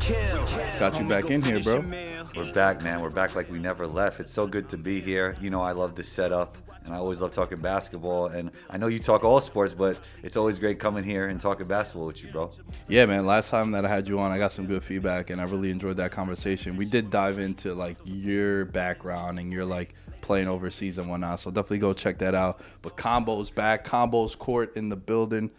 Kill. 0.00 0.46
Got 0.78 0.98
you 0.98 1.08
back 1.08 1.30
in 1.30 1.42
here, 1.42 1.60
bro. 1.60 1.84
We're 2.36 2.52
back, 2.52 2.82
man. 2.82 3.00
We're 3.00 3.10
back 3.10 3.34
like 3.34 3.50
we 3.50 3.58
never 3.58 3.86
left. 3.86 4.20
It's 4.20 4.32
so 4.32 4.46
good 4.46 4.68
to 4.70 4.76
be 4.76 5.00
here. 5.00 5.36
You 5.40 5.50
know, 5.50 5.60
I 5.60 5.72
love 5.72 5.94
the 5.94 6.04
setup, 6.04 6.56
and 6.84 6.94
I 6.94 6.98
always 6.98 7.20
love 7.20 7.32
talking 7.32 7.58
basketball. 7.58 8.26
And 8.26 8.50
I 8.68 8.76
know 8.76 8.86
you 8.86 8.98
talk 8.98 9.24
all 9.24 9.40
sports, 9.40 9.74
but 9.74 9.98
it's 10.22 10.36
always 10.36 10.58
great 10.58 10.78
coming 10.78 11.04
here 11.04 11.28
and 11.28 11.40
talking 11.40 11.66
basketball 11.66 12.06
with 12.06 12.22
you, 12.22 12.30
bro. 12.30 12.50
Yeah, 12.88 13.06
man. 13.06 13.26
Last 13.26 13.50
time 13.50 13.72
that 13.72 13.84
I 13.84 13.88
had 13.88 14.08
you 14.08 14.18
on, 14.20 14.30
I 14.30 14.38
got 14.38 14.52
some 14.52 14.66
good 14.66 14.82
feedback, 14.82 15.30
and 15.30 15.40
I 15.40 15.44
really 15.44 15.70
enjoyed 15.70 15.96
that 15.96 16.12
conversation. 16.12 16.76
We 16.76 16.86
did 16.86 17.10
dive 17.10 17.38
into 17.38 17.74
like 17.74 17.96
your 18.04 18.66
background 18.66 19.38
and 19.38 19.52
your 19.52 19.64
like 19.64 19.94
playing 20.20 20.48
overseas 20.48 20.98
and 20.98 21.10
whatnot. 21.10 21.40
So 21.40 21.50
definitely 21.50 21.78
go 21.78 21.92
check 21.92 22.18
that 22.18 22.34
out. 22.34 22.60
But 22.82 22.96
combos 22.96 23.54
back, 23.54 23.84
combos 23.84 24.38
court 24.38 24.76
in 24.76 24.88
the 24.88 24.96
building. 24.96 25.50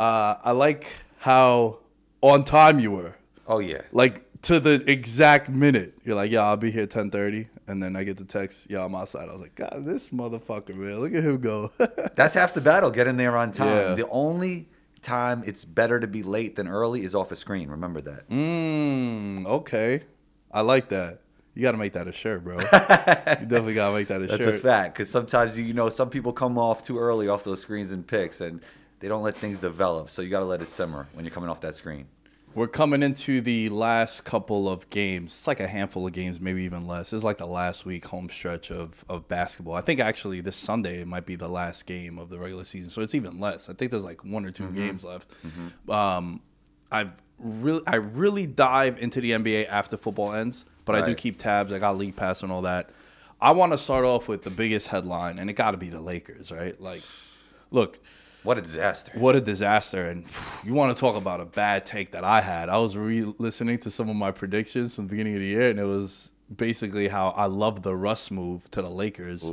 Uh, 0.00 0.38
I 0.42 0.52
like 0.52 0.86
how 1.18 1.80
on 2.22 2.44
time 2.44 2.80
you 2.80 2.90
were. 2.90 3.16
Oh 3.46 3.58
yeah, 3.58 3.82
Like 3.92 4.24
to 4.42 4.58
the 4.58 4.82
exact 4.90 5.50
minute. 5.50 5.92
You're 6.04 6.16
like, 6.16 6.30
yeah, 6.30 6.42
I'll 6.42 6.56
be 6.56 6.70
here 6.70 6.86
10:30, 6.86 7.48
and 7.66 7.82
then 7.82 7.96
I 7.96 8.04
get 8.04 8.16
the 8.16 8.24
text, 8.24 8.70
yeah, 8.70 8.82
I'm 8.82 8.94
outside. 8.94 9.28
I 9.28 9.32
was 9.32 9.42
like, 9.42 9.54
God, 9.56 9.84
this 9.84 10.08
motherfucker, 10.08 10.74
man, 10.74 11.00
look 11.00 11.12
at 11.12 11.22
him 11.22 11.38
go. 11.38 11.70
that's 12.16 12.32
half 12.32 12.54
the 12.54 12.62
battle. 12.62 12.90
Getting 12.90 13.18
there 13.18 13.36
on 13.36 13.52
time. 13.52 13.68
Yeah. 13.68 13.94
The 13.94 14.08
only 14.08 14.70
time 15.02 15.42
it's 15.44 15.66
better 15.66 16.00
to 16.00 16.06
be 16.06 16.22
late 16.22 16.56
than 16.56 16.66
early 16.66 17.04
is 17.04 17.14
off 17.14 17.30
a 17.30 17.36
screen. 17.36 17.68
Remember 17.68 18.00
that. 18.00 18.26
Mmm, 18.30 19.46
okay. 19.46 20.04
I 20.50 20.62
like 20.62 20.88
that. 20.88 21.20
You 21.54 21.62
got 21.62 21.72
to 21.72 21.78
make 21.78 21.92
that 21.92 22.08
a 22.08 22.12
shirt, 22.12 22.42
bro. 22.42 22.58
you 22.60 22.66
definitely 22.70 23.74
got 23.74 23.90
to 23.90 23.94
make 23.94 24.08
that 24.08 24.22
a 24.22 24.26
That's 24.26 24.42
shirt. 24.42 24.52
That's 24.52 24.64
a 24.64 24.66
fact. 24.66 24.94
Because 24.94 25.10
sometimes 25.10 25.58
you 25.58 25.74
know 25.74 25.90
some 25.90 26.08
people 26.08 26.32
come 26.32 26.56
off 26.56 26.82
too 26.82 26.98
early 26.98 27.28
off 27.28 27.44
those 27.44 27.60
screens 27.60 27.90
and 27.90 28.06
picks, 28.06 28.40
and 28.40 28.62
they 29.00 29.08
don't 29.08 29.22
let 29.22 29.36
things 29.36 29.60
develop. 29.60 30.10
So 30.10 30.22
you 30.22 30.30
got 30.30 30.40
to 30.40 30.46
let 30.46 30.62
it 30.62 30.68
simmer 30.68 31.08
when 31.14 31.24
you're 31.24 31.34
coming 31.34 31.50
off 31.50 31.60
that 31.62 31.74
screen. 31.74 32.06
We're 32.52 32.66
coming 32.66 33.02
into 33.04 33.40
the 33.40 33.68
last 33.68 34.24
couple 34.24 34.68
of 34.68 34.90
games. 34.90 35.32
It's 35.32 35.46
like 35.46 35.60
a 35.60 35.68
handful 35.68 36.06
of 36.06 36.12
games, 36.12 36.40
maybe 36.40 36.64
even 36.64 36.84
less. 36.86 37.12
It's 37.12 37.22
like 37.22 37.38
the 37.38 37.46
last 37.46 37.86
week 37.86 38.06
home 38.06 38.28
stretch 38.28 38.72
of, 38.72 39.04
of 39.08 39.28
basketball. 39.28 39.74
I 39.74 39.82
think 39.82 40.00
actually 40.00 40.40
this 40.40 40.56
Sunday 40.56 41.00
it 41.00 41.06
might 41.06 41.26
be 41.26 41.36
the 41.36 41.48
last 41.48 41.86
game 41.86 42.18
of 42.18 42.28
the 42.28 42.38
regular 42.40 42.64
season, 42.64 42.90
so 42.90 43.02
it's 43.02 43.14
even 43.14 43.38
less. 43.38 43.68
I 43.68 43.74
think 43.74 43.92
there's 43.92 44.04
like 44.04 44.24
one 44.24 44.44
or 44.44 44.50
2 44.50 44.70
games 44.72 45.04
left. 45.04 45.30
Um, 45.88 46.40
I've 46.90 47.12
really 47.38 47.82
I 47.86 47.96
really 47.96 48.46
dive 48.46 49.00
into 49.00 49.20
the 49.20 49.30
NBA 49.30 49.68
after 49.68 49.96
football 49.96 50.32
ends, 50.32 50.64
but 50.84 50.96
I 50.96 51.02
do 51.02 51.14
keep 51.14 51.38
tabs. 51.38 51.72
I 51.72 51.78
got 51.78 51.96
league 51.96 52.16
pass 52.16 52.42
and 52.42 52.50
all 52.50 52.62
that. 52.62 52.90
I 53.40 53.52
want 53.52 53.72
to 53.72 53.78
start 53.78 54.04
off 54.04 54.26
with 54.26 54.42
the 54.42 54.50
biggest 54.50 54.88
headline, 54.88 55.38
and 55.38 55.48
it 55.48 55.54
got 55.54 55.70
to 55.70 55.76
be 55.76 55.88
the 55.88 56.00
Lakers, 56.00 56.50
right? 56.50 56.78
Like, 56.80 57.02
look, 57.70 58.00
What 58.42 58.58
a 58.58 58.62
disaster. 58.62 59.12
what 59.14 59.36
a 59.36 59.40
disaster. 59.40 60.06
And 60.06 60.24
you 60.64 60.74
want 60.74 60.96
to 60.96 61.00
talk 61.00 61.16
about 61.16 61.40
a 61.40 61.44
bad 61.44 61.84
take 61.84 62.12
that 62.12 62.24
I 62.24 62.40
had. 62.40 62.68
I 62.68 62.78
was 62.78 62.96
re 62.96 63.24
listening 63.38 63.78
to 63.80 63.90
some 63.90 64.08
of 64.08 64.16
my 64.16 64.30
predictions 64.30 64.94
from 64.94 65.06
the 65.06 65.10
beginning 65.10 65.34
of 65.34 65.40
the 65.40 65.46
year, 65.46 65.68
and 65.68 65.78
it 65.78 65.84
was 65.84 66.30
basically 66.54 67.08
how 67.08 67.28
I 67.30 67.46
love 67.46 67.82
the 67.82 67.94
Russ 67.94 68.30
move 68.30 68.70
to 68.72 68.82
the 68.82 68.90
Lakers. 68.90 69.44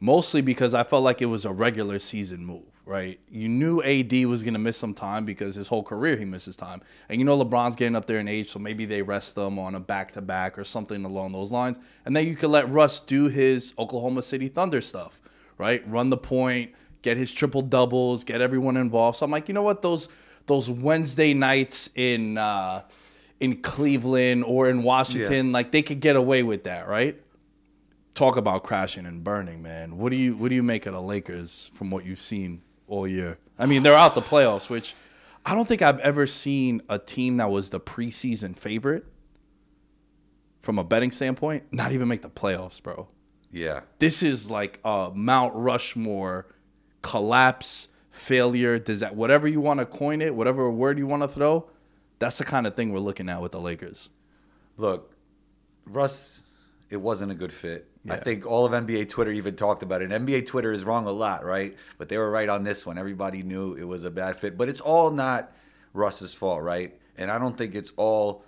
Mostly 0.00 0.40
because 0.40 0.72
I 0.74 0.84
felt 0.84 1.04
like 1.04 1.20
it 1.20 1.26
was 1.26 1.44
a 1.44 1.52
regular 1.52 1.98
season 1.98 2.44
move, 2.44 2.64
right? 2.86 3.20
You 3.28 3.48
knew 3.48 3.82
AD 3.82 4.12
was 4.26 4.42
going 4.42 4.54
to 4.54 4.58
miss 4.60 4.76
some 4.76 4.94
time 4.94 5.24
because 5.26 5.54
his 5.56 5.68
whole 5.68 5.82
career 5.82 6.16
he 6.16 6.24
misses 6.24 6.56
time. 6.56 6.80
And 7.08 7.18
you 7.18 7.24
know 7.26 7.36
LeBron's 7.42 7.76
getting 7.76 7.96
up 7.96 8.06
there 8.06 8.18
in 8.18 8.28
age, 8.28 8.48
so 8.48 8.58
maybe 8.58 8.86
they 8.86 9.02
rest 9.02 9.34
them 9.34 9.58
on 9.58 9.74
a 9.74 9.80
back 9.80 10.12
to 10.12 10.22
back 10.22 10.58
or 10.58 10.64
something 10.64 11.04
along 11.04 11.32
those 11.32 11.52
lines. 11.52 11.78
And 12.06 12.16
then 12.16 12.26
you 12.26 12.34
could 12.34 12.50
let 12.50 12.70
Russ 12.70 13.00
do 13.00 13.28
his 13.28 13.74
Oklahoma 13.78 14.22
City 14.22 14.48
Thunder 14.48 14.80
stuff, 14.80 15.20
right? 15.58 15.86
Run 15.86 16.08
the 16.08 16.16
point, 16.16 16.72
get 17.02 17.16
his 17.16 17.32
triple 17.32 17.62
doubles, 17.62 18.24
get 18.24 18.40
everyone 18.40 18.76
involved. 18.76 19.18
So 19.18 19.24
I'm 19.24 19.30
like, 19.30 19.48
you 19.48 19.54
know 19.54 19.62
what? 19.62 19.82
Those 19.82 20.08
those 20.46 20.70
Wednesday 20.70 21.34
nights 21.34 21.90
in 21.94 22.38
uh, 22.38 22.82
in 23.40 23.60
Cleveland 23.62 24.44
or 24.44 24.68
in 24.68 24.82
Washington, 24.82 25.52
like 25.52 25.72
they 25.72 25.82
could 25.82 26.00
get 26.00 26.16
away 26.16 26.42
with 26.42 26.64
that, 26.64 26.88
right? 26.88 27.20
Talk 28.14 28.36
about 28.36 28.62
crashing 28.62 29.06
and 29.06 29.24
burning, 29.24 29.62
man. 29.62 29.96
What 29.98 30.10
do 30.10 30.16
you 30.16 30.36
what 30.36 30.48
do 30.48 30.54
you 30.54 30.62
make 30.62 30.86
of 30.86 30.92
the 30.94 31.02
Lakers 31.02 31.70
from 31.74 31.90
what 31.90 32.04
you've 32.04 32.18
seen 32.18 32.62
all 32.86 33.06
year? 33.06 33.38
I 33.58 33.66
mean, 33.66 33.82
they're 33.82 33.94
out 33.94 34.14
the 34.14 34.22
playoffs, 34.22 34.68
which 34.68 34.94
I 35.46 35.54
don't 35.54 35.66
think 35.68 35.82
I've 35.82 35.98
ever 36.00 36.26
seen 36.26 36.82
a 36.88 36.98
team 36.98 37.38
that 37.38 37.50
was 37.50 37.70
the 37.70 37.80
preseason 37.80 38.56
favorite 38.56 39.04
from 40.60 40.78
a 40.78 40.84
betting 40.84 41.10
standpoint 41.10 41.64
not 41.72 41.90
even 41.92 42.06
make 42.06 42.22
the 42.22 42.30
playoffs, 42.30 42.80
bro 42.82 43.08
Yeah. 43.50 43.80
this 43.98 44.22
is 44.22 44.50
like 44.50 44.78
a 44.84 45.10
Mount 45.14 45.54
Rushmore 45.56 46.46
collapse, 47.02 47.88
failure, 48.10 48.78
does 48.78 49.00
that 49.00 49.14
whatever 49.16 49.46
you 49.46 49.60
want 49.60 49.80
to 49.80 49.86
coin 49.86 50.22
it, 50.22 50.34
whatever 50.34 50.70
word 50.70 50.98
you 50.98 51.06
want 51.06 51.22
to 51.22 51.28
throw, 51.28 51.68
that's 52.18 52.38
the 52.38 52.44
kind 52.44 52.66
of 52.66 52.74
thing 52.74 52.92
we're 52.92 53.00
looking 53.00 53.28
at 53.28 53.42
with 53.42 53.52
the 53.52 53.60
Lakers. 53.60 54.08
Look, 54.76 55.14
Russ, 55.86 56.42
it 56.88 57.00
wasn't 57.00 57.32
a 57.32 57.34
good 57.34 57.52
fit. 57.52 57.88
I 58.08 58.16
think 58.16 58.46
all 58.46 58.66
of 58.66 58.72
NBA 58.72 59.08
Twitter 59.08 59.30
even 59.30 59.54
talked 59.54 59.82
about 59.82 60.02
it. 60.02 60.10
And 60.10 60.26
NBA 60.26 60.46
Twitter 60.46 60.72
is 60.72 60.82
wrong 60.82 61.06
a 61.06 61.12
lot, 61.12 61.44
right? 61.44 61.76
But 61.98 62.08
they 62.08 62.18
were 62.18 62.30
right 62.30 62.48
on 62.48 62.64
this 62.64 62.84
one. 62.84 62.98
Everybody 62.98 63.42
knew 63.42 63.74
it 63.74 63.84
was 63.84 64.04
a 64.04 64.10
bad 64.10 64.36
fit. 64.36 64.58
But 64.58 64.68
it's 64.68 64.80
all 64.80 65.10
not 65.10 65.52
Russ's 65.94 66.34
fault, 66.34 66.62
right? 66.62 66.98
And 67.16 67.30
I 67.30 67.38
don't 67.38 67.56
think 67.56 67.74
it's 67.74 67.92
all 67.96 68.44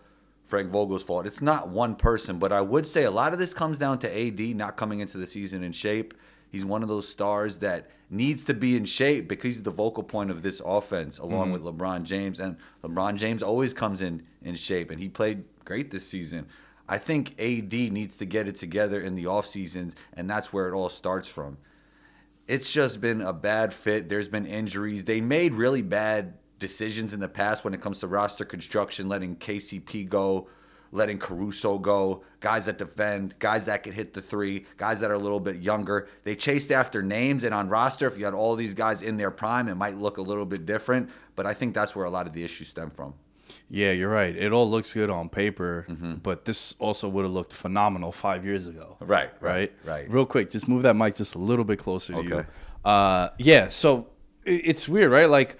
Frank 0.46 0.70
Vogel's 0.70 1.04
fault. 1.04 1.26
It's 1.26 1.40
not 1.40 1.68
one 1.68 1.94
person, 1.94 2.38
but 2.38 2.52
I 2.52 2.60
would 2.60 2.86
say 2.86 3.04
a 3.04 3.10
lot 3.10 3.32
of 3.32 3.38
this 3.38 3.54
comes 3.54 3.78
down 3.78 3.98
to 4.00 4.26
AD 4.26 4.40
not 4.56 4.76
coming 4.76 5.00
into 5.00 5.18
the 5.18 5.26
season 5.26 5.62
in 5.62 5.72
shape. 5.72 6.14
He's 6.50 6.64
one 6.64 6.82
of 6.82 6.88
those 6.88 7.08
stars 7.08 7.58
that 7.58 7.90
needs 8.14 8.44
to 8.44 8.55
be 8.55 8.76
in 8.76 8.84
shape 8.84 9.28
because 9.28 9.56
he's 9.56 9.62
the 9.62 9.70
vocal 9.70 10.02
point 10.02 10.31
of 10.31 10.43
this 10.43 10.62
offense, 10.64 11.19
along 11.19 11.52
mm-hmm. 11.52 11.64
with 11.64 11.76
LeBron 11.76 12.05
James. 12.05 12.40
And 12.40 12.56
LeBron 12.82 13.16
James 13.16 13.43
always 13.43 13.75
comes 13.75 14.00
in 14.00 14.22
in 14.43 14.55
shape, 14.56 14.90
and 14.90 15.00
he 15.00 15.08
played 15.08 15.44
great 15.64 15.90
this 15.90 16.06
season. 16.06 16.46
I 16.88 16.99
think 16.99 17.31
AD 17.40 17.72
needs 17.72 18.16
to 18.19 18.26
get 18.26 18.46
it 18.46 18.56
together 18.56 19.00
in 19.00 19.14
the 19.14 19.26
off 19.26 19.46
seasons, 19.46 19.96
and 20.12 20.28
that's 20.28 20.52
where 20.52 20.69
it 20.69 20.75
all 20.75 20.90
starts 20.90 21.28
from. 21.28 21.58
It's 22.46 22.70
just 22.70 23.00
been 23.00 23.22
a 23.22 23.32
bad 23.32 23.72
fit. 23.72 24.08
There's 24.08 24.28
been 24.28 24.46
injuries. 24.46 25.05
They 25.05 25.20
made 25.20 25.55
really 25.55 25.81
bad 25.81 26.34
decisions 26.58 27.14
in 27.14 27.20
the 27.20 27.28
past 27.28 27.64
when 27.64 27.75
it 27.75 27.81
comes 27.81 28.00
to 28.00 28.06
roster 28.06 28.44
construction, 28.44 29.08
letting 29.08 29.37
KCP 29.37 30.08
go, 30.08 30.49
letting 30.93 31.19
Caruso 31.19 31.78
go, 31.78 32.22
guys 32.44 32.67
that 32.67 32.76
defend, 32.76 33.35
guys 33.38 33.64
that 33.64 33.82
can 33.82 33.93
hit 33.94 34.12
the 34.12 34.20
three, 34.20 34.67
guys 34.76 35.00
that 35.00 35.11
are 35.11 35.14
a 35.14 35.19
little 35.19 35.41
bit 35.41 35.56
younger. 35.56 36.08
They 36.25 36.37
chased 36.37 36.70
after 36.70 37.02
names, 37.02 37.43
and 37.43 37.55
on 37.55 37.70
roster, 37.70 38.06
if 38.06 38.19
you 38.19 38.26
had 38.26 38.35
all 38.35 38.55
these 38.55 38.75
guys 38.75 39.00
in 39.00 39.17
their 39.17 39.31
prime, 39.31 39.67
it 39.69 39.76
might 39.76 39.96
look 39.96 40.19
a 40.19 40.23
little 40.23 40.44
bit 40.44 40.67
different. 40.67 41.08
But 41.37 41.46
I 41.46 41.55
think 41.55 41.75
that's 41.75 41.96
where 41.96 42.05
a 42.05 42.11
lot 42.11 42.26
of 42.26 42.35
the 42.35 42.44
issues 42.44 42.69
stem 42.69 42.91
from. 42.91 43.14
Yeah, 43.70 43.93
you're 43.93 44.11
right. 44.11 44.37
It 44.37 44.52
all 44.52 44.70
looks 44.70 44.93
good 44.93 45.08
on 45.08 45.31
paper, 45.31 45.87
Mm-hmm. 45.88 46.14
but 46.17 46.44
this 46.44 46.75
also 46.79 47.08
would 47.08 47.25
have 47.25 47.32
looked 47.32 47.55
phenomenal 47.55 48.12
five 48.12 48.44
years 48.44 48.67
ago. 48.67 48.99
Right, 49.00 49.31
right, 49.41 49.73
right. 49.85 50.08
Real 50.11 50.26
quick, 50.26 50.50
just 50.50 50.69
move 50.69 50.82
that 50.82 50.94
mic 50.96 51.14
just 51.14 51.35
a 51.35 51.38
little 51.38 51.64
bit 51.64 51.79
closer 51.79 52.12
to 52.12 52.23
you. 52.23 52.46
Uh, 52.85 53.31
yeah. 53.38 53.70
So 53.70 54.08
it's 54.44 54.87
weird, 54.87 55.11
right? 55.11 55.31
Like 55.31 55.56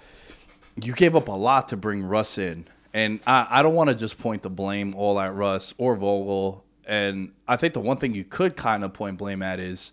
you 0.81 0.93
gave 0.93 1.15
up 1.15 1.27
a 1.29 1.31
lot 1.31 1.69
to 1.69 1.77
bring 1.77 2.03
Russ 2.03 2.37
in, 2.37 2.67
and 2.93 3.19
I, 3.25 3.47
I 3.49 3.63
don't 3.63 3.73
want 3.73 3.89
to 3.89 3.95
just 3.95 4.19
point 4.19 4.43
the 4.43 4.49
blame 4.51 4.93
all 4.93 5.19
at 5.19 5.33
Russ 5.33 5.73
or 5.79 5.95
Vogel. 5.95 6.63
And 6.85 7.31
I 7.47 7.55
think 7.55 7.73
the 7.73 7.79
one 7.79 7.97
thing 7.97 8.13
you 8.13 8.23
could 8.23 8.55
kind 8.55 8.83
of 8.83 8.93
point 8.93 9.17
blame 9.17 9.41
at 9.41 9.59
is 9.59 9.91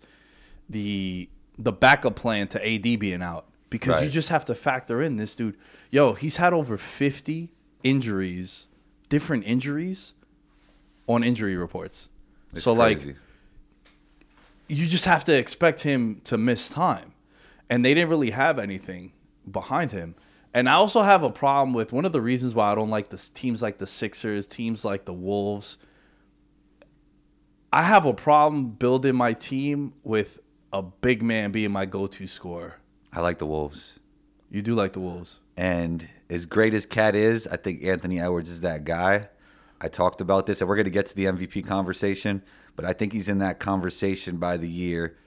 the 0.69 1.29
the 1.57 1.71
backup 1.71 2.15
plan 2.15 2.47
to 2.49 2.67
AD 2.67 2.99
being 2.99 3.21
out 3.21 3.45
because 3.69 4.03
you 4.03 4.09
just 4.09 4.29
have 4.29 4.45
to 4.45 4.55
factor 4.55 5.01
in 5.01 5.17
this 5.17 5.35
dude. 5.35 5.57
Yo, 5.89 6.13
he's 6.13 6.37
had 6.37 6.53
over 6.53 6.77
50 6.77 7.49
injuries, 7.83 8.67
different 9.09 9.45
injuries 9.45 10.13
on 11.07 11.23
injury 11.23 11.55
reports. 11.55 12.09
It's 12.53 12.63
so 12.63 12.73
like 12.73 12.99
you 14.67 14.87
just 14.87 15.05
have 15.05 15.23
to 15.25 15.37
expect 15.37 15.81
him 15.81 16.21
to 16.25 16.37
miss 16.37 16.69
time. 16.69 17.13
And 17.69 17.83
they 17.83 17.93
didn't 17.93 18.09
really 18.09 18.31
have 18.31 18.59
anything 18.59 19.13
behind 19.49 19.91
him. 19.91 20.15
And 20.53 20.69
I 20.69 20.73
also 20.73 21.01
have 21.01 21.23
a 21.23 21.31
problem 21.31 21.73
with 21.73 21.91
one 21.91 22.05
of 22.05 22.11
the 22.11 22.21
reasons 22.21 22.53
why 22.53 22.71
I 22.71 22.75
don't 22.75 22.89
like 22.89 23.09
this 23.09 23.29
teams 23.29 23.61
like 23.61 23.79
the 23.79 23.87
Sixers, 23.87 24.47
teams 24.47 24.85
like 24.85 25.05
the 25.05 25.13
Wolves. 25.13 25.77
I 27.73 27.81
have 27.81 28.05
a 28.05 28.13
problem 28.13 28.67
building 28.67 29.15
my 29.15 29.33
team 29.33 29.93
with 30.03 30.39
a 30.71 30.83
big 30.83 31.23
man 31.23 31.51
being 31.51 31.71
my 31.71 31.87
go-to 31.87 32.27
scorer. 32.27 32.77
I 33.11 33.21
like 33.21 33.39
the 33.39 33.47
Wolves. 33.47 33.99
You 34.51 34.61
do 34.61 34.75
like 34.75 34.93
the 34.93 34.99
Wolves. 34.99 35.39
And 35.57 36.07
as 36.29 36.45
great 36.45 36.75
as 36.75 36.85
KAT 36.85 37.15
is, 37.15 37.47
I 37.47 37.57
think 37.57 37.83
Anthony 37.83 38.19
Edwards 38.19 38.51
is 38.51 38.61
that 38.61 38.85
guy. 38.85 39.29
I 39.81 39.87
talked 39.87 40.21
about 40.21 40.45
this, 40.45 40.61
and 40.61 40.69
we're 40.69 40.75
going 40.75 40.85
to 40.85 40.91
get 40.91 41.07
to 41.07 41.15
the 41.15 41.25
MVP 41.25 41.65
conversation, 41.65 42.43
but 42.75 42.85
I 42.85 42.93
think 42.93 43.11
he's 43.11 43.27
in 43.27 43.39
that 43.39 43.59
conversation 43.59 44.37
by 44.37 44.57
the 44.57 44.69
year 44.69 45.17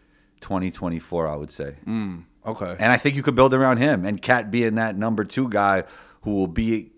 2024, 0.40 1.26
I 1.26 1.34
would 1.34 1.50
say. 1.50 1.74
Mm, 1.84 2.26
okay. 2.46 2.76
And 2.78 2.92
I 2.92 2.96
think 2.96 3.16
you 3.16 3.24
could 3.24 3.34
build 3.34 3.54
around 3.54 3.78
him, 3.78 4.06
and 4.06 4.22
KAT 4.22 4.52
being 4.52 4.76
that 4.76 4.96
number 4.96 5.24
two 5.24 5.48
guy 5.48 5.82
who 6.22 6.36
will 6.36 6.46
be 6.46 6.92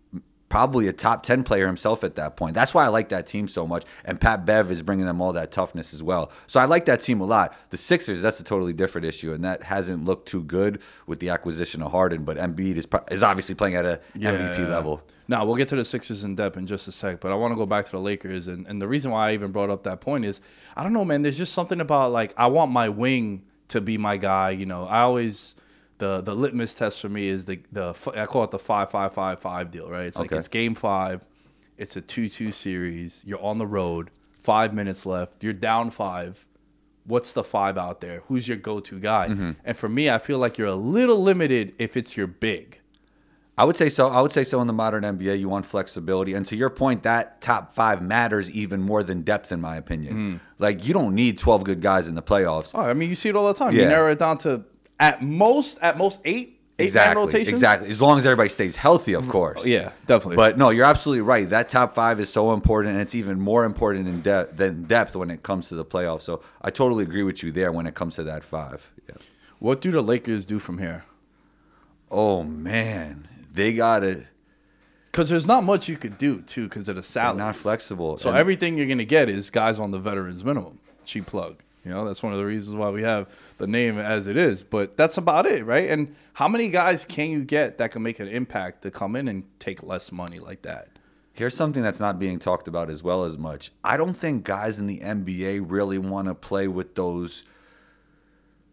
probably 0.48 0.88
a 0.88 0.92
top 0.92 1.22
10 1.22 1.44
player 1.44 1.66
himself 1.66 2.02
at 2.04 2.16
that 2.16 2.36
point. 2.36 2.54
That's 2.54 2.72
why 2.72 2.84
I 2.84 2.88
like 2.88 3.10
that 3.10 3.26
team 3.26 3.48
so 3.48 3.66
much. 3.66 3.84
And 4.04 4.20
Pat 4.20 4.46
Bev 4.46 4.70
is 4.70 4.82
bringing 4.82 5.06
them 5.06 5.20
all 5.20 5.32
that 5.34 5.52
toughness 5.52 5.92
as 5.92 6.02
well. 6.02 6.32
So 6.46 6.58
I 6.60 6.64
like 6.64 6.86
that 6.86 7.02
team 7.02 7.20
a 7.20 7.26
lot. 7.26 7.54
The 7.70 7.76
Sixers, 7.76 8.22
that's 8.22 8.40
a 8.40 8.44
totally 8.44 8.72
different 8.72 9.06
issue, 9.06 9.32
and 9.32 9.44
that 9.44 9.62
hasn't 9.62 10.04
looked 10.04 10.28
too 10.28 10.42
good 10.42 10.80
with 11.06 11.20
the 11.20 11.28
acquisition 11.30 11.82
of 11.82 11.92
Harden, 11.92 12.24
but 12.24 12.36
Embiid 12.36 12.76
is, 12.76 12.86
is 13.10 13.22
obviously 13.22 13.54
playing 13.54 13.74
at 13.74 13.84
a 13.84 14.00
MVP 14.16 14.68
level. 14.68 15.02
Now 15.30 15.44
we'll 15.44 15.56
get 15.56 15.68
to 15.68 15.76
the 15.76 15.84
Sixers 15.84 16.24
in 16.24 16.36
depth 16.36 16.56
in 16.56 16.66
just 16.66 16.88
a 16.88 16.92
sec, 16.92 17.20
but 17.20 17.30
I 17.30 17.34
want 17.34 17.52
to 17.52 17.56
go 17.56 17.66
back 17.66 17.84
to 17.84 17.90
the 17.90 18.00
Lakers, 18.00 18.48
and, 18.48 18.66
and 18.66 18.80
the 18.80 18.88
reason 18.88 19.10
why 19.10 19.28
I 19.28 19.34
even 19.34 19.52
brought 19.52 19.68
up 19.68 19.82
that 19.82 20.00
point 20.00 20.24
is 20.24 20.40
I 20.74 20.82
don't 20.82 20.94
know, 20.94 21.04
man. 21.04 21.20
There's 21.20 21.36
just 21.36 21.52
something 21.52 21.80
about 21.80 22.12
like 22.12 22.32
I 22.38 22.46
want 22.46 22.72
my 22.72 22.88
wing 22.88 23.42
to 23.68 23.82
be 23.82 23.98
my 23.98 24.16
guy. 24.16 24.50
You 24.50 24.64
know, 24.64 24.86
I 24.86 25.00
always 25.00 25.54
the 25.98 26.20
the 26.20 26.34
litmus 26.34 26.74
test 26.74 27.00
for 27.00 27.08
me 27.08 27.28
is 27.28 27.44
the 27.46 27.60
the 27.72 27.94
I 28.16 28.26
call 28.26 28.44
it 28.44 28.50
the 28.50 28.58
five 28.58 28.90
five 28.90 29.12
five 29.12 29.40
five 29.40 29.70
deal, 29.70 29.88
right? 29.88 30.06
It's 30.06 30.18
like 30.18 30.32
Okay. 30.32 30.38
it's 30.38 30.48
game 30.48 30.74
five, 30.74 31.24
it's 31.76 31.96
a 31.96 32.00
two 32.00 32.28
two 32.28 32.52
series. 32.52 33.22
You're 33.26 33.42
on 33.42 33.58
the 33.58 33.66
road, 33.66 34.10
five 34.40 34.72
minutes 34.74 35.04
left. 35.06 35.42
You're 35.44 35.52
down 35.52 35.90
five. 35.90 36.44
What's 37.04 37.32
the 37.32 37.42
five 37.44 37.78
out 37.78 38.00
there? 38.02 38.22
Who's 38.28 38.46
your 38.48 38.58
go 38.58 38.80
to 38.80 39.00
guy? 39.00 39.28
Mm-hmm. 39.28 39.52
And 39.64 39.76
for 39.76 39.88
me, 39.88 40.10
I 40.10 40.18
feel 40.18 40.38
like 40.38 40.58
you're 40.58 40.66
a 40.68 40.74
little 40.74 41.22
limited 41.22 41.74
if 41.78 41.96
it's 41.96 42.16
your 42.16 42.26
big. 42.26 42.80
I 43.56 43.64
would 43.64 43.76
say 43.76 43.88
so. 43.88 44.08
I 44.08 44.20
would 44.20 44.30
say 44.30 44.44
so 44.44 44.60
in 44.60 44.66
the 44.68 44.72
modern 44.72 45.02
NBA, 45.02 45.40
you 45.40 45.48
want 45.48 45.66
flexibility. 45.66 46.34
And 46.34 46.46
to 46.46 46.54
your 46.54 46.70
point, 46.70 47.02
that 47.02 47.40
top 47.40 47.72
five 47.72 48.00
matters 48.02 48.48
even 48.52 48.80
more 48.82 49.02
than 49.02 49.22
depth, 49.22 49.50
in 49.50 49.60
my 49.60 49.76
opinion. 49.76 50.40
Like, 50.60 50.86
you 50.86 50.92
don't 50.94 51.12
need 51.14 51.38
12 51.38 51.64
good 51.64 51.80
guys 51.80 52.06
in 52.06 52.14
the 52.14 52.22
playoffs. 52.22 52.70
Oh, 52.72 52.80
I 52.82 52.94
mean, 52.94 53.08
you 53.08 53.16
see 53.16 53.30
it 53.30 53.34
all 53.34 53.48
the 53.48 53.58
time. 53.58 53.74
You 53.74 53.84
narrow 53.86 54.12
it 54.12 54.18
down 54.20 54.38
to 54.38 54.62
at 54.98 55.22
most, 55.22 55.78
at 55.80 55.96
most 55.98 56.20
eight, 56.24 56.60
eight 56.78 56.94
man 56.94 57.12
exactly. 57.12 57.24
rotations. 57.24 57.48
Exactly. 57.48 57.90
As 57.90 58.00
long 58.00 58.18
as 58.18 58.26
everybody 58.26 58.48
stays 58.48 58.76
healthy, 58.76 59.14
of 59.14 59.26
mm, 59.26 59.30
course. 59.30 59.64
Yeah, 59.64 59.92
definitely. 60.06 60.36
But 60.36 60.58
no, 60.58 60.70
you're 60.70 60.84
absolutely 60.84 61.22
right. 61.22 61.48
That 61.48 61.68
top 61.68 61.94
five 61.94 62.20
is 62.20 62.28
so 62.30 62.52
important, 62.52 62.92
and 62.94 63.02
it's 63.02 63.14
even 63.14 63.40
more 63.40 63.64
important 63.64 64.08
in 64.08 64.22
depth 64.22 64.56
than 64.56 64.84
depth 64.84 65.16
when 65.16 65.30
it 65.30 65.42
comes 65.42 65.68
to 65.68 65.74
the 65.74 65.84
playoffs. 65.84 66.22
So 66.22 66.42
I 66.62 66.70
totally 66.70 67.04
agree 67.04 67.22
with 67.22 67.42
you 67.42 67.52
there 67.52 67.72
when 67.72 67.86
it 67.86 67.94
comes 67.94 68.14
to 68.16 68.24
that 68.24 68.44
five. 68.44 68.90
Yeah. 69.08 69.16
what 69.58 69.80
do 69.80 69.90
the 69.90 70.02
Lakers 70.02 70.44
do 70.46 70.58
from 70.58 70.78
here? 70.78 71.04
Oh 72.10 72.42
man, 72.42 73.28
they 73.52 73.72
gotta. 73.72 74.24
Because 75.06 75.28
there's 75.30 75.46
not 75.46 75.64
much 75.64 75.88
you 75.88 75.96
could 75.96 76.16
do 76.18 76.42
too, 76.42 76.68
because 76.68 76.88
of 76.88 76.96
the 76.96 77.02
salary. 77.02 77.38
not 77.38 77.56
flexible. 77.56 78.18
So 78.18 78.28
And- 78.28 78.38
everything 78.38 78.76
you're 78.76 78.86
gonna 78.86 79.04
get 79.04 79.28
is 79.28 79.50
guys 79.50 79.78
on 79.80 79.90
the 79.90 79.98
veterans 79.98 80.44
minimum. 80.44 80.78
Cheap 81.04 81.26
plug. 81.26 81.62
You 81.84 81.90
know, 81.90 82.04
that's 82.04 82.22
one 82.22 82.32
of 82.32 82.38
the 82.38 82.44
reasons 82.44 82.76
why 82.76 82.90
we 82.90 83.02
have 83.02 83.28
the 83.58 83.66
name 83.66 83.98
as 83.98 84.26
it 84.26 84.36
is. 84.36 84.64
But 84.64 84.96
that's 84.96 85.18
about 85.18 85.46
it, 85.46 85.64
right? 85.64 85.90
And 85.90 86.14
how 86.32 86.48
many 86.48 86.70
guys 86.70 87.04
can 87.04 87.30
you 87.30 87.44
get 87.44 87.78
that 87.78 87.90
can 87.90 88.02
make 88.02 88.20
an 88.20 88.28
impact 88.28 88.82
to 88.82 88.90
come 88.90 89.14
in 89.14 89.28
and 89.28 89.44
take 89.58 89.82
less 89.82 90.10
money 90.10 90.38
like 90.38 90.62
that? 90.62 90.88
Here's 91.32 91.54
something 91.54 91.82
that's 91.82 92.00
not 92.00 92.18
being 92.18 92.38
talked 92.40 92.66
about 92.66 92.90
as 92.90 93.02
well 93.02 93.24
as 93.24 93.38
much. 93.38 93.70
I 93.84 93.96
don't 93.96 94.14
think 94.14 94.44
guys 94.44 94.78
in 94.78 94.88
the 94.88 94.98
NBA 94.98 95.64
really 95.68 95.98
want 95.98 96.26
to 96.26 96.34
play 96.34 96.66
with 96.66 96.96
those 96.96 97.44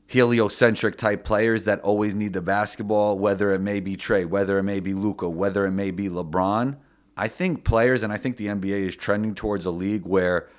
heliocentric 0.08 0.98
type 0.98 1.24
players 1.24 1.66
that 1.66 1.80
always 1.82 2.16
need 2.16 2.34
the 2.34 2.42
basketball, 2.42 3.18
whether 3.20 3.54
it 3.54 3.60
may 3.60 3.80
be 3.80 3.96
Trae, 3.96 4.26
whether 4.26 4.58
it 4.58 4.64
may 4.64 4.80
be 4.80 4.94
Luka, 4.94 5.30
whether 5.30 5.66
it 5.66 5.72
may 5.72 5.92
be 5.92 6.10
LeBron. 6.10 6.78
I 7.18 7.28
think 7.28 7.64
players, 7.64 8.04
and 8.04 8.12
I 8.12 8.18
think 8.18 8.38
the 8.38 8.48
NBA 8.48 8.82
is 8.82 8.96
trending 8.96 9.36
towards 9.36 9.66
a 9.66 9.72
league 9.72 10.06
where 10.06 10.50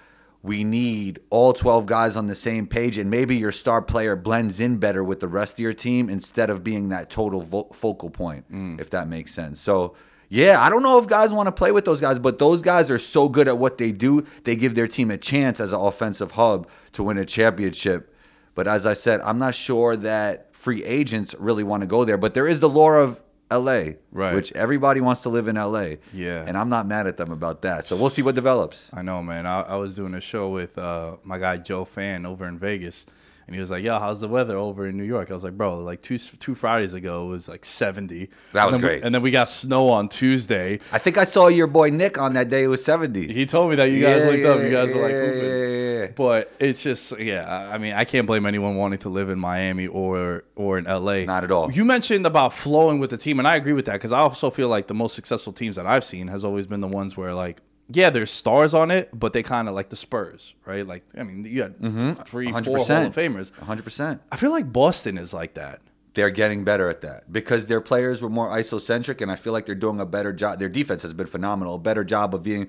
we 0.43 0.65
need 0.65 1.21
all 1.31 1.53
12 1.53 1.87
guys 1.87 2.17
on 2.17 2.27
the 2.27 2.35
same 2.35 2.67
page, 2.67 2.99
and 2.99 3.11
maybe 3.11 3.37
your 3.37 3.53
star 3.53 3.83
player 3.83 4.17
blends 4.17 4.61
in 4.61 4.79
better 4.79 5.03
with 5.03 5.21
the 5.21 5.29
rest 5.29 5.55
of 5.55 5.61
your 5.61 5.73
team 5.73 6.09
instead 6.09 6.51
of 6.51 6.63
being 6.63 6.89
that 6.91 7.11
total 7.11 7.41
vo- 7.41 7.69
focal 7.73 8.11
point, 8.11 8.51
mm. 8.53 8.81
if 8.81 8.91
that 8.91 9.09
makes 9.09 9.35
sense. 9.35 9.61
So, 9.61 9.97
yeah, 10.29 10.61
I 10.61 10.71
don't 10.71 10.83
know 10.83 10.99
if 10.99 11.07
guys 11.07 11.33
want 11.33 11.47
to 11.47 11.53
play 11.53 11.73
with 11.73 11.85
those 11.85 12.01
guys, 12.01 12.19
but 12.19 12.39
those 12.39 12.63
guys 12.63 12.91
are 12.91 12.99
so 12.99 13.29
good 13.29 13.49
at 13.49 13.59
what 13.59 13.79
they 13.79 13.93
do, 13.93 14.25
they 14.45 14.57
give 14.57 14.75
their 14.75 14.89
team 14.89 15.11
a 15.11 15.17
chance 15.17 15.61
as 15.61 15.73
an 15.73 15.81
offensive 15.81 16.33
hub 16.33 16.69
to 16.93 17.03
win 17.03 17.19
a 17.19 17.25
championship. 17.25 18.15
But 18.55 18.67
as 18.67 18.87
I 18.87 18.95
said, 18.95 19.21
I'm 19.21 19.39
not 19.39 19.55
sure 19.55 19.97
that 19.97 20.55
free 20.55 20.83
agents 20.85 21.35
really 21.39 21.63
want 21.63 21.83
to 21.83 21.87
go 21.87 22.05
there. 22.05 22.17
But 22.17 22.35
there 22.35 22.47
is 22.49 22.61
the 22.61 22.69
lore 22.69 22.99
of 22.99 23.23
LA, 23.51 23.95
Right. 24.13 24.35
which 24.35 24.51
everybody 24.53 25.01
wants 25.01 25.23
to 25.23 25.29
live 25.29 25.47
in 25.49 25.57
LA. 25.57 25.97
Yeah. 26.13 26.45
And 26.47 26.57
I'm 26.57 26.69
not 26.69 26.87
mad 26.87 27.07
at 27.07 27.17
them 27.17 27.31
about 27.31 27.63
that. 27.63 27.87
So 27.87 27.97
we'll 27.97 28.11
see 28.11 28.23
what 28.23 28.35
develops. 28.35 28.91
I 28.93 29.03
know, 29.03 29.23
man. 29.23 29.47
I, 29.47 29.61
I 29.63 29.77
was 29.77 29.95
doing 29.95 30.15
a 30.15 30.21
show 30.21 30.51
with 30.51 30.77
uh, 30.79 31.17
my 31.23 31.39
guy 31.39 31.57
Joe 31.59 31.85
Fan 31.85 32.27
over 32.27 32.47
in 32.47 32.59
Vegas, 32.59 33.07
and 33.47 33.55
he 33.55 33.61
was 33.61 33.71
like, 33.71 33.85
"Yo, 33.85 33.99
how's 33.99 34.21
the 34.21 34.29
weather 34.29 34.57
over 34.57 34.87
in 34.89 34.97
New 34.97 35.05
York?" 35.05 35.31
I 35.31 35.35
was 35.35 35.45
like, 35.45 35.57
"Bro, 35.57 35.79
like 35.81 36.03
two 36.03 36.19
two 36.19 36.55
Fridays 36.55 36.95
ago 36.95 37.27
it 37.27 37.29
was 37.29 37.49
like 37.49 37.65
70. 37.65 38.29
That 38.53 38.63
And 38.63 38.67
was 38.67 38.73
then 38.75 38.83
we- 38.83 38.89
great. 38.89 39.05
and 39.05 39.15
then 39.15 39.23
we 39.23 39.31
got 39.31 39.49
snow 39.49 39.89
on 39.91 40.09
Tuesday. 40.09 40.81
I 40.93 40.99
think 40.99 41.17
I 41.19 41.25
saw 41.25 41.47
your 41.49 41.67
boy 41.67 41.91
Nick 41.91 42.19
on 42.19 42.35
that 42.35 42.49
day. 42.51 42.65
It 42.65 42.69
was 42.69 42.85
70. 42.85 43.33
He 43.33 43.47
told 43.47 43.71
me 43.71 43.77
that 43.77 43.91
you 43.91 44.01
guys 44.01 44.21
Yeah, 44.21 44.27
looked 44.31 44.45
up. 44.45 44.59
You 44.59 44.65
yeah, 44.67 44.71
guys 44.73 44.95
were 44.95 45.03
like, 45.03 45.13
yeah, 45.13 45.27
hooping. 45.27 45.41
yeah, 45.45 45.67
yeah, 45.67 45.99
yeah. 46.01 46.07
But 46.17 46.53
it's 46.59 46.83
just, 46.83 47.19
yeah. 47.19 47.45
I- 47.49 47.75
I 47.75 47.79
mean, 47.79 47.93
I 47.95 48.05
can't 48.05 48.27
blame 48.27 48.47
anyone 48.47 48.77
wanting 48.77 48.99
to 49.01 49.09
live 49.09 49.29
in 49.31 49.39
Miami 49.39 49.87
or 49.87 50.45
or 50.57 50.79
in 50.79 50.85
LA. 50.87 51.25
Not 51.25 51.45
at 51.45 51.51
all. 51.51 51.71
You 51.71 51.85
mentioned 51.85 52.27
about 52.27 52.53
flowing 52.53 52.99
with 52.99 53.11
the 53.11 53.17
team, 53.17 53.39
and 53.39 53.47
I 53.47 53.57
agree 53.57 53.73
with 53.75 53.87
that 53.87 53.93
because 53.95 54.13
I 54.13 54.21
also 54.21 54.51
feel 54.51 54.69
like 54.69 54.87
the 54.87 54.95
most 54.95 55.15
successful 55.15 55.53
teams 55.53 55.77
that 55.77 55.87
I've 55.87 56.05
seen 56.05 56.29
has 56.29 56.45
always 56.45 56.67
been 56.67 56.81
the 56.81 56.89
ones 56.89 57.17
where 57.17 57.33
like. 57.35 57.61
Yeah, 57.89 58.11
there's 58.11 58.31
stars 58.31 58.75
on 58.75 58.91
it, 58.91 59.11
but 59.13 59.33
they 59.33 59.43
kind 59.43 59.69
of 59.69 59.75
like 59.75 59.91
the 59.91 59.97
Spurs, 59.97 60.55
right? 60.65 60.85
Like, 60.87 61.05
I 61.17 61.23
mean, 61.23 61.45
you 61.45 61.63
had 61.63 61.79
mm-hmm. 61.79 62.23
three, 62.23 62.51
four 62.51 62.79
Hall 62.79 62.87
100%. 62.87 63.07
of 63.07 63.15
Famers. 63.15 63.53
100%. 63.53 64.21
I 64.33 64.37
feel 64.37 64.51
like 64.51 64.73
Boston 64.73 65.19
is 65.19 65.33
like 65.33 65.55
that. 65.55 65.81
They're 66.15 66.31
getting 66.31 66.65
better 66.65 66.89
at 66.89 67.03
that 67.03 67.31
because 67.31 67.67
their 67.67 67.81
players 67.81 68.23
were 68.23 68.31
more 68.31 68.51
isocentric, 68.51 69.21
and 69.21 69.31
I 69.31 69.37
feel 69.37 69.53
like 69.53 69.67
they're 69.67 69.75
doing 69.75 70.01
a 70.01 70.07
better 70.07 70.33
job. 70.33 70.59
Their 70.59 70.69
defense 70.69 71.03
has 71.03 71.13
been 71.13 71.27
phenomenal, 71.27 71.75
a 71.75 71.79
better 71.79 72.05
job 72.05 72.35
of 72.35 72.43
being 72.43 72.69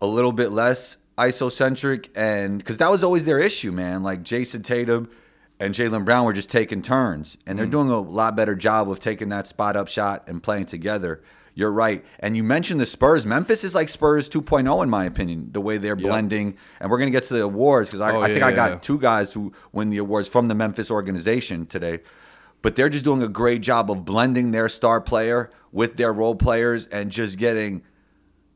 a 0.00 0.06
little 0.06 0.32
bit 0.32 0.50
less 0.50 0.98
isocentric, 1.18 2.10
and 2.14 2.58
because 2.58 2.76
that 2.78 2.90
was 2.90 3.02
always 3.02 3.24
their 3.24 3.38
issue, 3.38 3.72
man. 3.72 4.02
Like 4.02 4.22
Jayson 4.22 4.62
Tatum 4.62 5.08
and 5.58 5.74
Jaylen 5.74 6.04
Brown 6.04 6.24
were 6.24 6.32
just 6.32 6.50
taking 6.50 6.82
turns, 6.82 7.38
and 7.46 7.58
they're 7.58 7.66
mm. 7.66 7.72
doing 7.72 7.90
a 7.90 7.98
lot 7.98 8.36
better 8.36 8.54
job 8.54 8.90
of 8.90 9.00
taking 9.00 9.30
that 9.30 9.46
spot 9.46 9.74
up 9.74 9.88
shot 9.88 10.28
and 10.28 10.42
playing 10.42 10.66
together. 10.66 11.22
You're 11.54 11.72
right, 11.72 12.02
and 12.20 12.34
you 12.36 12.42
mentioned 12.42 12.80
the 12.80 12.86
Spurs. 12.86 13.26
Memphis 13.26 13.62
is 13.62 13.74
like 13.74 13.88
Spurs 13.90 14.28
2.0 14.30 14.82
in 14.82 14.88
my 14.88 15.04
opinion, 15.04 15.50
the 15.52 15.60
way 15.60 15.76
they're 15.76 15.96
blending. 15.96 16.56
And 16.80 16.90
we're 16.90 16.98
gonna 16.98 17.10
get 17.10 17.24
to 17.24 17.34
the 17.34 17.42
awards 17.42 17.90
because 17.90 18.00
I, 18.00 18.12
Oh, 18.14 18.20
I 18.22 18.28
think 18.28 18.40
yeah, 18.40 18.46
I 18.46 18.52
got 18.52 18.70
yeah. 18.72 18.78
two 18.78 18.98
guys 18.98 19.32
who 19.34 19.52
win 19.70 19.90
the 19.90 19.98
awards 19.98 20.28
from 20.28 20.48
the 20.48 20.54
Memphis 20.54 20.90
organization 20.90 21.66
today. 21.66 22.00
But 22.62 22.76
they're 22.76 22.88
just 22.88 23.04
doing 23.04 23.22
a 23.22 23.28
great 23.28 23.60
job 23.60 23.90
of 23.90 24.04
blending 24.04 24.52
their 24.52 24.68
star 24.68 25.00
player 25.00 25.50
with 25.72 25.96
their 25.96 26.12
role 26.12 26.36
players 26.36 26.86
and 26.86 27.10
just 27.10 27.36
getting 27.38 27.82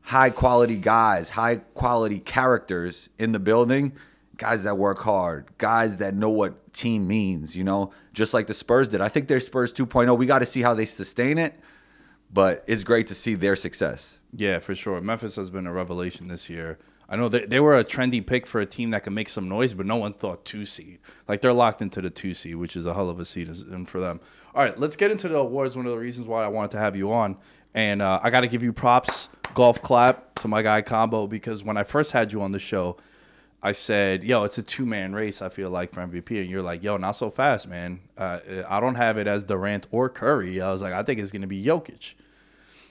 high 0.01 0.29
quality 0.29 0.77
guys, 0.77 1.29
high 1.29 1.57
quality 1.75 2.19
characters 2.19 3.09
in 3.19 3.33
the 3.33 3.39
building, 3.39 3.91
guys 4.37 4.63
that 4.63 4.77
work 4.77 4.99
hard, 4.99 5.45
guys 5.57 5.97
that 5.97 6.15
know 6.15 6.29
what 6.29 6.71
team 6.73 7.05
means, 7.07 7.55
you 7.55 7.63
know, 7.65 7.91
just 8.13 8.33
like 8.33 8.47
the 8.47 8.53
Spurs 8.53 8.87
did. 8.87 9.01
I 9.01 9.09
think 9.09 9.27
they're 9.27 9.39
Spurs 9.41 9.73
2.0. 9.73 10.17
We 10.17 10.25
got 10.25 10.39
to 10.39 10.45
see 10.45 10.61
how 10.61 10.73
they 10.73 10.85
sustain 10.85 11.37
it, 11.37 11.53
but 12.31 12.63
it's 12.67 12.83
great 12.83 13.07
to 13.07 13.15
see 13.15 13.35
their 13.35 13.55
success. 13.55 14.19
Yeah, 14.33 14.59
for 14.59 14.75
sure. 14.75 15.01
Memphis 15.01 15.35
has 15.35 15.49
been 15.49 15.67
a 15.67 15.71
revelation 15.71 16.27
this 16.27 16.49
year. 16.49 16.77
I 17.09 17.15
know 17.15 17.29
they, 17.29 17.45
they 17.45 17.59
were 17.59 17.75
a 17.75 17.85
trendy 17.85 18.25
pick 18.25 18.45
for 18.45 18.59
a 18.59 18.65
team 18.65 18.91
that 18.91 19.03
could 19.03 19.13
make 19.13 19.29
some 19.29 19.47
noise, 19.47 19.73
but 19.73 19.85
no 19.85 19.95
one 19.95 20.13
thought 20.13 20.43
two 20.43 20.65
seed. 20.65 20.99
Like 21.27 21.41
they're 21.41 21.53
locked 21.53 21.81
into 21.81 22.01
the 22.01 22.09
two 22.09 22.33
seed, 22.33 22.55
which 22.55 22.75
is 22.75 22.85
a 22.85 22.93
hell 22.93 23.09
of 23.09 23.19
a 23.19 23.25
seed 23.25 23.49
for 23.87 23.99
them. 23.99 24.19
All 24.53 24.63
right, 24.63 24.77
let's 24.77 24.95
get 24.95 25.11
into 25.11 25.29
the 25.29 25.37
awards. 25.37 25.77
One 25.77 25.85
of 25.85 25.91
the 25.93 25.97
reasons 25.97 26.27
why 26.27 26.43
I 26.43 26.47
wanted 26.47 26.71
to 26.71 26.79
have 26.79 26.95
you 26.95 27.13
on, 27.13 27.37
and 27.73 28.01
uh, 28.01 28.19
I 28.21 28.29
got 28.29 28.41
to 28.41 28.47
give 28.47 28.61
you 28.61 28.73
props, 28.73 29.29
golf 29.53 29.81
clap 29.81 30.35
to 30.39 30.47
my 30.47 30.61
guy 30.61 30.81
Combo 30.81 31.27
because 31.27 31.63
when 31.63 31.77
I 31.77 31.83
first 31.83 32.11
had 32.11 32.33
you 32.33 32.41
on 32.41 32.51
the 32.51 32.59
show, 32.59 32.97
I 33.67 33.73
said, 33.73 34.23
"Yo, 34.23 34.43
it's 34.45 34.57
a 34.57 34.63
two 34.63 34.85
man 34.85 35.13
race." 35.13 35.41
I 35.41 35.49
feel 35.49 35.69
like 35.69 35.93
for 35.93 36.01
MVP, 36.01 36.39
and 36.39 36.49
you're 36.49 36.61
like, 36.61 36.83
"Yo, 36.83 36.95
not 36.95 37.11
so 37.11 37.29
fast, 37.29 37.67
man. 37.67 37.99
Uh, 38.17 38.39
I 38.67 38.79
don't 38.79 38.95
have 38.95 39.17
it 39.17 39.27
as 39.27 39.43
Durant 39.43 39.87
or 39.91 40.07
Curry." 40.07 40.61
I 40.61 40.71
was 40.71 40.81
like, 40.81 40.93
"I 40.93 41.03
think 41.03 41.19
it's 41.19 41.31
gonna 41.31 41.47
be 41.47 41.61
Jokic." 41.61 42.13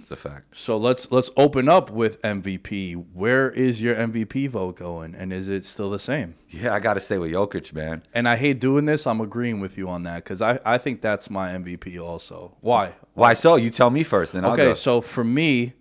It's 0.00 0.10
a 0.10 0.16
fact. 0.16 0.56
So 0.56 0.76
let's 0.76 1.10
let's 1.10 1.30
open 1.36 1.68
up 1.68 1.90
with 1.90 2.20
MVP. 2.20 2.94
Where 3.14 3.50
is 3.50 3.80
your 3.80 3.96
MVP 3.96 4.48
vote 4.48 4.76
going, 4.76 5.14
and 5.14 5.32
is 5.32 5.48
it 5.48 5.64
still 5.64 5.90
the 5.90 5.98
same? 5.98 6.34
Yeah, 6.50 6.74
I 6.74 6.78
got 6.80 6.94
to 6.94 7.00
stay 7.00 7.18
with 7.18 7.32
Jokic, 7.32 7.72
man. 7.72 8.02
And 8.14 8.28
I 8.28 8.36
hate 8.36 8.60
doing 8.60 8.84
this. 8.84 9.06
I'm 9.06 9.20
agreeing 9.20 9.58
with 9.58 9.78
you 9.78 9.88
on 9.88 10.02
that 10.02 10.22
because 10.22 10.42
I, 10.42 10.60
I 10.64 10.78
think 10.78 11.00
that's 11.00 11.30
my 11.30 11.48
MVP 11.48 11.98
also. 12.00 12.54
Why? 12.60 12.92
Why 13.14 13.34
so? 13.34 13.56
You 13.56 13.70
tell 13.70 13.90
me 13.90 14.02
first, 14.02 14.34
then 14.34 14.44
I'll 14.44 14.52
Okay, 14.52 14.74
so 14.74 15.00
for 15.00 15.24
me, 15.24 15.72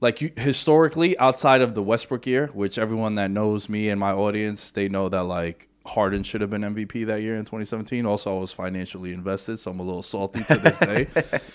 like 0.00 0.20
you 0.20 0.30
historically, 0.36 1.18
outside 1.18 1.60
of 1.60 1.74
the 1.74 1.82
Westbrook 1.82 2.26
year, 2.26 2.48
which 2.52 2.78
everyone 2.78 3.16
that 3.16 3.30
knows 3.30 3.68
me 3.68 3.88
and 3.88 4.00
my 4.00 4.12
audience, 4.12 4.70
they 4.70 4.88
know 4.88 5.08
that 5.08 5.24
like 5.24 5.68
Harden 5.86 6.22
should 6.22 6.40
have 6.40 6.50
been 6.50 6.62
MVP 6.62 7.06
that 7.06 7.22
year 7.22 7.36
in 7.36 7.44
2017. 7.44 8.06
Also, 8.06 8.36
I 8.36 8.40
was 8.40 8.52
financially 8.52 9.12
invested, 9.12 9.58
so 9.58 9.70
I'm 9.70 9.80
a 9.80 9.82
little 9.82 10.02
salty 10.02 10.44
to 10.44 10.56
this 10.56 10.78
day. 10.78 11.08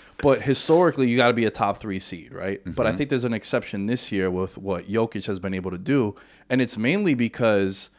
but 0.22 0.42
historically, 0.42 1.08
you 1.08 1.16
got 1.16 1.28
to 1.28 1.34
be 1.34 1.44
a 1.44 1.50
top 1.50 1.78
three 1.78 1.98
seed, 1.98 2.32
right? 2.32 2.60
But 2.64 2.86
I 2.86 2.90
mm-hmm. 2.90 2.98
think 2.98 3.10
there's 3.10 3.24
an 3.24 3.34
exception 3.34 3.86
this 3.86 4.10
year 4.12 4.30
with 4.30 4.58
what 4.58 4.86
Jokic 4.86 5.26
has 5.26 5.38
been 5.38 5.54
able 5.54 5.70
to 5.70 5.78
do, 5.78 6.14
and 6.50 6.60
it's 6.60 6.76
mainly 6.76 7.14
because 7.14 7.90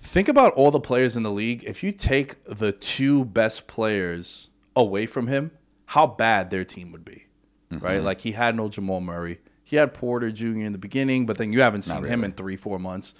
think 0.00 0.28
about 0.28 0.52
all 0.54 0.70
the 0.70 0.80
players 0.80 1.16
in 1.16 1.22
the 1.22 1.30
league. 1.30 1.64
If 1.64 1.82
you 1.82 1.92
take 1.92 2.42
the 2.44 2.72
two 2.72 3.24
best 3.24 3.66
players 3.66 4.48
away 4.74 5.06
from 5.06 5.26
him, 5.26 5.50
how 5.86 6.06
bad 6.06 6.50
their 6.50 6.64
team 6.64 6.92
would 6.92 7.04
be, 7.04 7.25
Mm-hmm. 7.70 7.84
right? 7.84 8.02
Like 8.02 8.20
he 8.20 8.32
had 8.32 8.54
no 8.56 8.68
Jamal 8.68 9.00
Murray. 9.00 9.40
He 9.64 9.76
had 9.76 9.92
Porter 9.94 10.30
Jr. 10.30 10.46
in 10.46 10.72
the 10.72 10.78
beginning, 10.78 11.26
but 11.26 11.38
then 11.38 11.52
you 11.52 11.60
haven't 11.60 11.82
seen 11.82 12.04
him 12.04 12.22
in 12.22 12.32
three, 12.32 12.56
four 12.56 12.78
months. 12.78 13.14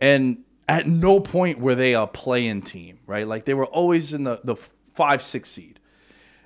And 0.00 0.44
at 0.68 0.86
no 0.86 1.18
point 1.18 1.58
were 1.58 1.74
they 1.74 1.94
a 1.94 2.06
play-in 2.06 2.62
team, 2.62 3.00
right? 3.06 3.26
Like 3.26 3.44
they 3.44 3.54
were 3.54 3.66
always 3.66 4.14
in 4.14 4.22
the, 4.22 4.40
the 4.44 4.54
five, 4.94 5.20
six 5.22 5.48
seed. 5.48 5.80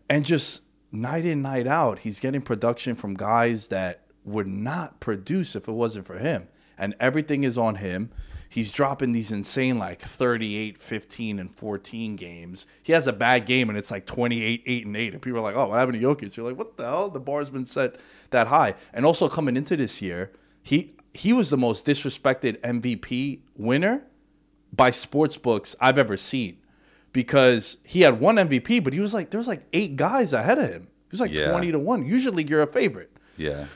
And 0.08 0.24
just 0.24 0.62
night 0.90 1.26
in, 1.26 1.42
night 1.42 1.66
out, 1.66 1.98
he's 2.00 2.20
getting 2.20 2.40
production 2.40 2.94
from 2.94 3.14
guys 3.14 3.68
that 3.68 4.06
would 4.24 4.46
not 4.46 5.00
produce 5.00 5.54
if 5.54 5.68
it 5.68 5.72
wasn't 5.72 6.06
for 6.06 6.16
him. 6.16 6.48
And 6.78 6.94
everything 6.98 7.44
is 7.44 7.58
on 7.58 7.76
him. 7.76 8.10
He's 8.54 8.70
dropping 8.70 9.10
these 9.10 9.32
insane 9.32 9.80
like 9.80 10.00
38, 10.00 10.78
15, 10.78 11.40
and 11.40 11.52
14 11.56 12.14
games. 12.14 12.66
He 12.84 12.92
has 12.92 13.08
a 13.08 13.12
bad 13.12 13.46
game 13.46 13.68
and 13.68 13.76
it's 13.76 13.90
like 13.90 14.06
28, 14.06 14.62
8, 14.64 14.86
and 14.86 14.96
8. 14.96 15.12
And 15.14 15.20
people 15.20 15.40
are 15.40 15.42
like, 15.42 15.56
oh, 15.56 15.66
what 15.70 15.78
happened 15.80 16.00
to 16.00 16.06
Jokic? 16.06 16.36
You're 16.36 16.46
like, 16.46 16.56
what 16.56 16.76
the 16.76 16.84
hell? 16.84 17.10
The 17.10 17.18
bar's 17.18 17.50
been 17.50 17.66
set 17.66 17.96
that 18.30 18.46
high. 18.46 18.76
And 18.92 19.04
also 19.04 19.28
coming 19.28 19.56
into 19.56 19.76
this 19.76 20.00
year, 20.00 20.30
he 20.62 20.94
he 21.14 21.32
was 21.32 21.50
the 21.50 21.56
most 21.56 21.84
disrespected 21.84 22.60
MVP 22.60 23.40
winner 23.56 24.04
by 24.72 24.90
sports 24.90 25.36
books 25.36 25.74
I've 25.80 25.98
ever 25.98 26.16
seen 26.16 26.58
because 27.12 27.76
he 27.82 28.02
had 28.02 28.20
one 28.20 28.36
MVP, 28.36 28.84
but 28.84 28.92
he 28.92 29.00
was 29.00 29.12
like 29.12 29.30
there 29.30 29.38
was 29.38 29.48
like 29.48 29.64
eight 29.72 29.96
guys 29.96 30.32
ahead 30.32 30.60
of 30.60 30.70
him. 30.70 30.82
He 30.82 31.08
was 31.10 31.20
like 31.20 31.32
Yeah. 31.32 31.50
twenty 31.50 31.72
to 31.72 31.80
one. 31.80 32.06
Usually 32.06 32.44
you're 32.44 32.62
a 32.62 32.68
favorite, 32.68 33.10
yeah. 33.36 33.66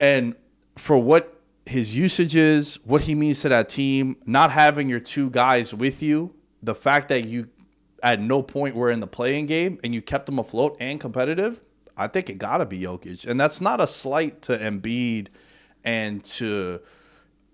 and 0.00 0.34
for 0.76 0.98
what 0.98 1.33
his 1.66 1.96
usages, 1.96 2.78
what 2.84 3.02
he 3.02 3.14
means 3.14 3.40
to 3.42 3.48
that 3.48 3.68
team, 3.68 4.16
not 4.26 4.50
having 4.50 4.88
your 4.88 5.00
two 5.00 5.30
guys 5.30 5.72
with 5.74 6.02
you, 6.02 6.34
the 6.62 6.74
fact 6.74 7.08
that 7.08 7.24
you 7.26 7.48
at 8.02 8.20
no 8.20 8.42
point 8.42 8.74
were 8.76 8.90
in 8.90 9.00
the 9.00 9.06
play-in 9.06 9.46
game 9.46 9.78
and 9.82 9.94
you 9.94 10.02
kept 10.02 10.26
them 10.26 10.38
afloat 10.38 10.76
and 10.78 11.00
competitive, 11.00 11.62
I 11.96 12.06
think 12.08 12.28
it 12.28 12.38
got 12.38 12.58
to 12.58 12.66
be 12.66 12.80
Jokic, 12.80 13.26
and 13.26 13.40
that's 13.40 13.60
not 13.60 13.80
a 13.80 13.86
slight 13.86 14.42
to 14.42 14.58
Embiid 14.58 15.28
and 15.84 16.22
to 16.24 16.80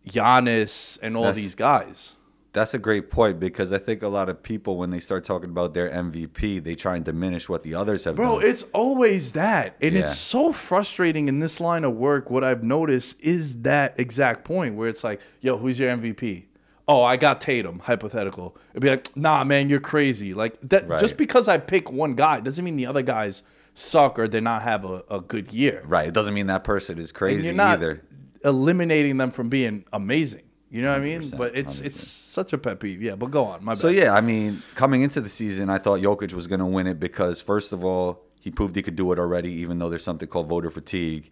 Giannis 0.08 0.98
and 1.02 1.16
all 1.16 1.24
That's- 1.24 1.36
these 1.36 1.54
guys. 1.54 2.14
That's 2.52 2.74
a 2.74 2.78
great 2.78 3.10
point 3.10 3.38
because 3.38 3.70
I 3.72 3.78
think 3.78 4.02
a 4.02 4.08
lot 4.08 4.28
of 4.28 4.42
people, 4.42 4.76
when 4.76 4.90
they 4.90 4.98
start 4.98 5.22
talking 5.24 5.50
about 5.50 5.72
their 5.72 5.88
MVP, 5.88 6.62
they 6.64 6.74
try 6.74 6.96
and 6.96 7.04
diminish 7.04 7.48
what 7.48 7.62
the 7.62 7.74
others 7.76 8.02
have 8.04 8.16
Bro, 8.16 8.40
done. 8.40 8.48
it's 8.50 8.64
always 8.72 9.32
that. 9.32 9.76
And 9.80 9.94
Yeah. 9.94 10.00
it's 10.00 10.18
so 10.18 10.52
frustrating 10.52 11.28
in 11.28 11.38
this 11.38 11.60
line 11.60 11.84
of 11.84 11.94
work. 11.94 12.28
What 12.28 12.42
I've 12.42 12.64
noticed 12.64 13.20
is 13.20 13.58
that 13.62 13.94
exact 14.00 14.44
point 14.44 14.74
where 14.74 14.88
it's 14.88 15.04
like, 15.04 15.20
yo, 15.40 15.58
who's 15.58 15.78
your 15.78 15.90
MVP? 15.90 16.46
Oh, 16.88 17.04
I 17.04 17.16
got 17.16 17.40
Tatum, 17.40 17.78
hypothetical. 17.84 18.56
It'd 18.72 18.82
be 18.82 18.90
like, 18.90 19.16
nah, 19.16 19.44
man, 19.44 19.68
you're 19.68 19.78
crazy. 19.78 20.34
Like 20.34 20.58
that 20.62 20.88
Right. 20.88 20.98
just 20.98 21.16
because 21.16 21.46
I 21.46 21.56
pick 21.58 21.92
one 21.92 22.14
guy 22.14 22.40
doesn't 22.40 22.64
mean 22.64 22.74
the 22.74 22.86
other 22.86 23.02
guys 23.02 23.44
suck 23.74 24.18
or 24.18 24.26
they 24.26 24.40
not 24.40 24.62
have 24.62 24.84
a, 24.84 25.04
a 25.08 25.20
good 25.20 25.52
year. 25.52 25.84
right. 25.86 26.08
It 26.08 26.14
doesn't 26.14 26.34
mean 26.34 26.48
that 26.48 26.64
person 26.64 26.98
is 26.98 27.10
And 27.10 27.16
crazy 27.16 27.44
you're 27.44 27.54
not 27.54 27.74
either. 27.78 28.02
eliminating 28.44 29.18
them 29.18 29.30
from 29.30 29.48
being 29.48 29.84
amazing. 29.92 30.42
You 30.70 30.82
know 30.82 30.90
what 30.92 31.00
I 31.00 31.04
mean? 31.04 31.30
But 31.36 31.56
it's 31.56 31.80
100%. 31.80 31.84
it's 31.86 32.00
such 32.06 32.52
a 32.52 32.58
pet 32.58 32.78
peeve. 32.78 33.02
Yeah, 33.02 33.16
but 33.16 33.30
go 33.32 33.44
on. 33.44 33.64
My 33.64 33.72
bad. 33.72 33.78
So 33.80 33.88
yeah, 33.88 34.14
I 34.14 34.20
mean, 34.20 34.62
coming 34.76 35.02
into 35.02 35.20
the 35.20 35.28
season, 35.28 35.68
I 35.68 35.78
thought 35.78 36.00
Jokic 36.00 36.32
was 36.32 36.46
going 36.46 36.60
to 36.60 36.66
win 36.66 36.86
it 36.86 37.00
because 37.00 37.40
first 37.40 37.72
of 37.72 37.84
all, 37.84 38.22
he 38.40 38.50
proved 38.50 38.76
he 38.76 38.82
could 38.82 38.96
do 38.96 39.10
it 39.12 39.18
already, 39.18 39.50
even 39.52 39.78
though 39.80 39.88
there's 39.90 40.04
something 40.04 40.28
called 40.28 40.48
voter 40.48 40.70
fatigue. 40.70 41.30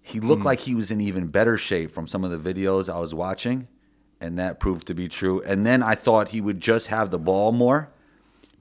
He 0.00 0.20
looked 0.20 0.42
Hmm. 0.42 0.46
like 0.46 0.60
he 0.60 0.74
was 0.74 0.90
in 0.90 1.00
even 1.00 1.26
better 1.26 1.58
shape 1.58 1.90
from 1.92 2.06
some 2.06 2.24
of 2.24 2.30
the 2.30 2.54
videos 2.54 2.88
I 2.92 2.98
was 2.98 3.12
watching, 3.12 3.68
and 4.20 4.38
that 4.38 4.58
proved 4.58 4.86
to 4.86 4.94
be 4.94 5.08
true. 5.08 5.42
And 5.42 5.66
then 5.66 5.82
I 5.82 5.94
thought 5.94 6.30
he 6.30 6.40
would 6.40 6.60
just 6.60 6.86
have 6.86 7.10
the 7.10 7.18
ball 7.18 7.52
more 7.52 7.90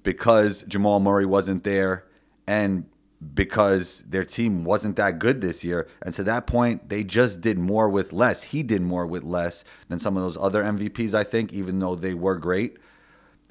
because 0.03 0.63
Jamal 0.67 0.99
Murray 0.99 1.25
wasn't 1.25 1.63
there, 1.63 2.05
and 2.47 2.85
because 3.33 4.03
their 4.07 4.25
team 4.25 4.63
wasn't 4.63 4.97
that 4.97 5.19
good 5.19 5.41
this 5.41 5.63
year. 5.63 5.87
And 6.01 6.13
to 6.15 6.23
that 6.25 6.47
point, 6.47 6.89
they 6.89 7.03
just 7.03 7.41
did 7.41 7.57
more 7.57 7.89
with 7.89 8.13
less. 8.13 8.43
He 8.43 8.61
did 8.63 8.81
more 8.81 9.05
with 9.07 9.23
less 9.23 9.63
than 9.87 9.99
some 9.99 10.17
of 10.17 10.23
those 10.23 10.37
other 10.37 10.63
MVPs, 10.63 11.13
I 11.13 11.23
think, 11.23 11.53
even 11.53 11.79
though 11.79 11.95
they 11.95 12.13
were 12.13 12.37
great. 12.37 12.77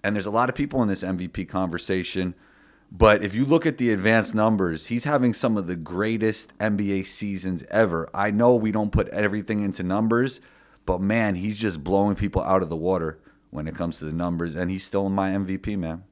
And 0.03 0.15
there's 0.15 0.27
a 0.27 0.31
lot 0.31 0.49
of 0.49 0.55
people 0.55 0.83
in 0.83 0.89
this 0.89 1.03
MVP 1.03 1.49
conversation. 1.49 2.35
But 2.93 3.25
if 3.25 3.35
you 3.35 3.45
look 3.45 3.67
at 3.67 3.79
the 3.79 3.91
advanced 3.91 4.35
numbers, 4.35 4.87
he's 4.87 5.05
having 5.05 5.35
some 5.35 5.57
of 5.57 5.67
the 5.67 5.77
greatest 5.77 6.57
NBA 6.59 7.07
seasons 7.07 7.65
ever. 7.71 8.09
I 8.15 8.31
know 8.31 8.55
we 8.55 8.71
don't 8.71 8.93
put 8.93 9.09
everything 9.09 9.65
into 9.65 9.83
numbers, 9.83 10.41
but 10.87 11.01
man, 11.01 11.35
he's 11.35 11.59
just 11.59 11.83
blowing 11.83 12.15
people 12.15 12.43
out 12.43 12.63
of 12.63 12.69
the 12.69 12.77
water 12.77 13.19
when 13.51 13.67
it 13.67 13.75
comes 13.75 13.99
to 13.99 14.05
the 14.05 14.13
numbers. 14.13 14.55
And 14.55 14.71
he's 14.71 14.85
still 14.85 15.09
my 15.09 15.31
MVP, 15.31 15.79
man. 15.79 16.05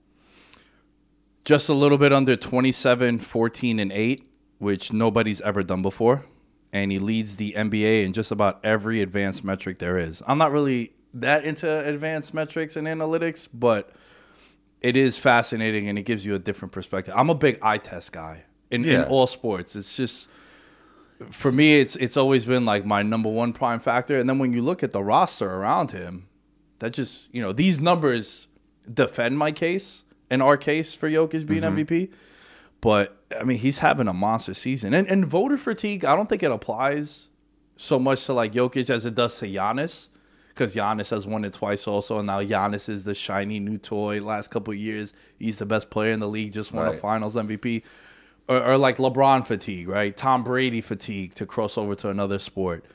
Just 1.44 1.68
a 1.68 1.75
little 1.75 1.99
bit 1.99 2.12
under 2.12 2.37
27, 2.37 3.18
14, 3.18 3.78
and 3.78 3.92
8, 3.92 4.28
which 4.58 4.92
nobody's 4.92 5.40
ever 5.40 5.62
done 5.62 5.82
before. 5.82 6.25
And 6.72 6.90
he 6.90 6.99
leads 6.99 7.37
the 7.37 7.52
NBA 7.56 8.04
in 8.04 8.12
just 8.12 8.30
about 8.30 8.64
every 8.64 9.02
advanced 9.02 9.44
metric 9.44 9.78
there 9.78 9.99
is. 9.99 10.22
I'm 10.26 10.38
not 10.38 10.52
really 10.52 10.92
that 11.14 11.44
into 11.44 11.68
advanced 11.87 12.32
metrics 12.32 12.76
and 12.76 12.87
analytics, 12.87 13.49
but 13.52 13.90
it 14.80 14.96
is 14.96 15.18
fascinating 15.18 15.88
and 15.88 15.99
it 15.99 16.02
gives 16.02 16.25
you 16.25 16.34
a 16.34 16.38
different 16.38 16.72
perspective. 16.72 17.12
I'm 17.16 17.28
a 17.28 17.34
big 17.34 17.58
eye 17.61 17.78
test 17.78 18.12
guy 18.12 18.44
in, 18.70 18.84
in 18.84 19.04
all 19.04 19.26
sports. 19.26 19.76
It's 19.76 19.96
just 19.96 20.28
for 21.30 21.52
me, 21.52 21.78
it's 21.78 21.94
it's 21.96 22.16
always 22.16 22.44
been 22.44 22.64
like 22.64 22.84
my 22.84 23.02
number 23.02 23.28
one 23.28 23.52
prime 23.52 23.80
factor. 23.80 24.18
And 24.18 24.28
then 24.28 24.38
when 24.38 24.52
you 24.52 24.62
look 24.62 24.82
at 24.82 24.92
the 24.92 25.02
roster 25.02 25.49
around 25.49 25.90
him, 25.90 26.26
that 26.78 26.92
just 26.92 27.32
you 27.34 27.42
know 27.42 27.52
these 27.52 27.80
numbers 27.80 28.49
defend 28.92 29.38
my 29.38 29.52
case 29.52 30.04
and 30.32 30.42
our 30.42 30.56
case 30.56 30.94
for 30.94 31.10
Jokic 31.10 31.46
being 31.46 31.60
mm-hmm. 31.60 31.78
MVP. 31.78 32.10
But 32.80 33.16
I 33.38 33.44
mean, 33.44 33.58
he's 33.58 33.78
having 33.78 34.08
a 34.08 34.12
monster 34.14 34.54
season, 34.54 34.94
and 34.94 35.06
and 35.06 35.26
voter 35.26 35.58
fatigue. 35.58 36.04
I 36.04 36.16
don't 36.16 36.28
think 36.28 36.42
it 36.42 36.50
applies 36.50 37.28
so 37.76 37.98
much 37.98 38.24
to 38.26 38.32
like 38.32 38.52
Jokic 38.52 38.88
as 38.90 39.06
it 39.06 39.14
does 39.14 39.38
to 39.38 39.46
Giannis, 39.46 40.08
because 40.48 40.74
Giannis 40.74 41.10
has 41.10 41.26
won 41.26 41.44
it 41.44 41.52
twice 41.52 41.86
also, 41.86 42.18
and 42.18 42.26
now 42.26 42.40
Giannis 42.40 42.88
is 42.88 43.04
the 43.04 43.14
shiny 43.14 43.60
new 43.60 43.76
toy. 43.76 44.20
Last 44.22 44.48
couple 44.48 44.72
of 44.72 44.80
years, 44.80 45.12
he's 45.38 45.58
the 45.58 45.66
best 45.66 45.90
player 45.90 46.12
in 46.12 46.20
the 46.20 46.28
league. 46.28 46.52
Just 46.52 46.72
won 46.72 46.88
a 46.88 46.94
Finals 46.94 47.36
MVP, 47.36 47.82
or, 48.48 48.64
or 48.64 48.78
like 48.78 48.96
LeBron 48.96 49.46
fatigue, 49.46 49.86
right? 49.86 50.16
Tom 50.16 50.42
Brady 50.42 50.80
fatigue 50.80 51.34
to 51.34 51.46
cross 51.46 51.76
over 51.76 51.94
to 51.96 52.08
another 52.08 52.38
sport. 52.38 52.86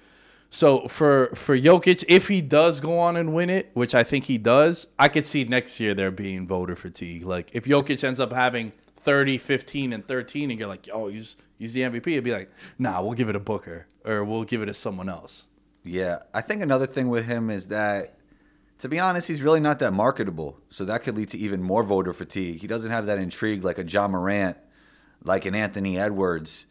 So 0.49 0.87
for 0.87 1.27
for 1.35 1.57
Jokic, 1.57 2.03
if 2.07 2.27
he 2.29 2.41
does 2.41 2.79
go 2.79 2.99
on 2.99 3.17
and 3.17 3.35
win 3.35 3.49
it, 3.49 3.69
which 3.73 3.93
I 3.93 4.03
think 4.03 4.25
he 4.25 4.37
does, 4.37 4.87
I 4.97 5.07
could 5.09 5.25
see 5.25 5.43
next 5.43 5.79
year 5.79 5.93
there 5.93 6.11
being 6.11 6.47
voter 6.47 6.75
fatigue. 6.75 7.25
Like 7.25 7.49
if 7.53 7.65
Jokic 7.65 8.03
ends 8.03 8.19
up 8.19 8.31
having 8.31 8.71
30, 9.01 9.37
15, 9.37 9.93
and 9.93 10.07
13, 10.07 10.51
and 10.51 10.59
you're 10.59 10.69
like, 10.69 10.87
oh, 10.91 11.07
he's 11.07 11.35
he's 11.57 11.73
the 11.73 11.81
MVP, 11.81 12.07
it'd 12.07 12.23
be 12.23 12.31
like, 12.31 12.51
nah, 12.79 13.01
we'll 13.01 13.13
give 13.13 13.29
it 13.29 13.35
a 13.35 13.39
Booker. 13.39 13.87
or 14.05 14.23
we'll 14.23 14.43
give 14.45 14.61
it 14.61 14.67
to 14.67 14.73
someone 14.73 15.09
else. 15.09 15.45
Yeah, 15.83 16.19
I 16.33 16.41
think 16.41 16.61
another 16.61 16.85
thing 16.85 17.09
with 17.09 17.25
him 17.25 17.49
is 17.49 17.67
that, 17.67 18.17
to 18.79 18.89
be 18.89 18.99
honest, 18.99 19.27
he's 19.27 19.41
really 19.41 19.59
not 19.59 19.79
that 19.79 19.91
marketable. 19.91 20.59
So 20.69 20.85
that 20.85 21.03
could 21.03 21.15
lead 21.15 21.29
to 21.29 21.37
even 21.37 21.61
more 21.63 21.83
voter 21.83 22.13
fatigue. 22.13 22.59
He 22.59 22.67
doesn't 22.67 22.91
have 22.91 23.05
that 23.05 23.19
intrigue 23.19 23.63
like 23.63 23.77
a 23.77 23.85
Ja 23.85 24.07
Morant, 24.07 24.57
like 25.23 25.45
an 25.45 25.55
Anthony 25.55 25.97
Edwards. 25.97 26.65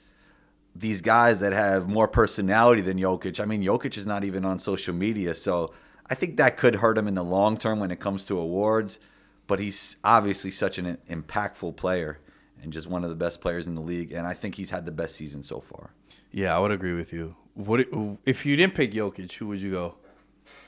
These 0.79 1.01
guys 1.01 1.41
that 1.41 1.53
have 1.53 1.89
more 1.89 2.09
personality 2.09 2.83
than 2.83 2.99
Jokic. 2.99 3.41
I 3.41 3.45
mean, 3.45 3.63
Jokic 3.63 3.97
is 3.97 4.07
not 4.07 4.25
even 4.25 4.45
on 4.45 4.59
social 4.59 4.95
media, 4.95 5.35
so 5.35 5.73
I 6.09 6.15
think 6.15 6.37
that 6.37 6.57
could 6.57 6.77
hurt 6.77 6.99
him 6.99 7.09
in 7.09 7.15
the 7.15 7.25
long 7.25 7.57
term 7.57 7.81
when 7.81 7.91
it 7.91 8.01
comes 8.01 8.25
to 8.27 8.39
awards. 8.39 8.99
But 9.47 9.61
he's 9.61 9.97
obviously 10.03 10.51
such 10.51 10.79
an 10.79 10.99
impactful 11.09 11.77
player 11.77 12.19
and 12.63 12.73
just 12.73 12.89
one 12.89 13.05
of 13.05 13.11
the 13.11 13.17
best 13.17 13.41
players 13.41 13.69
in 13.69 13.75
the 13.75 13.81
league. 13.81 14.13
And 14.13 14.27
I 14.27 14.35
think 14.35 14.57
he's 14.57 14.71
had 14.71 14.85
the 14.85 14.93
best 14.93 15.15
season 15.15 15.43
so 15.43 15.61
far. 15.61 15.91
Yeah, 16.33 16.57
I 16.57 16.59
would 16.59 16.73
agree 16.73 16.95
with 16.95 17.13
you. 17.13 17.37
What 17.55 17.87
if 18.27 18.45
you 18.45 18.57
didn't 18.57 18.75
pick 18.75 18.93
Jokic? 18.93 19.33
Who 19.35 19.47
would 19.47 19.61
you 19.61 19.71
go? 19.71 19.95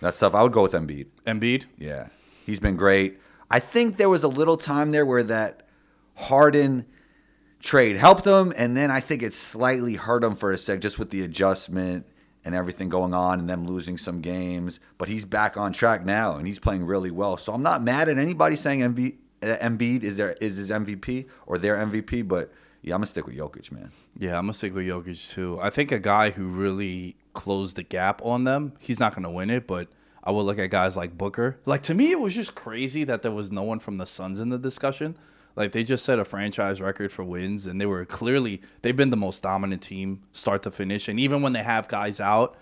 That's 0.01 0.19
tough. 0.19 0.35
I 0.35 0.43
would 0.43 0.53
go 0.53 0.63
with 0.63 0.73
Embiid. 0.73 1.07
Embiid. 1.27 1.65
Yeah, 1.77 2.09
he's 2.47 2.61
been 2.61 2.77
great. 2.77 3.19
I 3.51 3.61
think 3.61 3.97
there 3.97 4.09
was 4.09 4.23
a 4.23 4.29
little 4.29 4.57
time 4.57 4.93
there 4.93 5.05
where 5.05 5.25
that 5.25 5.69
Harden 6.15 6.87
trade 7.61 7.97
helped 7.97 8.27
him, 8.27 8.53
and 8.57 8.77
then 8.77 8.91
I 8.91 9.01
think 9.01 9.23
it 9.23 9.35
slightly 9.35 9.95
hurt 9.95 10.25
him 10.25 10.35
for 10.35 10.53
a 10.53 10.59
sec, 10.59 10.81
just 10.81 10.99
with 10.99 11.11
the 11.11 11.23
adjustment 11.23 12.07
and 12.45 12.55
everything 12.55 12.89
going 12.89 13.13
on, 13.15 13.41
and 13.41 13.51
them 13.51 13.67
losing 13.67 13.99
some 13.99 14.21
games. 14.21 14.81
But 14.97 15.09
he's 15.09 15.25
back 15.25 15.57
on 15.57 15.73
track 15.73 16.05
now, 16.05 16.37
and 16.37 16.47
he's 16.47 16.59
playing 16.59 16.85
really 16.85 17.11
well. 17.11 17.37
So 17.37 17.53
I'm 17.53 17.63
not 17.63 17.83
mad 17.83 18.09
at 18.09 18.19
anybody 18.19 18.57
saying 18.57 18.81
Embiid, 18.81 19.17
uh, 19.43 19.57
Embiid 19.59 20.03
is 20.03 20.17
their 20.17 20.33
is 20.41 20.57
his 20.57 20.71
MVP 20.71 21.27
or 21.47 21.59
their 21.59 21.77
MVP, 21.77 22.27
but 22.27 22.53
yeah, 22.83 22.95
I'm 22.95 23.01
gonna 23.01 23.07
stick 23.07 23.27
with 23.27 23.37
Jokic, 23.37 23.73
man. 23.73 23.91
Yeah, 24.17 24.39
I'm 24.39 24.45
gonna 24.45 24.55
stick 24.55 24.75
with 24.75 24.87
Jokic 24.87 25.31
too. 25.31 25.59
I 25.61 25.71
think 25.71 25.93
a 25.93 25.99
guy 25.99 26.31
who 26.31 26.47
really 26.49 27.17
closed 27.35 27.77
the 27.77 27.83
gap 27.83 28.21
on 28.25 28.45
them, 28.45 28.73
he's 28.79 29.01
not 29.01 29.15
gonna 29.15 29.31
win 29.31 29.51
it, 29.51 29.67
but 29.67 29.89
I 30.23 30.31
would 30.31 30.43
look 30.43 30.59
at 30.59 30.71
guys 30.71 30.97
like 30.97 31.17
Booker. 31.17 31.59
Like 31.67 31.83
to 31.85 31.95
me, 31.95 32.11
it 32.13 32.21
was 32.21 32.35
just 32.35 32.55
crazy 32.55 33.05
that 33.05 33.23
there 33.23 33.33
was 33.33 33.51
no 33.51 33.63
one 33.63 33.79
from 33.81 33.99
the 33.99 34.07
Suns 34.07 34.39
in 34.39 34.49
the 34.49 34.59
discussion. 34.59 35.17
Like 35.59 35.73
they 35.73 35.83
just 35.83 36.05
set 36.05 36.21
a 36.21 36.25
franchise 36.25 36.81
record 36.81 37.11
for 37.11 37.25
wins, 37.25 37.67
and 37.67 37.81
they 37.81 37.87
were 37.87 38.05
clearly 38.05 38.63
they've 38.83 38.95
been 38.95 39.11
the 39.11 39.17
most 39.17 39.43
dominant 39.43 39.83
team 39.83 40.23
start 40.33 40.63
to 40.63 40.71
finish. 40.71 41.09
And 41.09 41.19
even 41.19 41.43
when 41.43 41.53
they 41.53 41.65
have 41.65 41.89
guys 41.89 42.21
out, 42.21 42.57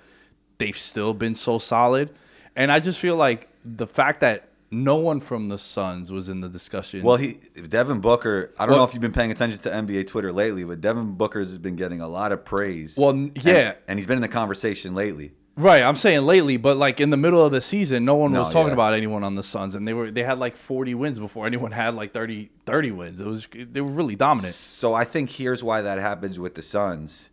they've 0.56 0.76
still 0.76 1.12
been 1.12 1.34
so 1.34 1.58
solid. 1.58 2.08
And 2.56 2.72
I 2.72 2.80
just 2.80 2.98
feel 2.98 3.16
like 3.16 3.50
the 3.66 3.86
fact 3.86 4.20
that 4.20 4.48
no 4.70 4.96
one 4.96 5.20
from 5.20 5.50
the 5.50 5.58
Suns 5.58 6.10
was 6.10 6.30
in 6.30 6.40
the 6.40 6.48
discussion. 6.48 7.02
Well, 7.02 7.18
he 7.18 7.34
Devin 7.68 8.00
Booker. 8.00 8.54
I 8.58 8.64
don't 8.64 8.70
well, 8.70 8.78
know 8.78 8.88
if 8.88 8.94
you've 8.94 9.02
been 9.02 9.12
paying 9.12 9.30
attention 9.30 9.60
to 9.60 9.68
NBA 9.68 10.06
Twitter 10.06 10.32
lately, 10.32 10.64
but 10.64 10.80
Devin 10.80 11.16
Booker 11.16 11.40
has 11.40 11.58
been 11.58 11.76
getting 11.76 12.00
a 12.00 12.08
lot 12.08 12.32
of 12.32 12.46
praise. 12.46 12.96
Well, 12.96 13.14
yeah, 13.14 13.52
and, 13.52 13.76
and, 13.88 13.98
he's 13.98 14.06
been 14.06 14.16
in 14.16 14.22
the 14.22 14.28
conversation 14.28 14.94
lately. 14.94 15.32
Right, 15.58 15.82
I'm 15.82 15.96
saying 15.96 16.22
lately, 16.22 16.58
but 16.58 16.76
like 16.76 17.00
in 17.00 17.08
the 17.10 17.16
middle 17.16 17.42
of 17.42 17.50
the 17.50 17.62
season, 17.62 18.04
no 18.04 18.16
one 18.16 18.32
no, 18.32 18.40
was 18.40 18.52
talking 18.52 18.68
yeah. 18.68 18.74
about 18.74 18.92
anyone 18.92 19.24
on 19.24 19.36
the 19.36 19.42
Suns, 19.42 19.74
and 19.74 19.88
they 19.88 19.94
were 19.94 20.10
they 20.10 20.22
had 20.22 20.38
like 20.38 20.54
40 20.54 20.94
wins 20.94 21.18
before 21.18 21.46
anyone 21.46 21.72
had 21.72 21.94
like 21.94 22.12
30 22.12 22.50
30 22.66 22.90
wins. 22.90 23.20
It 23.20 23.26
was 23.26 23.48
they 23.52 23.80
were 23.80 23.90
really 23.90 24.16
dominant. 24.16 24.54
So 24.54 24.92
I 24.92 25.04
think 25.04 25.30
here's 25.30 25.64
why 25.64 25.80
that 25.80 25.98
happens 25.98 26.38
with 26.38 26.56
the 26.56 26.62
Suns. 26.62 27.30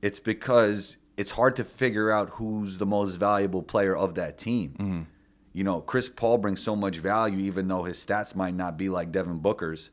It's 0.00 0.20
because 0.20 0.96
it's 1.16 1.32
hard 1.32 1.56
to 1.56 1.64
figure 1.64 2.10
out 2.10 2.30
who's 2.30 2.78
the 2.78 2.86
most 2.86 3.16
valuable 3.16 3.62
player 3.62 3.96
of 3.96 4.14
that 4.14 4.38
team. 4.38 4.70
Mm-hmm 4.78 5.02
you 5.56 5.64
know, 5.64 5.80
Chris 5.80 6.10
Paul 6.10 6.36
brings 6.36 6.60
so 6.60 6.76
much 6.76 6.98
value, 6.98 7.38
even 7.38 7.66
though 7.66 7.84
his 7.84 7.96
stats 7.96 8.36
might 8.36 8.54
not 8.54 8.76
be 8.76 8.90
like 8.90 9.10
Devin 9.10 9.38
Booker's. 9.38 9.88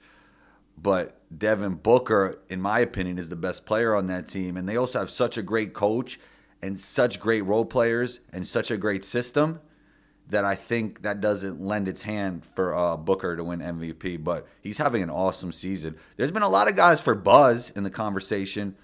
But 0.77 1.22
Devin 1.36 1.75
Booker, 1.75 2.38
in 2.50 2.60
my 2.60 2.80
opinion, 2.80 3.18
is 3.18 3.30
the 3.30 3.38
best 3.38 3.65
player 3.65 3.96
on 3.96 4.08
that 4.08 4.27
team. 4.27 4.58
And 4.58 4.68
they 4.68 4.75
also 4.75 5.00
have 5.00 5.10
such 5.10 5.38
a 5.38 5.42
great 5.42 5.74
coach 5.74 6.20
and 6.63 6.79
such 6.79 7.20
great 7.20 7.41
role 7.41 7.65
players 7.65 8.22
and 8.32 8.48
such 8.48 8.72
a 8.72 8.77
great 8.77 9.03
system 9.03 9.60
that 10.29 10.46
I 10.46 10.55
think 10.55 11.01
that 11.01 11.20
doesn't 11.20 11.62
lend 11.62 11.89
its 11.89 12.01
hand 12.01 12.43
for 12.55 12.74
uh, 12.74 12.96
Booker 12.96 13.36
to 13.36 13.43
win 13.43 13.60
MVP. 13.60 14.24
But 14.24 14.48
he's 14.62 14.77
having 14.77 15.03
an 15.03 15.10
awesome 15.10 15.51
season. 15.51 15.98
There's 16.15 16.32
been 16.32 16.43
a 16.43 16.50
lot 16.50 16.70
of 16.70 16.75
guys 16.77 17.01
for 17.01 17.15
Buzz 17.15 17.71
in 17.71 17.84
the 17.84 17.89
conversation, 17.89 18.76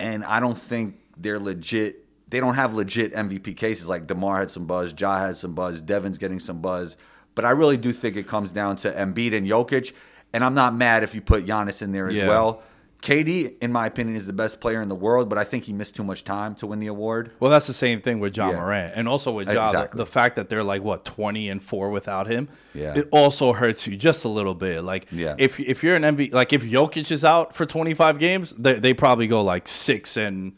and 0.00 0.24
I 0.24 0.40
don't 0.40 0.58
think 0.58 0.98
they're 1.16 1.38
legit 1.38 2.04
they 2.28 2.38
don't 2.38 2.54
have 2.54 2.74
legit 2.74 3.12
MVP 3.12 3.56
cases. 3.56 3.88
Like 3.88 4.06
Demar 4.06 4.38
had 4.38 4.50
some 4.50 4.64
buzz, 4.64 4.94
Ja 4.96 5.18
had 5.18 5.36
some 5.36 5.52
buzz, 5.52 5.82
Devin's 5.82 6.16
getting 6.16 6.38
some 6.38 6.60
buzz. 6.60 6.96
But 7.34 7.44
I 7.44 7.50
really 7.50 7.76
do 7.76 7.92
think 7.92 8.16
it 8.16 8.28
comes 8.28 8.52
down 8.52 8.76
to 8.76 8.92
Embiid 8.92 9.34
and 9.34 9.46
Jokic. 9.46 9.92
And 10.32 10.44
I'm 10.44 10.54
not 10.54 10.74
mad 10.74 11.02
if 11.02 11.12
you 11.12 11.20
put 11.20 11.44
Giannis 11.44 11.82
in 11.82 11.90
there 11.90 12.08
as 12.08 12.16
yeah. 12.16 12.28
well. 12.28 12.62
KD, 13.02 13.56
in 13.62 13.72
my 13.72 13.86
opinion, 13.86 14.16
is 14.16 14.26
the 14.26 14.32
best 14.32 14.60
player 14.60 14.82
in 14.82 14.88
the 14.88 14.94
world, 14.94 15.28
but 15.28 15.38
I 15.38 15.44
think 15.44 15.64
he 15.64 15.72
missed 15.72 15.96
too 15.96 16.04
much 16.04 16.22
time 16.22 16.54
to 16.56 16.66
win 16.66 16.80
the 16.80 16.88
award. 16.88 17.32
Well, 17.40 17.50
that's 17.50 17.66
the 17.66 17.72
same 17.72 18.02
thing 18.02 18.20
with 18.20 18.36
Ja 18.36 18.50
yeah. 18.50 18.56
Morant, 18.56 18.92
and 18.94 19.08
also 19.08 19.32
with 19.32 19.48
Ja, 19.48 19.66
Exactly. 19.66 19.96
The, 19.96 20.04
the, 20.04 20.10
fact 20.10 20.36
that 20.36 20.48
they're 20.48 20.62
like 20.62 20.82
what 20.82 21.04
twenty 21.04 21.48
and 21.48 21.62
four 21.62 21.90
without 21.90 22.26
him, 22.26 22.48
yeah. 22.74 22.94
it 22.94 23.08
also 23.10 23.52
hurts 23.54 23.86
you 23.86 23.96
just 23.96 24.24
a 24.24 24.28
little 24.28 24.54
bit. 24.54 24.82
Like, 24.82 25.06
yeah. 25.10 25.34
if 25.38 25.58
if 25.58 25.82
you're 25.82 25.96
an 25.96 26.02
MVP, 26.02 26.32
like 26.32 26.52
if 26.52 26.62
Jokic 26.62 27.10
is 27.10 27.24
out 27.24 27.54
for 27.54 27.64
twenty 27.64 27.94
five 27.94 28.18
games, 28.18 28.52
they, 28.52 28.74
they 28.74 28.92
probably 28.92 29.26
go 29.26 29.42
like 29.42 29.66
six 29.66 30.16
and 30.16 30.52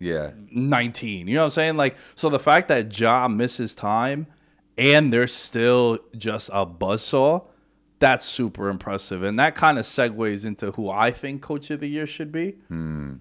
yeah 0.00 0.32
19 0.50 1.28
you 1.28 1.34
know 1.34 1.40
what 1.40 1.44
i'm 1.44 1.50
saying 1.50 1.76
like 1.76 1.96
so 2.16 2.28
the 2.28 2.38
fact 2.38 2.66
that 2.66 2.98
Ja 2.98 3.28
misses 3.28 3.76
time 3.76 4.26
and 4.76 5.12
they're 5.12 5.28
still 5.28 5.98
just 6.16 6.50
a 6.52 6.66
buzzsaw 6.66 7.46
that's 8.04 8.26
super 8.26 8.68
impressive 8.68 9.22
and 9.22 9.38
that 9.38 9.54
kind 9.54 9.78
of 9.78 9.86
segues 9.86 10.44
into 10.44 10.72
who 10.72 10.90
i 10.90 11.10
think 11.10 11.40
coach 11.40 11.70
of 11.70 11.80
the 11.80 11.88
year 11.88 12.06
should 12.06 12.30
be 12.30 12.50
hmm. 12.68 13.14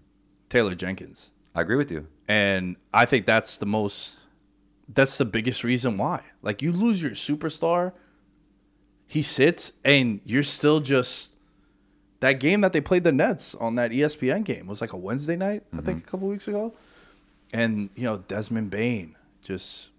taylor 0.49 0.75
jenkins 0.75 1.31
i 1.55 1.61
agree 1.61 1.77
with 1.77 1.89
you 1.89 2.05
and 2.27 2.75
i 2.93 3.05
think 3.05 3.25
that's 3.25 3.57
the 3.59 3.65
most 3.65 4.27
that's 4.89 5.17
the 5.17 5.23
biggest 5.23 5.63
reason 5.63 5.97
why 5.97 6.21
like 6.41 6.61
you 6.61 6.73
lose 6.73 7.01
your 7.01 7.11
superstar 7.11 7.93
he 9.07 9.21
sits 9.21 9.71
and 9.85 10.19
you're 10.25 10.43
still 10.43 10.81
just 10.81 11.37
that 12.19 12.41
game 12.41 12.59
that 12.61 12.73
they 12.73 12.81
played 12.81 13.03
the 13.03 13.11
Nets 13.11 13.53
on 13.55 13.75
that 13.75 13.91
ESPN 13.91 14.45
game 14.45 14.65
was 14.65 14.79
like 14.79 14.93
a 14.93 14.97
Wednesday 14.97 15.35
night, 15.35 15.65
mm-hmm. 15.67 15.79
I 15.79 15.81
think, 15.81 15.97
mm-hmm. 15.99 16.07
a 16.07 16.09
couple 16.09 16.27
weeks 16.29 16.47
ago. 16.47 16.73
And 17.51 17.89
you 17.95 18.03
know, 18.03 18.19
Desmond 18.19 18.69
Bane 18.69 19.17
just 19.41 19.89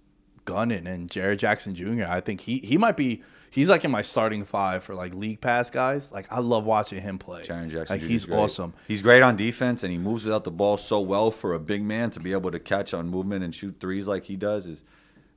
gunning, 0.47 0.87
and 0.87 1.11
Jaren 1.11 1.37
Jackson 1.37 1.75
Jr. 1.75 2.07
I 2.09 2.20
think 2.20 2.40
he 2.40 2.59
he 2.61 2.79
might 2.79 2.97
be 2.97 3.23
he's 3.55 3.69
like 3.69 3.85
in 3.85 3.90
my 3.90 4.03
starting 4.03 4.45
five 4.45 4.85
for 4.85 4.95
like 4.95 5.14
league 5.14 5.40
pass 5.40 5.71
guys. 5.71 6.11
Like 6.12 6.27
I 6.31 6.40
love 6.40 6.64
watching 6.64 7.01
him 7.01 7.19
play. 7.19 7.45
Jaren 7.45 7.71
Jackson, 7.71 7.99
like 7.99 8.07
he's 8.07 8.29
awesome. 8.29 8.75
He's 8.88 9.01
great 9.01 9.23
on 9.23 9.37
defense, 9.37 9.83
and 9.83 9.93
he 9.93 9.99
moves 9.99 10.25
without 10.25 10.45
the 10.45 10.51
ball 10.51 10.77
so 10.77 11.01
well 11.01 11.31
for 11.31 11.55
a 11.55 11.61
big 11.61 11.83
man 11.83 12.11
to 12.11 12.21
be 12.21 12.33
able 12.33 12.51
to 12.51 12.59
catch 12.59 12.93
on 12.93 13.09
movement 13.09 13.45
and 13.45 13.55
shoot 13.55 13.77
threes 13.81 14.07
like 14.07 14.25
he 14.25 14.37
does 14.37 14.67
is 14.67 14.83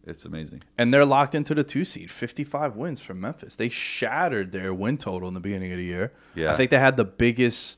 it's 0.07 0.23
amazing. 0.23 0.63
And 0.77 0.93
they're 0.93 1.05
locked 1.05 1.35
into 1.35 1.53
the 1.53 1.65
two 1.65 1.83
seed, 1.83 2.09
55 2.09 2.77
wins 2.77 3.01
from 3.01 3.19
Memphis. 3.19 3.57
They 3.57 3.67
shattered 3.67 4.53
their 4.53 4.73
win 4.73 4.97
total 4.97 5.27
in 5.27 5.33
the 5.33 5.41
beginning 5.41 5.73
of 5.73 5.77
the 5.77 5.83
year. 5.83 6.13
Yeah. 6.33 6.53
I 6.53 6.55
think 6.55 6.71
they 6.71 6.79
had 6.79 6.95
the 6.95 7.03
biggest, 7.03 7.77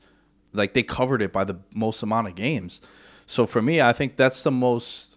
like, 0.52 0.72
they 0.72 0.84
covered 0.84 1.22
it 1.22 1.32
by 1.32 1.42
the 1.42 1.56
most 1.74 2.04
amount 2.04 2.28
of 2.28 2.36
games. 2.36 2.80
So 3.26 3.46
for 3.46 3.60
me, 3.60 3.80
I 3.80 3.92
think 3.92 4.14
that's 4.14 4.44
the 4.44 4.52
most, 4.52 5.09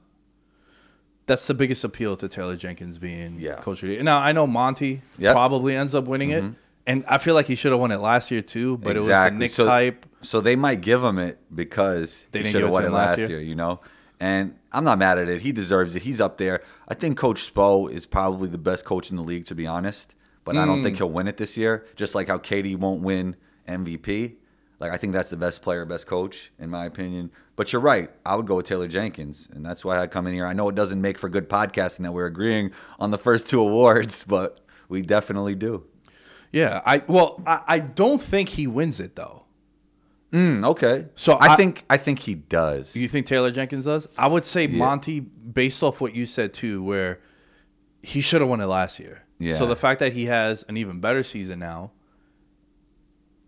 that's 1.26 1.48
the 1.48 1.54
biggest 1.54 1.84
appeal 1.84 2.16
to 2.18 2.28
Taylor 2.28 2.56
Jenkins 2.56 2.98
being 2.98 3.40
yeah. 3.40 3.56
coach 3.56 3.82
of 3.84 3.88
the 3.88 3.96
year. 3.96 4.04
Now, 4.04 4.20
I 4.20 4.32
know 4.32 4.46
Monty 4.46 5.02
yep. 5.18 5.34
probably 5.34 5.76
ends 5.76 5.96
up 5.96 6.06
winning 6.06 6.30
mm-hmm. 6.30 6.48
it. 6.48 6.56
And 6.86 7.06
I 7.08 7.18
feel 7.18 7.34
like 7.34 7.46
he 7.46 7.56
should 7.56 7.72
have 7.72 7.80
won 7.80 7.92
it 7.92 8.00
last 8.00 8.30
year 8.30 8.42
too, 8.42 8.78
but 8.78 8.98
exactly. 8.98 9.06
it 9.06 9.08
was 9.08 9.32
the 9.32 9.40
Knicks 9.40 9.54
so, 9.54 9.66
hype. 9.68 10.06
So 10.22 10.42
they 10.42 10.58
might 10.58 10.82
give 10.82 11.02
him 11.02 11.18
it 11.18 11.40
because 11.54 12.26
they 12.32 12.44
should 12.44 12.62
have 12.62 12.72
won 12.72 12.84
it 12.84 12.92
last 12.92 13.20
year. 13.20 13.30
year, 13.30 13.42
you 13.42 13.56
know? 13.56 13.80
And 14.20 14.58
I'm 14.72 14.84
not 14.84 14.98
mad 14.98 15.18
at 15.18 15.30
it. 15.30 15.42
He 15.42 15.52
deserves 15.52 15.96
it. 15.96 16.04
He's 16.04 16.20
up 16.20 16.38
there. 16.38 16.62
I 16.88 16.94
think 16.94 17.18
Coach 17.18 17.54
Spo 17.54 17.90
is 17.90 18.06
probably 18.06 18.50
the 18.50 18.58
best 18.58 18.86
coach 18.86 19.12
in 19.12 19.18
the 19.18 19.24
league, 19.24 19.46
to 19.46 19.56
be 19.56 19.66
honest. 19.66 20.16
But 20.44 20.56
mm. 20.56 20.60
I 20.60 20.66
don't 20.66 20.84
think 20.84 20.96
mm. 20.96 21.00
he'll 21.00 21.10
win 21.10 21.28
it 21.28 21.38
this 21.38 21.58
year. 21.58 21.86
Just 21.96 22.16
like 22.16 22.28
how 22.28 22.38
KD 22.38 22.78
won't 22.78 23.02
win 23.02 23.36
MVP. 23.68 24.36
Like 24.84 24.92
I 24.92 24.98
think 24.98 25.14
that's 25.14 25.30
the 25.30 25.38
best 25.38 25.62
player, 25.62 25.86
best 25.86 26.08
coach, 26.08 26.52
in 26.60 26.70
my 26.70 26.84
opinion. 26.84 27.32
But 27.56 27.72
you're 27.72 27.82
right. 27.82 28.10
I 28.26 28.36
would 28.36 28.46
go 28.46 28.56
with 28.56 28.66
Taylor 28.66 28.90
Jenkins, 28.90 29.48
and 29.54 29.66
that's 29.66 29.86
why 29.86 29.98
I 29.98 30.08
come 30.08 30.28
in 30.28 30.34
here. 30.34 30.46
I 30.46 30.52
know 30.52 30.68
it 30.68 30.76
doesn't 30.76 31.00
make 31.00 31.18
for 31.18 31.30
good 31.30 31.48
podcasting 31.48 32.04
that 32.04 32.12
we're 32.12 32.26
agreeing 32.26 32.72
on 33.00 33.10
the 33.10 33.18
first 33.18 33.48
two 33.48 33.62
awards, 33.66 34.26
but 34.26 34.60
we 34.90 35.02
definitely 35.02 35.56
do. 35.56 35.86
Yeah, 36.52 36.82
I 36.86 37.02
well, 37.08 37.42
I, 37.48 37.62
I 37.66 37.80
don't 37.80 38.22
think 38.22 38.50
he 38.50 38.68
wins 38.68 39.00
it 39.00 39.16
though. 39.16 39.46
Mm, 40.34 40.66
okay. 40.66 41.08
So 41.16 41.36
I, 41.36 41.54
I, 41.54 41.56
think 41.56 41.86
I 41.90 41.96
think 41.96 42.20
he 42.20 42.36
does. 42.36 42.94
You 42.94 43.08
think 43.08 43.26
Taylor 43.26 43.52
Jenkins 43.52 43.86
does? 43.86 44.10
I 44.18 44.28
would 44.28 44.44
say 44.44 44.66
yeah. 44.68 44.78
Monty, 44.78 45.22
based 45.22 45.82
off 45.82 46.02
what 46.02 46.14
you 46.14 46.26
said 46.26 46.54
too, 46.54 46.84
where 46.84 47.22
he 48.02 48.20
should 48.20 48.42
have 48.42 48.50
won 48.50 48.60
it 48.60 48.66
last 48.66 49.00
year. 49.00 49.24
Yeah. 49.40 49.54
So 49.54 49.66
the 49.66 49.78
fact 49.78 50.02
that 50.02 50.12
he 50.12 50.26
has 50.26 50.64
an 50.64 50.76
even 50.76 51.00
better 51.00 51.24
season 51.24 51.60
now, 51.60 51.92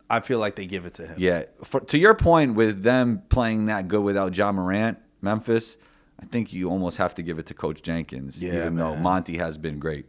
I 0.09 0.19
feel 0.19 0.39
like 0.39 0.55
they 0.55 0.65
give 0.67 0.85
it 0.85 0.93
to 0.95 1.07
him. 1.07 1.15
Yeah. 1.17 1.43
For, 1.63 1.79
to 1.81 1.97
your 1.97 2.13
point, 2.13 2.55
with 2.55 2.83
them 2.83 3.23
playing 3.29 3.65
that 3.67 3.87
good 3.87 4.03
without 4.03 4.35
Ja 4.37 4.51
Morant, 4.51 4.99
Memphis, 5.21 5.77
I 6.21 6.25
think 6.25 6.53
you 6.53 6.69
almost 6.69 6.97
have 6.97 7.15
to 7.15 7.23
give 7.23 7.39
it 7.39 7.47
to 7.47 7.53
Coach 7.53 7.81
Jenkins. 7.81 8.41
Yeah, 8.41 8.53
even 8.53 8.75
man. 8.75 8.77
though 8.77 8.95
Monty 8.95 9.37
has 9.37 9.57
been 9.57 9.79
great. 9.79 10.05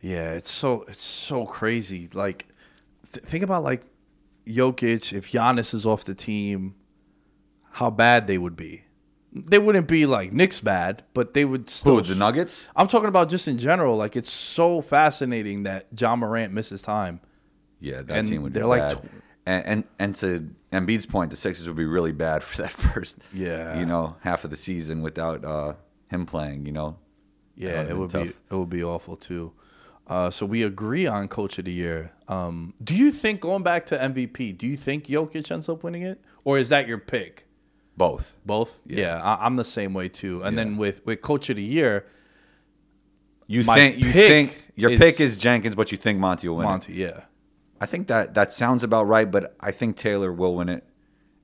Yeah, 0.00 0.32
it's 0.32 0.50
so 0.50 0.84
it's 0.88 1.02
so 1.02 1.46
crazy. 1.46 2.08
Like, 2.12 2.46
th- 3.12 3.24
think 3.24 3.42
about 3.42 3.62
like 3.64 3.84
Jokic, 4.46 5.12
if 5.12 5.32
Giannis 5.32 5.72
is 5.72 5.86
off 5.86 6.04
the 6.04 6.14
team, 6.14 6.74
how 7.72 7.90
bad 7.90 8.26
they 8.26 8.36
would 8.36 8.56
be. 8.56 8.82
they 9.32 9.58
wouldn't 9.58 9.88
be 9.88 10.04
like 10.06 10.32
Knicks 10.32 10.60
bad, 10.60 11.02
but 11.14 11.32
they 11.32 11.44
would 11.46 11.68
still. 11.70 11.96
Who, 11.96 12.02
the 12.02 12.14
Nuggets? 12.14 12.68
I'm 12.76 12.86
talking 12.86 13.08
about 13.08 13.30
just 13.30 13.48
in 13.48 13.56
general. 13.56 13.96
Like 13.96 14.14
it's 14.14 14.30
so 14.30 14.82
fascinating 14.82 15.62
that 15.62 15.86
Ja 15.98 16.14
Morant 16.14 16.52
misses 16.52 16.82
time. 16.82 17.20
Yeah, 17.84 18.02
that 18.02 18.16
And 18.18 18.28
team 18.28 18.42
would 18.42 18.52
be 18.52 18.58
they're 18.60 18.66
like 18.68 18.82
bad. 18.82 18.98
tw- 19.02 19.10
and, 19.46 19.66
and 19.66 19.84
and 19.98 20.16
to 20.16 20.48
Embiid's 20.72 21.06
point, 21.06 21.30
the 21.30 21.36
Sixers 21.36 21.66
would 21.68 21.76
be 21.76 21.84
really 21.84 22.12
bad 22.12 22.42
for 22.48 22.62
that 22.62 22.70
first, 22.72 23.18
Yeah. 23.32 23.78
you 23.78 23.86
know, 23.86 24.16
half 24.20 24.44
of 24.44 24.50
the 24.50 24.56
season 24.56 25.02
without 25.02 25.44
uh, 25.44 25.74
him 26.10 26.24
playing. 26.26 26.66
You 26.66 26.72
know, 26.72 26.96
Yeah, 27.56 27.82
it 27.82 27.96
would 27.96 28.12
be 28.12 28.32
it 28.50 28.54
would 28.54 28.70
be 28.70 28.82
awful 28.82 29.16
too. 29.16 29.52
Uh, 30.06 30.30
so 30.30 30.44
we 30.44 30.62
agree 30.62 31.06
on 31.06 31.28
coach 31.28 31.58
of 31.58 31.64
the 31.64 31.72
year. 31.72 32.12
Um, 32.28 32.74
do 32.82 32.94
you 32.94 33.10
think 33.10 33.40
going 33.40 33.62
back 33.62 33.86
to 33.86 33.96
MVP? 33.96 34.56
Do 34.58 34.66
you 34.66 34.76
think 34.76 35.06
Jokic 35.06 35.50
ends 35.50 35.66
up 35.68 35.82
winning 35.82 36.02
it, 36.02 36.20
or 36.44 36.58
is 36.58 36.68
that 36.70 36.86
your 36.88 36.98
pick? 36.98 37.46
both. 37.96 38.34
Both. 38.44 38.80
Yeah, 38.86 39.22
I, 39.22 39.46
I'm 39.46 39.56
the 39.56 39.64
same 39.64 39.94
way 39.94 40.08
too. 40.08 40.42
And 40.42 40.58
then 40.58 40.76
with 40.76 41.04
with 41.06 41.20
coach 41.22 41.48
of 41.50 41.56
the 41.56 41.62
year, 41.62 42.06
You 43.46 43.62
think 43.62 43.98
you 43.98 44.10
think 44.12 44.64
your 44.74 44.90
is- 44.92 44.98
pick 44.98 45.20
is 45.20 45.36
Jenkins, 45.38 45.74
but 45.74 45.92
you 45.92 45.98
think 45.98 46.18
Monty 46.18 46.48
will 46.48 46.56
win 46.56 46.66
it. 46.66 46.70
Monty. 46.70 46.92
Yeah. 46.94 47.20
I 47.84 47.86
think 47.86 48.06
that 48.06 48.32
that 48.32 48.50
sounds 48.50 48.82
about 48.82 49.02
right, 49.08 49.30
but 49.30 49.54
I 49.60 49.70
think 49.70 49.96
Taylor 49.96 50.32
will 50.32 50.54
win 50.54 50.70
it, 50.70 50.84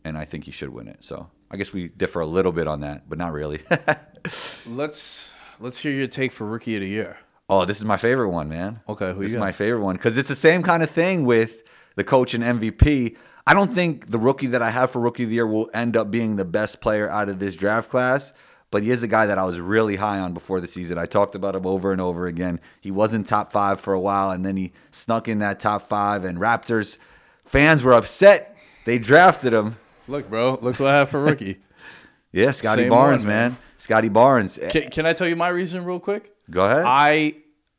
and 0.04 0.16
I 0.16 0.24
think 0.24 0.44
he 0.44 0.50
should 0.50 0.70
win 0.70 0.88
it. 0.88 1.04
So 1.04 1.28
I 1.50 1.58
guess 1.58 1.70
we 1.70 1.88
differ 1.88 2.20
a 2.20 2.26
little 2.26 2.50
bit 2.50 2.66
on 2.66 2.80
that, 2.80 3.10
but 3.10 3.18
not 3.18 3.34
really. 3.34 3.60
Let's 4.66 5.32
let's 5.58 5.78
hear 5.80 5.92
your 5.92 6.06
take 6.06 6.32
for 6.32 6.46
rookie 6.46 6.76
of 6.76 6.80
the 6.80 6.88
year. 6.88 7.18
oh, 7.50 7.66
this 7.66 7.76
is 7.76 7.84
my 7.84 7.98
favorite 7.98 8.30
one, 8.30 8.48
man. 8.48 8.80
Okay, 8.88 9.12
who 9.12 9.20
this 9.20 9.32
is 9.32 9.36
my 9.36 9.52
favorite 9.52 9.82
one 9.82 9.96
because 9.96 10.16
it's 10.16 10.28
the 10.28 10.34
same 10.34 10.62
kind 10.62 10.82
of 10.82 10.88
thing 10.88 11.26
with 11.26 11.62
the 11.96 12.04
coach 12.04 12.32
and 12.32 12.42
MVP. 12.42 13.16
I 13.46 13.52
don't 13.52 13.74
think 13.74 14.10
the 14.10 14.18
rookie 14.18 14.46
that 14.46 14.62
I 14.62 14.70
have 14.70 14.90
for 14.90 15.00
rookie 15.00 15.24
of 15.24 15.28
the 15.28 15.34
year 15.34 15.46
will 15.46 15.68
end 15.74 15.94
up 15.94 16.10
being 16.10 16.36
the 16.36 16.46
best 16.46 16.80
player 16.80 17.10
out 17.10 17.28
of 17.28 17.38
this 17.38 17.54
draft 17.54 17.90
class. 17.90 18.32
But 18.70 18.84
he 18.84 18.90
is 18.90 19.02
a 19.02 19.08
guy 19.08 19.26
that 19.26 19.36
I 19.38 19.44
was 19.44 19.58
really 19.58 19.96
high 19.96 20.20
on 20.20 20.32
before 20.32 20.60
the 20.60 20.68
season. 20.68 20.96
I 20.96 21.06
talked 21.06 21.34
about 21.34 21.56
him 21.56 21.66
over 21.66 21.90
and 21.90 22.00
over 22.00 22.26
again. 22.26 22.60
He 22.80 22.90
wasn't 22.90 23.26
top 23.26 23.50
five 23.52 23.80
for 23.80 23.92
a 23.92 24.00
while, 24.00 24.30
and 24.30 24.46
then 24.46 24.56
he 24.56 24.72
snuck 24.92 25.26
in 25.26 25.40
that 25.40 25.58
top 25.58 25.88
five. 25.88 26.24
And 26.24 26.38
Raptors 26.38 26.96
fans 27.44 27.82
were 27.82 27.94
upset. 27.94 28.56
They 28.84 28.98
drafted 28.98 29.52
him. 29.52 29.76
Look, 30.06 30.30
bro. 30.30 30.58
Look 30.62 30.78
what 30.78 30.90
I 30.90 30.98
have 30.98 31.10
for 31.10 31.22
rookie. 31.22 31.58
Yeah, 32.32 32.52
Scotty 32.52 32.82
Same 32.82 32.90
Barnes, 32.90 33.22
one, 33.22 33.28
man. 33.28 33.50
man. 33.50 33.58
Scotty 33.76 34.08
Barnes. 34.08 34.56
can, 34.70 34.88
can 34.88 35.04
I 35.04 35.14
tell 35.14 35.26
you 35.26 35.34
my 35.34 35.48
reason 35.48 35.84
real 35.84 35.98
quick? 35.98 36.32
Go 36.48 36.64
ahead. 36.64 36.84
I 36.86 37.34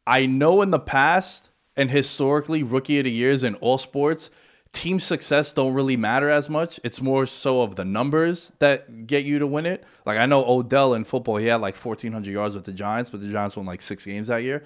I 0.06 0.26
know 0.26 0.62
in 0.62 0.72
the 0.72 0.80
past 0.80 1.52
and 1.78 1.90
historically, 1.90 2.62
rookie 2.62 2.98
of 3.00 3.06
the 3.06 3.12
years 3.12 3.44
in 3.44 3.56
all 3.56 3.78
sports, 3.78 4.30
team 4.74 5.00
success 5.00 5.54
don't 5.54 5.74
really 5.74 5.98
matter 5.98 6.30
as 6.30 6.50
much. 6.50 6.80
It's 6.84 7.02
more 7.02 7.26
so 7.26 7.62
of 7.62 7.76
the 7.76 7.86
numbers 7.86 8.54
that 8.60 9.06
get 9.08 9.26
you 9.26 9.40
to 9.40 9.48
win 9.48 9.66
it. 9.66 9.84
Like 10.06 10.18
I 10.20 10.26
know 10.26 10.44
Odell 10.46 10.94
in 10.94 11.04
football, 11.04 11.38
he 11.38 11.48
had 11.48 11.62
like 11.62 11.76
fourteen 11.76 12.12
hundred 12.14 12.32
yards 12.32 12.56
with 12.56 12.66
the 12.66 12.74
Giants, 12.74 13.10
but 13.10 13.22
the 13.22 13.32
Giants 13.32 13.56
won 13.58 13.66
like 13.66 13.82
six 13.82 14.06
games 14.06 14.28
that 14.28 14.44
year. 14.44 14.64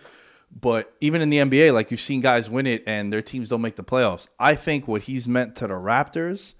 But 0.57 0.93
even 1.01 1.21
in 1.21 1.29
the 1.29 1.37
NBA, 1.37 1.73
like 1.73 1.91
you've 1.91 1.99
seen 1.99 2.21
guys 2.21 2.49
win 2.49 2.67
it 2.67 2.83
and 2.85 3.11
their 3.11 3.21
teams 3.21 3.49
don't 3.49 3.61
make 3.61 3.75
the 3.75 3.83
playoffs. 3.83 4.27
I 4.39 4.55
think 4.55 4.87
what 4.87 5.01
he's 5.03 5.27
meant 5.27 5.55
to 5.55 5.67
the 5.67 5.73
Raptors, 5.73 6.53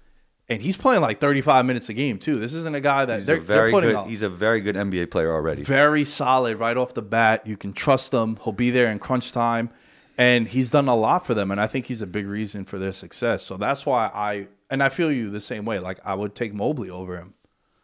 and 0.48 0.60
he's 0.60 0.76
playing 0.76 1.00
like 1.00 1.20
35 1.20 1.64
minutes 1.64 1.88
a 1.88 1.94
game 1.94 2.18
too. 2.18 2.38
This 2.38 2.52
isn't 2.52 2.74
a 2.74 2.80
guy 2.80 3.04
that 3.04 3.18
he's 3.18 3.26
they're, 3.26 3.36
a 3.36 3.40
very 3.40 3.70
they're 3.70 3.70
putting 3.70 3.90
good. 3.90 3.96
up 3.96 4.08
He's 4.08 4.22
a 4.22 4.28
very 4.28 4.60
good 4.60 4.74
NBA 4.74 5.10
player 5.10 5.32
already. 5.32 5.62
very 5.62 6.04
solid 6.04 6.58
right 6.58 6.76
off 6.76 6.94
the 6.94 7.00
bat. 7.02 7.46
You 7.46 7.56
can 7.56 7.72
trust 7.72 8.12
him. 8.12 8.38
He'll 8.42 8.52
be 8.52 8.70
there 8.70 8.90
in 8.90 8.98
crunch 8.98 9.32
time. 9.32 9.70
And 10.18 10.48
he's 10.48 10.70
done 10.70 10.88
a 10.88 10.96
lot 10.96 11.26
for 11.26 11.34
them. 11.34 11.50
And 11.50 11.60
I 11.60 11.66
think 11.66 11.86
he's 11.86 12.00
a 12.02 12.06
big 12.06 12.26
reason 12.26 12.64
for 12.64 12.78
their 12.78 12.92
success. 12.92 13.42
So 13.42 13.56
that's 13.56 13.84
why 13.84 14.10
I, 14.14 14.48
and 14.70 14.82
I 14.82 14.88
feel 14.88 15.12
you 15.12 15.30
the 15.30 15.40
same 15.40 15.64
way. 15.64 15.78
Like 15.78 15.98
I 16.04 16.14
would 16.14 16.34
take 16.34 16.54
Mobley 16.54 16.88
over 16.90 17.16
him. 17.18 17.34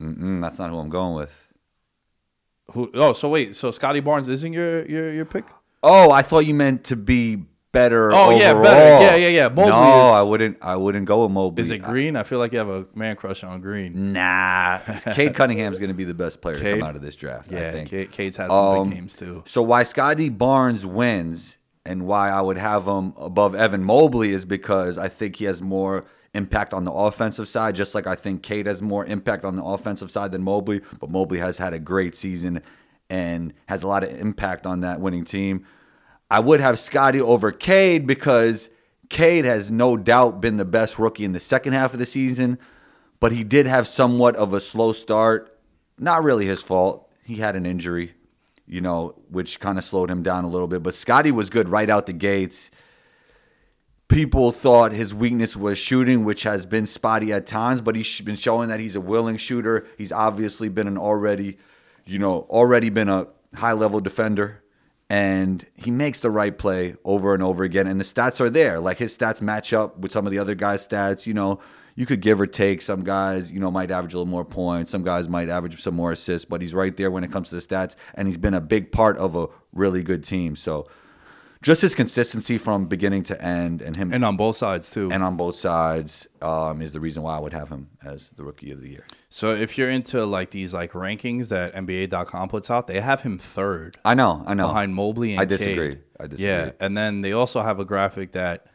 Mm, 0.01 0.41
that's 0.41 0.59
not 0.59 0.71
who 0.71 0.79
I'm 0.79 0.89
going 0.89 1.15
with. 1.15 1.49
Who, 2.73 2.91
oh, 2.95 3.13
so 3.13 3.29
wait. 3.29 3.55
So 3.55 3.71
Scotty 3.71 4.01
Barnes 4.01 4.29
isn't 4.29 4.53
your, 4.53 4.85
your, 4.87 5.13
your 5.13 5.25
pick? 5.25 5.45
Oh, 5.83 6.11
I 6.11 6.23
thought 6.23 6.47
you 6.47 6.55
meant 6.55 6.85
to 6.85 6.97
be 6.97 7.43
better. 7.73 8.13
Oh, 8.13 8.31
yeah, 8.31 8.53
better. 8.55 9.05
Yeah, 9.05 9.17
yeah, 9.17 9.29
yeah. 9.29 9.49
Mobley 9.49 9.67
no, 9.67 10.07
is- 10.07 10.13
I 10.13 10.23
wouldn't. 10.23 10.59
I 10.63 10.77
wouldn't 10.77 11.07
go 11.07 11.25
with 11.25 11.33
Mobley. 11.33 11.61
Is 11.63 11.71
it 11.71 11.79
Green? 11.79 12.17
I 12.17 12.23
feel 12.23 12.39
like 12.39 12.53
you 12.53 12.59
have 12.59 12.69
a 12.69 12.87
man 12.95 13.17
crush 13.17 13.45
on 13.45 13.61
Green. 13.61 14.13
Nah, 14.13 14.79
Cade 15.13 15.35
Cunningham's 15.35 15.79
going 15.79 15.89
to 15.89 15.95
be 15.95 16.05
the 16.05 16.15
best 16.15 16.41
player 16.41 16.57
to 16.57 16.63
come 16.73 16.83
out 16.83 16.97
of 16.97 17.03
this 17.03 17.17
draft. 17.17 17.51
yeah 17.51 17.69
I 17.69 17.73
think. 17.73 17.91
Cade, 17.91 18.11
Cade's 18.13 18.37
had 18.37 18.49
some 18.49 18.57
Um, 18.57 18.89
big 18.89 18.99
games 18.99 19.17
too. 19.17 19.43
So 19.47 19.61
why 19.63 19.83
Scotty 19.83 20.29
Barnes 20.31 20.87
wins 20.87 21.59
and 21.85 22.07
why 22.07 22.31
I 22.31 22.41
would 22.41 22.59
have 22.59 22.87
him 22.87 23.15
above 23.17 23.55
Evan 23.55 23.83
Mobley 23.83 24.31
is 24.31 24.45
because 24.45 24.99
I 24.99 25.09
think 25.09 25.37
he 25.37 25.47
has 25.47 25.61
more 25.61 26.05
impact 26.35 26.73
on 26.73 26.85
the 26.85 26.93
offensive 26.93 27.49
side, 27.49 27.75
just 27.75 27.95
like 27.95 28.07
I 28.07 28.15
think 28.15 28.43
Cade 28.43 28.67
has 28.67 28.81
more 28.81 29.05
impact 29.05 29.45
on 29.45 29.57
the 29.57 29.65
offensive 29.65 30.11
side 30.11 30.33
than 30.33 30.43
Mobley. 30.43 30.81
But 31.01 31.11
Mobley 31.11 31.39
has 31.39 31.59
had 31.59 31.75
a 31.75 31.79
great 31.79 32.15
season 32.15 32.63
and 33.11 33.53
has 33.67 33.83
a 33.83 33.89
lot 33.89 34.05
of 34.05 34.19
impact 34.19 34.67
on 34.67 34.81
that 34.81 35.01
winning 35.01 35.25
team. 35.25 35.67
I 36.31 36.41
would 36.41 36.61
have 36.61 36.79
Scotty 36.79 37.21
over 37.21 37.53
Cade 37.53 38.07
because 38.07 38.71
Cade 39.11 39.45
has 39.45 39.71
no 39.71 39.99
doubt 39.99 40.41
been 40.41 40.57
the 40.57 40.65
best 40.65 40.99
rookie 40.99 41.25
in 41.25 41.33
the 41.33 41.41
second 41.41 41.75
half 41.75 41.93
of 41.93 41.99
the 41.99 42.07
season, 42.07 42.59
but 43.21 43.33
he 43.33 43.45
did 43.45 43.67
have 43.67 43.87
somewhat 43.87 44.37
of 44.37 44.55
a 44.55 44.61
slow 44.61 44.95
start. 44.95 45.59
Not 45.99 46.23
really 46.23 46.47
his 46.47 46.63
fault. 46.63 47.11
He 47.23 47.37
had 47.37 47.55
an 47.55 47.67
injury, 47.67 48.15
you 48.67 48.81
know, 48.81 49.15
which 49.31 49.61
kind 49.61 49.79
of 49.79 49.85
slowed 49.85 50.11
him 50.11 50.23
down 50.23 50.45
a 50.45 50.49
little 50.49 50.69
bit. 50.69 50.83
But 50.83 50.95
Scotty 50.95 51.33
was 51.33 51.51
good 51.51 51.69
right 51.69 51.89
out 51.89 52.07
the 52.07 52.13
gates. 52.13 52.71
People 54.09 54.53
thought 54.53 54.93
his 54.93 55.15
weakness 55.15 55.57
was 55.57 55.79
shooting, 55.79 56.25
which 56.25 56.43
has 56.43 56.67
been 56.67 56.87
spotty 56.87 57.33
at 57.33 57.47
times, 57.47 57.81
but 57.81 57.97
he's 57.97 58.21
been 58.21 58.37
showing 58.37 58.69
that 58.69 58.79
he's 58.79 58.95
a 58.95 59.01
willing 59.01 59.39
shooter. 59.39 59.87
He's 59.97 60.13
obviously 60.13 60.69
been 60.69 60.87
an 60.87 60.99
already, 60.99 61.59
you 62.05 62.19
know, 62.19 62.47
already 62.51 62.91
been 62.91 63.09
a 63.09 63.29
high 63.55 63.73
level 63.73 64.01
defender 64.01 64.63
and 65.13 65.67
he 65.75 65.91
makes 65.91 66.23
the 66.23 66.31
right 66.31 66.57
play 66.57 66.97
over 67.05 67.35
and 67.35 67.43
over 67.43 67.65
again. 67.65 67.87
And 67.87 68.01
the 68.01 68.05
stats 68.05 68.41
are 68.41 68.49
there. 68.49 68.81
Like 68.81 68.97
his 68.97 69.15
stats 69.15 69.43
match 69.43 69.75
up 69.75 69.99
with 69.99 70.11
some 70.11 70.25
of 70.25 70.33
the 70.33 70.39
other 70.39 70.55
guys' 70.55 70.89
stats. 70.89 71.27
You 71.27 71.35
know, 71.35 71.61
you 71.95 72.07
could 72.07 72.21
give 72.21 72.41
or 72.41 72.47
take. 72.47 72.83
Some 72.83 73.05
guys, 73.05 73.53
you 73.53 73.61
know, 73.61 73.71
might 73.71 73.91
average 73.91 74.15
a 74.15 74.19
little 74.19 74.31
more 74.31 74.45
points. 74.45 74.91
Some 74.91 75.03
guys 75.05 75.29
might 75.29 75.49
average 75.49 75.81
some 75.81 75.95
more 75.95 76.13
assists, 76.13 76.45
but 76.45 76.61
he's 76.61 76.75
right 76.75 76.97
there 76.97 77.11
when 77.11 77.25
it 77.25 77.31
comes 77.33 77.51
to 77.51 77.57
the 77.57 77.61
stats. 77.63 77.97
And 78.15 78.27
he's 78.29 78.37
been 78.37 78.55
a 78.55 78.61
big 78.61 78.93
part 78.93 79.17
of 79.19 79.37
a 79.37 79.47
really 79.73 80.03
good 80.03 80.25
team. 80.25 80.57
So 80.57 80.89
just 81.63 81.81
his 81.83 81.95
consistency 81.95 82.59
from 82.59 82.87
beginning 82.87 83.23
to 83.25 83.41
end 83.41 83.83
and 83.83 83.95
him 83.95 84.13
And 84.13 84.25
on 84.25 84.37
both 84.37 84.57
sides 84.57 84.91
too. 84.91 85.13
and 85.13 85.23
on 85.23 85.37
both 85.37 85.55
sides 85.55 86.27
um, 86.41 86.83
is 86.83 86.93
the 86.93 86.99
reason 86.99 87.23
why 87.23 87.37
I 87.37 87.41
would 87.41 87.53
have 87.53 87.69
him 87.69 87.89
as 88.05 88.31
the 88.31 88.43
rookie 88.43 88.73
of 88.73 88.83
the 88.83 88.91
year. 88.91 89.07
so 89.29 89.55
if 89.55 89.79
you're 89.79 89.89
into 89.91 90.27
like 90.27 90.51
these 90.51 90.75
like 90.75 90.91
rankings 90.93 91.51
that 91.51 91.73
NBA.com 91.75 92.49
puts 92.49 92.69
out, 92.69 92.89
they 92.89 93.01
have 93.01 93.21
him 93.21 93.39
third. 93.39 93.97
I 94.05 94.15
know, 94.15 94.43
I 94.45 94.55
know. 94.55 94.67
behind 94.67 94.95
Mobley 94.97 95.33
and 95.33 95.41
I 95.41 95.45
disagree. 95.45 95.91
Cade. 95.95 96.03
I 96.19 96.27
disagree. 96.27 96.47
Yeah, 96.53 96.73
and 96.81 96.97
then 96.97 97.21
they 97.21 97.31
also 97.33 97.61
have 97.63 97.79
a 97.79 97.85
graphic 97.85 98.33
that 98.33 98.67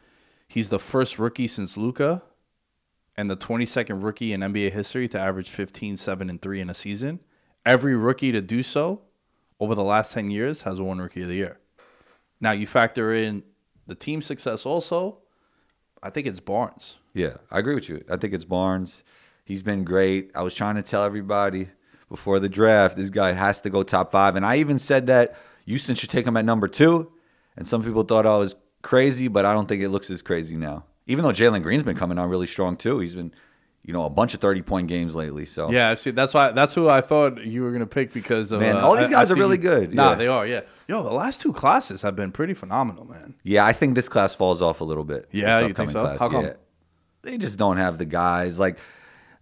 he's 0.48 0.70
the 0.70 0.78
first 0.78 1.18
rookie 1.18 1.46
since 1.46 1.76
Luka 1.76 2.22
and 3.18 3.28
the 3.28 3.36
22nd 3.36 4.04
rookie 4.04 4.32
in 4.32 4.42
NBA 4.42 4.70
history 4.70 5.08
to 5.08 5.18
average 5.18 5.50
15, 5.50 5.96
7, 5.96 6.30
and 6.30 6.40
3 6.40 6.60
in 6.60 6.70
a 6.70 6.74
season. 6.74 7.18
Every 7.66 7.96
rookie 7.96 8.30
to 8.30 8.40
do 8.40 8.62
so 8.62 9.02
over 9.58 9.74
the 9.74 9.82
last 9.82 10.12
10 10.12 10.30
years 10.30 10.62
has 10.62 10.80
won 10.80 10.98
rookie 10.98 11.22
of 11.22 11.28
the 11.28 11.34
year. 11.34 11.58
Now 12.40 12.52
you 12.52 12.64
factor 12.64 13.12
in 13.12 13.42
the 13.88 13.96
team 13.96 14.22
success 14.22 14.64
also, 14.64 15.18
I 16.00 16.10
think 16.10 16.28
it's 16.28 16.38
Barnes. 16.38 16.98
Yeah, 17.12 17.38
I 17.50 17.58
agree 17.58 17.74
with 17.74 17.88
you. 17.88 18.04
I 18.08 18.18
think 18.18 18.34
it's 18.34 18.44
Barnes. 18.44 19.02
He's 19.44 19.64
been 19.64 19.82
great. 19.82 20.30
I 20.36 20.42
was 20.42 20.54
trying 20.54 20.76
to 20.76 20.82
tell 20.82 21.02
everybody 21.02 21.66
before 22.08 22.38
the 22.38 22.48
draft, 22.48 22.96
this 22.96 23.10
guy 23.10 23.32
has 23.32 23.60
to 23.62 23.70
go 23.70 23.82
top 23.82 24.12
five. 24.12 24.36
And 24.36 24.46
I 24.46 24.58
even 24.58 24.78
said 24.78 25.08
that 25.08 25.36
Houston 25.66 25.96
should 25.96 26.10
take 26.10 26.24
him 26.24 26.36
at 26.36 26.44
number 26.44 26.68
two. 26.68 27.10
And 27.56 27.66
some 27.66 27.82
people 27.82 28.04
thought 28.04 28.26
I 28.26 28.36
was 28.36 28.54
crazy, 28.82 29.26
but 29.26 29.44
I 29.44 29.54
don't 29.54 29.66
think 29.66 29.82
it 29.82 29.88
looks 29.88 30.08
as 30.08 30.22
crazy 30.22 30.56
now. 30.56 30.84
Even 31.08 31.24
though 31.24 31.32
Jalen 31.32 31.62
Green's 31.62 31.82
been 31.82 31.96
coming 31.96 32.18
on 32.18 32.28
really 32.30 32.46
strong 32.46 32.76
too. 32.76 33.00
He's 33.00 33.16
been, 33.16 33.32
you 33.82 33.92
know, 33.92 34.04
a 34.04 34.10
bunch 34.10 34.34
of 34.34 34.40
30 34.40 34.62
point 34.62 34.86
games 34.86 35.14
lately. 35.16 35.44
So 35.46 35.70
Yeah, 35.70 35.88
I 35.88 35.94
see, 35.96 36.10
that's 36.12 36.34
why 36.34 36.52
that's 36.52 36.74
who 36.74 36.88
I 36.88 37.00
thought 37.00 37.44
you 37.44 37.62
were 37.62 37.72
gonna 37.72 37.86
pick 37.86 38.12
because 38.12 38.52
of 38.52 38.60
Man, 38.60 38.76
uh, 38.76 38.80
all 38.80 38.96
these 38.96 39.08
guys 39.08 39.30
I 39.30 39.34
are 39.34 39.36
really 39.38 39.56
you- 39.56 39.62
good, 39.62 39.94
Nah, 39.94 40.10
yeah. 40.10 40.14
they 40.14 40.26
are. 40.28 40.46
Yeah, 40.46 40.60
yo, 40.86 41.02
the 41.02 41.10
last 41.10 41.40
two 41.40 41.52
classes 41.52 42.02
have 42.02 42.14
been 42.14 42.30
pretty 42.30 42.54
phenomenal, 42.54 43.04
man. 43.06 43.34
Yeah, 43.42 43.64
I 43.66 43.72
think 43.72 43.94
this 43.94 44.08
class 44.08 44.34
falls 44.34 44.60
off 44.62 44.80
a 44.80 44.84
little 44.84 45.04
bit. 45.04 45.28
Yeah, 45.32 45.60
you 45.66 45.72
think 45.72 45.90
so? 45.90 46.04
How 46.18 46.28
come? 46.28 46.44
Yeah. 46.44 46.52
They 47.22 47.36
just 47.36 47.58
don't 47.58 47.78
have 47.78 47.98
the 47.98 48.04
guys. 48.04 48.58
Like 48.58 48.78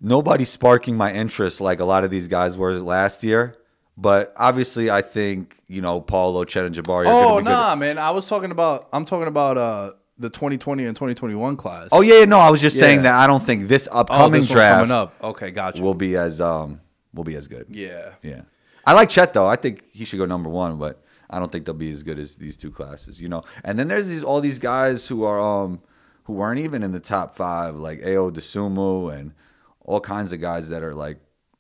nobody's 0.01 0.49
sparking 0.51 0.97
my 0.97 1.13
interest 1.13 1.61
like 1.61 1.81
a 1.81 1.85
lot 1.85 2.05
of 2.05 2.11
these 2.11 2.29
guys 2.29 2.57
were 2.57 2.73
last 2.75 3.25
year. 3.25 3.57
But 3.99 4.35
obviously, 4.37 4.91
I 4.91 5.01
think 5.03 5.57
you 5.69 5.81
know 5.81 6.01
Paolo, 6.01 6.45
Chet, 6.45 6.65
and 6.67 6.75
Jabari. 6.75 7.07
Are 7.07 7.13
Oh 7.37 7.39
nah, 7.41 7.75
Good. 7.75 7.81
man. 7.81 7.99
I 7.99 8.11
was 8.11 8.29
talking 8.29 8.51
about. 8.51 8.89
I'm 8.93 9.05
talking 9.07 9.27
about 9.27 9.57
uh 9.59 9.93
the 10.19 10.31
2020 10.31 10.85
and 10.87 10.97
2021 10.97 11.57
class. 11.57 11.89
Oh 11.93 12.01
yeah, 12.01 12.25
no, 12.25 12.39
I 12.39 12.51
was 12.51 12.61
just 12.61 12.79
saying 12.79 12.99
Yeah. 13.01 13.03
that 13.05 13.15
I 13.21 13.27
don't 13.27 13.43
think 13.43 13.69
this 13.69 13.89
Oh, 13.93 14.01
upcoming 14.01 14.41
this 14.41 14.51
one 14.51 14.57
draft 14.57 14.81
coming 14.81 14.93
up. 14.93 15.15
Okay, 15.23 15.51
gotcha. 15.51 15.83
will 15.83 15.95
be 15.95 16.17
as 16.17 16.41
um 16.41 16.81
will 17.15 17.25
be 17.25 17.37
as 17.37 17.49
good. 17.49 17.67
yeah. 17.71 18.11
Yeah. 18.23 18.43
I 18.87 18.93
like 18.93 19.09
Chet 19.09 19.33
though. 19.35 19.47
I 19.47 19.57
think 19.57 19.85
he 19.93 20.05
should 20.05 20.19
go 20.19 20.27
number 20.27 20.49
one, 20.49 20.79
but 20.79 21.03
I 21.29 21.39
don't 21.41 21.51
think 21.51 21.65
they'll 21.67 21.75
be 21.75 21.91
as 21.91 22.03
good 22.05 22.19
as 22.21 22.37
these 22.37 22.57
two 22.57 22.71
classes, 22.71 23.21
you 23.21 23.29
know. 23.29 23.43
And 23.65 23.79
then 23.79 23.89
there's 23.89 24.07
these 24.07 24.23
all 24.23 24.41
these 24.41 24.59
guys 24.61 25.07
who 25.09 25.25
are 25.25 25.41
um 25.41 25.81
who 26.25 26.35
weren't 26.35 26.61
even 26.61 26.83
in 26.83 26.93
the 26.93 27.01
top 27.01 27.35
five, 27.37 27.75
like 27.77 28.01
Ayo 28.01 28.31
Dosunmu 28.33 29.13
and 29.13 29.33
all 29.81 30.01
kinds 30.01 30.33
of 30.33 30.41
guys 30.41 30.69
that 30.71 30.83
are 30.83 30.95
like 30.95 31.19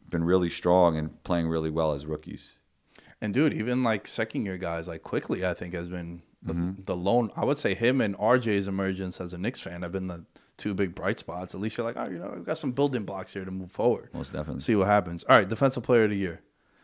been 0.09 0.23
really 0.25 0.49
strong 0.49 0.97
and 0.97 1.23
playing 1.25 1.49
really 1.49 1.71
well 1.71 1.93
as 1.93 2.07
rookies. 2.07 2.59
And 3.21 3.35
dude, 3.35 3.53
even 3.55 3.83
like 3.83 4.07
second 4.07 4.45
year 4.45 4.57
guys 4.57 4.87
like 4.89 5.03
Quickley, 5.03 5.45
I 5.45 5.53
think 5.55 5.75
has 5.75 5.89
been 5.89 6.23
the, 6.43 6.53
Mm-hmm. 6.55 6.83
the 6.85 6.97
lone. 6.97 7.31
I 7.37 7.45
would 7.45 7.59
say 7.59 7.75
him 7.75 8.01
and 8.01 8.17
RJ's 8.19 8.69
emergence 8.69 9.21
as 9.21 9.33
a 9.33 9.39
Knicks 9.39 9.61
fan 9.61 9.83
have 9.83 9.93
been 9.93 10.07
the 10.09 10.25
two 10.57 10.75
big 10.75 10.95
bright 10.95 11.19
spots. 11.19 11.55
At 11.55 11.61
least 11.61 11.77
you're 11.77 11.87
like, 11.87 11.97
oh, 11.99 12.09
you 12.11 12.19
know, 12.19 12.33
we've 12.35 12.45
got 12.45 12.59
some 12.59 12.73
building 12.73 13.05
blocks 13.05 13.33
here 13.35 13.45
to 13.45 13.51
move 13.51 13.73
forward. 13.73 14.11
Most 14.15 14.33
definitely. 14.33 14.61
See 14.63 14.75
what 14.77 14.87
happens. 14.87 15.25
All 15.25 15.37
right, 15.37 15.49
defensive 15.49 15.83
player 15.83 16.05
of 16.05 16.11
the 16.11 16.17
year. 16.17 16.41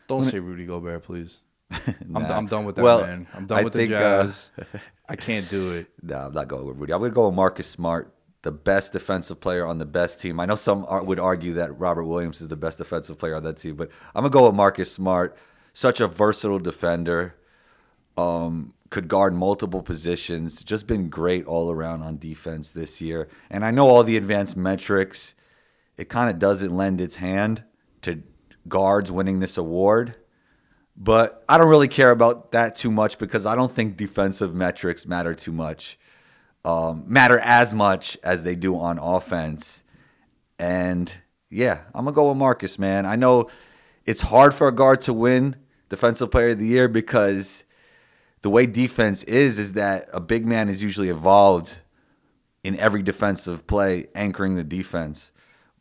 Don't 0.07 0.23
say 0.23 0.39
Rudy 0.39 0.65
Gobert, 0.65 1.03
please. 1.03 1.39
I'm, 1.71 2.17
I'm 2.17 2.45
done 2.47 2.65
with 2.65 2.75
that, 2.75 2.83
Well, 2.83 3.01
man. 3.01 3.25
I'm 3.33 3.45
done 3.47 3.59
I 3.59 3.63
with 3.63 3.73
think, 3.73 3.89
the 3.89 3.97
uh, 3.97 4.23
Jazz. 4.25 4.51
I 5.09 5.15
can't 5.15 5.49
do 5.49 5.71
it. 5.71 5.87
No, 6.01 6.17
I'm 6.17 6.33
not 6.33 6.47
going 6.47 6.65
with 6.65 6.77
Rudy. 6.77 6.93
I'm 6.93 6.99
going 6.99 7.11
to 7.11 7.15
go 7.15 7.25
with 7.27 7.35
Marcus 7.35 7.65
Smart, 7.67 8.13
the 8.43 8.51
best 8.51 8.91
defensive 8.93 9.39
player 9.39 9.65
on 9.65 9.77
the 9.79 9.85
best 9.85 10.21
team. 10.21 10.39
I 10.39 10.45
know 10.45 10.55
some 10.55 10.85
ar- 10.87 11.03
would 11.03 11.19
argue 11.19 11.53
that 11.53 11.79
Robert 11.79 12.03
Williams 12.03 12.41
is 12.41 12.49
the 12.49 12.55
best 12.57 12.77
defensive 12.77 13.17
player 13.17 13.35
on 13.35 13.43
that 13.43 13.57
team, 13.57 13.75
but 13.75 13.89
I'm 14.13 14.21
going 14.23 14.31
to 14.31 14.37
go 14.37 14.45
with 14.47 14.55
Marcus 14.55 14.91
Smart. 14.91 15.35
Such 15.73 15.99
a 16.01 16.07
versatile 16.07 16.59
defender. 16.59 17.35
Um, 18.17 18.73
could 18.93 19.07
guard 19.07 19.33
multiple 19.33 19.81
positions. 19.81 20.63
Just 20.63 20.85
been 20.85 21.09
great 21.09 21.47
all 21.47 21.71
around 21.71 22.03
on 22.03 22.19
defense 22.19 22.69
this 22.69 23.01
year. 23.01 23.27
And 23.49 23.65
I 23.65 23.71
know 23.71 23.87
all 23.87 24.03
the 24.03 24.17
advanced 24.17 24.55
metrics, 24.55 25.33
it 25.97 26.09
kind 26.09 26.29
of 26.29 26.37
doesn't 26.37 26.71
lend 26.71 27.01
its 27.01 27.15
hand 27.15 27.63
to 28.03 28.21
guards 28.67 29.11
winning 29.11 29.39
this 29.39 29.57
award. 29.57 30.13
But 30.95 31.43
I 31.49 31.57
don't 31.57 31.69
really 31.69 31.87
care 31.87 32.11
about 32.11 32.51
that 32.51 32.75
too 32.75 32.91
much 32.91 33.17
because 33.17 33.47
I 33.47 33.55
don't 33.55 33.71
think 33.71 33.97
defensive 33.97 34.53
metrics 34.53 35.07
matter 35.07 35.33
too 35.33 35.51
much, 35.51 35.97
um, 36.63 37.03
matter 37.07 37.39
as 37.39 37.73
much 37.73 38.15
as 38.21 38.43
they 38.43 38.55
do 38.55 38.77
on 38.77 38.99
offense. 38.99 39.81
And 40.59 41.11
yeah, 41.49 41.79
I'm 41.95 42.05
gonna 42.05 42.13
go 42.13 42.29
with 42.29 42.37
Marcus, 42.37 42.77
man. 42.77 43.07
I 43.07 43.15
know 43.15 43.49
it's 44.05 44.21
hard 44.21 44.53
for 44.53 44.67
a 44.67 44.71
guard 44.71 45.01
to 45.01 45.13
win 45.13 45.55
Defensive 45.89 46.29
Player 46.29 46.49
of 46.49 46.59
the 46.59 46.67
Year 46.67 46.87
because 46.87 47.62
the 48.43 48.49
way 48.49 48.65
defense 48.65 49.23
is 49.23 49.57
is 49.57 49.73
that 49.73 50.07
a 50.13 50.19
big 50.19 50.45
man 50.45 50.69
is 50.69 50.83
usually 50.83 51.09
involved 51.09 51.79
in 52.63 52.77
every 52.77 53.01
defensive 53.01 53.65
play, 53.65 54.07
anchoring 54.13 54.55
the 54.55 54.63
defense. 54.63 55.31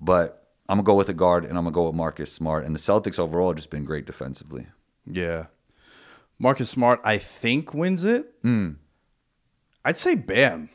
But 0.01 0.49
I'm 0.69 0.79
gonna 0.79 0.87
go 0.87 0.95
with 0.95 1.09
a 1.09 1.15
guard, 1.15 1.45
and 1.45 1.59
I'm 1.59 1.65
gonna 1.65 1.75
go 1.75 1.87
with 1.87 1.95
Marcus 1.95 2.33
Smart. 2.33 2.65
And 2.65 2.75
the 2.75 2.79
Celtics 2.79 3.19
overall 3.19 3.49
have 3.49 3.57
just 3.57 3.71
been 3.71 3.85
great 3.85 4.07
defensively. 4.07 4.67
Yeah. 5.05 5.47
Marcus 6.39 6.71
Smart, 6.71 7.01
I 7.05 7.19
think, 7.19 7.75
wins 7.75 8.05
it. 8.05 8.33
Hmm. 8.43 8.71
I'd 9.85 9.97
say 9.97 10.15
Bam. 10.15 10.71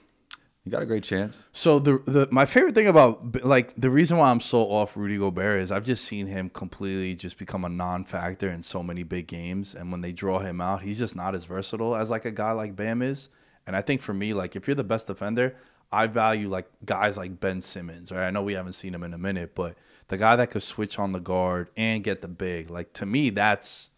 You 0.67 0.71
got 0.71 0.83
a 0.83 0.85
great 0.85 1.05
chance. 1.05 1.45
So 1.53 1.79
the 1.79 1.99
the 2.05 2.27
my 2.29 2.45
favorite 2.45 2.75
thing 2.75 2.89
about 2.89 3.45
like 3.45 3.73
the 3.79 3.89
reason 3.89 4.17
why 4.17 4.29
I'm 4.29 4.41
so 4.41 4.63
off 4.63 4.97
Rudy 4.97 5.17
Gobert 5.17 5.61
is 5.61 5.71
I've 5.71 5.85
just 5.85 6.03
seen 6.03 6.27
him 6.27 6.49
completely 6.49 7.15
just 7.15 7.37
become 7.37 7.63
a 7.63 7.69
non-factor 7.69 8.49
in 8.49 8.63
so 8.63 8.83
many 8.83 9.03
big 9.03 9.27
games, 9.27 9.73
and 9.73 9.93
when 9.93 10.01
they 10.01 10.11
draw 10.11 10.39
him 10.39 10.59
out, 10.59 10.81
he's 10.81 10.99
just 10.99 11.15
not 11.15 11.35
as 11.35 11.45
versatile 11.45 11.95
as 11.95 12.09
like 12.09 12.25
a 12.25 12.33
guy 12.33 12.51
like 12.51 12.75
Bam 12.75 13.01
is. 13.01 13.29
And 13.65 13.77
I 13.77 13.81
think 13.81 14.01
for 14.01 14.13
me, 14.13 14.33
like 14.33 14.57
if 14.57 14.67
you're 14.67 14.75
the 14.75 14.83
best 14.83 15.07
defender, 15.07 15.55
I 15.89 16.07
value 16.07 16.49
like 16.49 16.67
guys 16.83 17.15
like 17.15 17.39
Ben 17.39 17.61
Simmons. 17.61 18.11
Right? 18.11 18.27
I 18.27 18.29
know 18.29 18.43
we 18.43 18.51
haven't 18.51 18.73
seen 18.73 18.93
him 18.93 19.03
in 19.03 19.13
a 19.13 19.17
minute, 19.17 19.55
but 19.55 19.77
the 20.09 20.17
guy 20.17 20.35
that 20.35 20.49
could 20.49 20.63
switch 20.63 20.99
on 20.99 21.13
the 21.13 21.21
guard 21.21 21.69
and 21.77 22.03
get 22.03 22.21
the 22.21 22.27
big, 22.27 22.69
like 22.69 22.91
to 22.93 23.05
me, 23.05 23.29
that's 23.29 23.89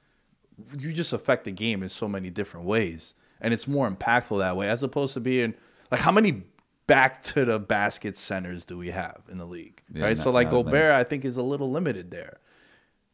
you 0.77 0.93
just 0.93 1.13
affect 1.13 1.45
the 1.45 1.51
game 1.51 1.81
in 1.81 1.89
so 1.89 2.07
many 2.07 2.29
different 2.29 2.67
ways 2.67 3.15
and 3.41 3.53
it's 3.53 3.67
more 3.67 3.89
impactful 3.89 4.39
that 4.39 4.55
way 4.55 4.69
as 4.69 4.83
opposed 4.83 5.13
to 5.13 5.19
being 5.19 5.53
like 5.91 6.01
how 6.01 6.11
many 6.11 6.43
back 6.89 7.21
to 7.23 7.45
the 7.45 7.59
basket 7.59 8.17
centers 8.17 8.65
do 8.65 8.77
we 8.77 8.89
have 8.91 9.21
in 9.31 9.37
the 9.37 9.45
league 9.45 9.81
Yeah, 9.93 10.03
right 10.03 10.17
not- 10.17 10.23
so 10.23 10.31
like 10.31 10.51
many. 10.51 10.63
gobert 10.63 10.91
i 10.91 11.03
think 11.05 11.23
is 11.23 11.37
a 11.37 11.43
little 11.43 11.71
limited 11.71 12.11
there 12.11 12.39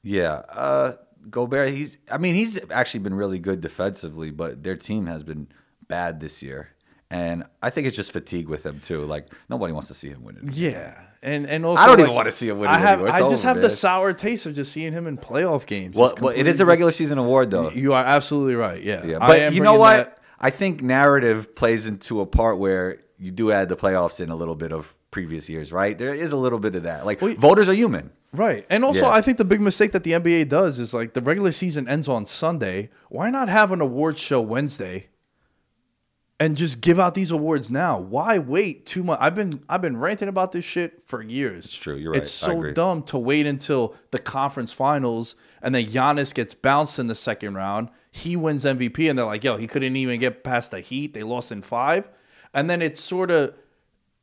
Yeah, 0.04 0.42
uh, 0.50 0.94
Gobert. 1.30 1.70
He's. 1.74 1.98
I 2.12 2.20
mean, 2.20 2.36
he's 2.36 2.60
actually 2.72 3.00
been 3.00 3.16
really 3.16 3.40
good 3.40 3.60
defensively, 3.60 4.30
but 4.30 4.62
their 4.64 4.76
team 4.76 5.08
has 5.08 5.24
been 5.24 5.48
bad 5.88 6.20
this 6.20 6.44
year, 6.44 6.70
and 7.10 7.44
I 7.64 7.72
think 7.72 7.88
it's 7.88 7.96
just 7.96 8.12
fatigue 8.12 8.48
with 8.48 8.64
him 8.64 8.80
too. 8.80 9.02
Like 9.06 9.26
nobody 9.50 9.74
wants 9.74 9.88
to 9.88 9.96
see 9.96 10.10
him 10.10 10.24
win 10.24 10.38
it. 10.38 10.54
yeah 10.54 11.02
and 11.24 11.48
and 11.48 11.66
also 11.66 11.82
I 11.82 11.88
don't 11.88 12.00
even 12.02 12.14
wanna 12.14 12.30
see 12.30 12.50
him 12.50 12.60
win 12.60 12.70
it 12.70 12.74
i 12.74 12.78
have. 12.78 13.02
I 13.02 13.20
just 13.28 13.42
have 13.44 13.60
the 13.60 13.72
sour 13.72 14.14
taste 14.14 14.46
of 14.46 14.54
just 14.54 14.72
seeing 14.72 14.94
him 14.94 15.08
in 15.08 15.18
playoff 15.18 15.66
games 15.66 15.96
Well, 15.96 16.14
well, 16.22 16.34
it 16.36 16.46
is 16.46 16.60
a 16.60 16.66
regular 16.68 16.92
season 16.92 17.18
award 17.18 17.50
though. 17.50 17.72
you 17.72 17.94
are 17.94 18.06
absolutely 18.06 18.54
right 18.54 18.80
yeah, 18.84 19.04
Yeah, 19.04 19.18
I 19.20 19.28
but 19.28 19.54
you 19.56 19.62
know 19.62 19.80
what? 19.80 19.96
that- 19.98 20.20
I 20.40 20.52
think 20.52 20.84
narrative 20.84 21.56
plays 21.56 21.88
into 21.88 22.22
a 22.22 22.28
part 22.28 22.60
where 22.60 23.00
you 23.18 23.32
do 23.32 23.52
add 23.52 23.70
the 23.70 23.76
playoffs 23.78 24.20
in 24.20 24.30
a 24.30 24.36
little 24.36 24.56
bit 24.56 24.72
of 24.72 24.94
previous 25.12 25.50
years, 25.50 25.72
right? 25.72 25.98
There 25.98 26.14
is 26.14 26.32
a 26.32 26.38
little 26.38 26.60
bit 26.60 26.76
of 26.76 26.84
that. 26.84 27.06
Like 27.06 27.22
Well, 27.22 27.34
voters 27.36 27.70
are 27.70 27.74
human. 27.74 28.12
Right. 28.34 28.66
And 28.70 28.84
also, 28.84 29.02
Yeah. 29.04 29.12
I 29.12 29.22
think 29.22 29.38
the 29.38 29.46
big 29.46 29.62
mistake 29.62 29.94
that 29.94 30.04
the 30.04 30.12
NBA 30.12 30.50
does 30.50 30.80
is 30.80 30.94
like 30.94 31.14
the 31.14 31.22
regular 31.22 31.54
season 31.54 31.88
ends 31.88 32.10
on 32.10 32.26
Sunday. 32.26 32.90
Why 33.10 33.30
not 33.30 33.48
have 33.48 33.72
an 33.72 33.80
awards 33.80 34.20
show 34.20 34.42
Wednesday 34.42 35.08
and 36.38 36.58
just 36.58 36.82
give 36.82 37.00
out 37.00 37.14
these 37.16 37.32
awards 37.32 37.72
now? 37.72 37.98
Why 37.98 38.40
wait 38.40 38.86
too 38.86 39.04
much? 39.04 39.18
I've 39.22 39.36
been 39.36 39.62
I've 39.70 39.82
been 39.82 39.98
ranting 39.98 40.28
about 40.28 40.52
this 40.52 40.66
shit 40.66 41.02
for 41.06 41.22
years. 41.22 41.66
It's 41.68 41.76
true. 41.76 41.96
You're 41.96 42.12
right. 42.12 42.22
It's 42.22 42.32
so 42.32 42.72
dumb 42.74 43.04
to 43.04 43.18
wait 43.18 43.48
until 43.48 43.96
the 44.12 44.20
conference 44.20 44.74
finals 44.74 45.36
and 45.62 45.74
then 45.74 45.86
Giannis 45.86 46.34
gets 46.34 46.54
bounced 46.54 47.00
in 47.00 47.08
the 47.08 47.16
second 47.16 47.54
round. 47.56 47.90
He 48.12 48.36
wins 48.36 48.66
MVP 48.66 49.10
and 49.10 49.18
they're 49.18 49.26
like, 49.26 49.44
yo, 49.44 49.56
he 49.58 49.68
couldn't 49.68 49.96
even 49.96 50.20
get 50.20 50.44
past 50.44 50.72
the 50.72 50.82
Heat. 50.82 51.14
They 51.14 51.24
lost 51.24 51.52
in 51.52 51.62
five. 51.62 52.10
And 52.56 52.70
then 52.70 52.82
it 52.82 52.98
sort 52.98 53.30
of 53.30 53.54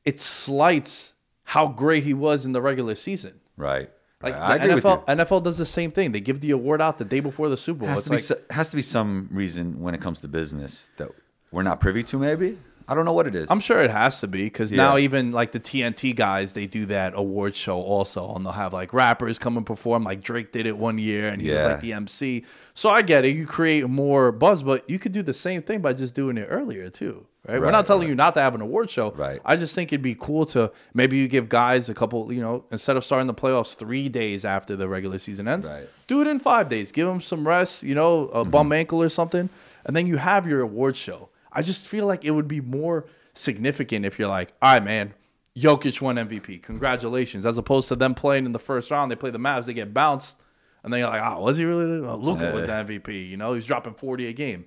it 0.04 0.18
slights 0.20 1.14
how 1.44 1.68
great 1.68 2.02
he 2.02 2.14
was 2.14 2.44
in 2.44 2.52
the 2.52 2.62
regular 2.62 2.94
season. 2.94 3.40
Right. 3.56 3.90
Like 4.22 4.34
I 4.34 4.58
the 4.58 4.64
agree 4.64 4.74
with 4.76 4.84
NFL. 4.84 5.06
NFL 5.06 5.42
does 5.44 5.58
the 5.58 5.66
same 5.66 5.90
thing. 5.90 6.12
They 6.12 6.20
give 6.20 6.40
the 6.40 6.52
award 6.52 6.80
out 6.80 6.98
the 6.98 7.04
day 7.04 7.20
before 7.20 7.48
the 7.48 7.56
Super 7.56 7.80
Bowl. 7.80 7.88
Has 7.88 8.00
It's 8.00 8.10
like, 8.10 8.20
so- 8.20 8.38
has 8.50 8.70
to 8.70 8.76
be 8.76 8.82
some 8.82 9.28
reason 9.30 9.80
when 9.80 9.94
it 9.94 10.00
comes 10.00 10.20
to 10.20 10.28
business 10.28 10.90
that 10.96 11.10
we're 11.50 11.62
not 11.62 11.80
privy 11.80 12.02
to. 12.04 12.18
Maybe 12.18 12.58
I 12.88 12.94
don't 12.94 13.04
know 13.04 13.12
what 13.12 13.26
it 13.26 13.34
is. 13.34 13.46
I'm 13.50 13.60
sure 13.60 13.80
it 13.82 13.90
has 13.90 14.20
to 14.20 14.28
be 14.28 14.44
because 14.44 14.72
now 14.72 14.96
even 14.96 15.32
like 15.32 15.52
the 15.52 15.60
TNT 15.60 16.14
guys, 16.14 16.52
they 16.52 16.66
do 16.66 16.86
that 16.86 17.14
award 17.14 17.56
show 17.56 17.80
also, 17.80 18.34
and 18.34 18.44
they'll 18.44 18.52
have 18.52 18.72
like 18.72 18.92
rappers 18.92 19.38
come 19.38 19.56
and 19.56 19.66
perform. 19.66 20.04
Like 20.04 20.20
Drake 20.20 20.52
did 20.52 20.66
it 20.66 20.76
one 20.76 20.98
year, 20.98 21.28
and 21.28 21.40
he 21.42 21.50
was 21.50 21.64
like 21.64 21.80
the 21.80 21.92
MC. 21.92 22.44
So 22.74 22.90
I 22.90 23.02
get 23.02 23.24
it. 23.24 23.34
You 23.34 23.46
create 23.46 23.88
more 23.88 24.32
buzz, 24.32 24.62
but 24.62 24.88
you 24.88 24.98
could 24.98 25.12
do 25.12 25.22
the 25.22 25.34
same 25.34 25.62
thing 25.62 25.80
by 25.80 25.92
just 25.92 26.14
doing 26.14 26.38
it 26.38 26.46
earlier 26.50 26.90
too. 26.90 27.26
Right? 27.46 27.60
We're 27.60 27.72
not 27.72 27.86
telling 27.86 28.02
right. 28.02 28.10
you 28.10 28.14
not 28.14 28.34
to 28.34 28.40
have 28.40 28.54
an 28.54 28.60
award 28.60 28.88
show. 28.88 29.10
Right. 29.10 29.40
I 29.44 29.56
just 29.56 29.74
think 29.74 29.92
it'd 29.92 30.00
be 30.00 30.14
cool 30.14 30.46
to 30.46 30.70
maybe 30.94 31.16
you 31.16 31.26
give 31.26 31.48
guys 31.48 31.88
a 31.88 31.94
couple, 31.94 32.32
you 32.32 32.40
know, 32.40 32.64
instead 32.70 32.96
of 32.96 33.04
starting 33.04 33.26
the 33.26 33.34
playoffs 33.34 33.74
three 33.74 34.08
days 34.08 34.44
after 34.44 34.76
the 34.76 34.88
regular 34.88 35.18
season 35.18 35.48
ends, 35.48 35.68
Right. 35.68 35.88
do 36.06 36.20
it 36.20 36.28
in 36.28 36.38
five 36.38 36.68
days. 36.68 36.92
Give 36.92 37.08
them 37.08 37.20
some 37.20 37.46
rest, 37.46 37.82
you 37.82 37.96
know, 37.96 38.28
a 38.28 38.42
mm-hmm. 38.42 38.50
bum 38.50 38.72
ankle 38.72 39.02
or 39.02 39.08
something, 39.08 39.48
and 39.84 39.96
then 39.96 40.06
you 40.06 40.18
have 40.18 40.46
your 40.46 40.60
award 40.60 40.96
show. 40.96 41.30
I 41.52 41.62
just 41.62 41.88
feel 41.88 42.06
like 42.06 42.24
it 42.24 42.30
would 42.30 42.48
be 42.48 42.60
more 42.60 43.06
significant 43.34 44.06
if 44.06 44.18
you're 44.18 44.28
like, 44.28 44.52
all 44.62 44.74
right, 44.74 44.84
man, 44.84 45.12
Jokic 45.56 46.00
won 46.00 46.16
MVP. 46.16 46.62
Congratulations. 46.62 47.44
As 47.44 47.58
opposed 47.58 47.88
to 47.88 47.96
them 47.96 48.14
playing 48.14 48.46
in 48.46 48.52
the 48.52 48.58
first 48.58 48.90
round, 48.90 49.10
they 49.10 49.16
play 49.16 49.30
the 49.30 49.38
Mavs, 49.38 49.66
they 49.66 49.74
get 49.74 49.92
bounced, 49.92 50.40
and 50.82 50.92
then 50.92 51.00
you're 51.00 51.08
like, 51.08 51.22
oh, 51.22 51.40
was 51.40 51.56
he 51.56 51.64
really? 51.64 52.06
Oh, 52.06 52.16
Luka 52.16 52.52
was 52.52 52.66
the 52.66 52.72
MVP. 52.72 53.28
You 53.28 53.36
know, 53.36 53.52
he's 53.52 53.66
dropping 53.66 53.94
40 53.94 54.28
a 54.28 54.32
game. 54.32 54.66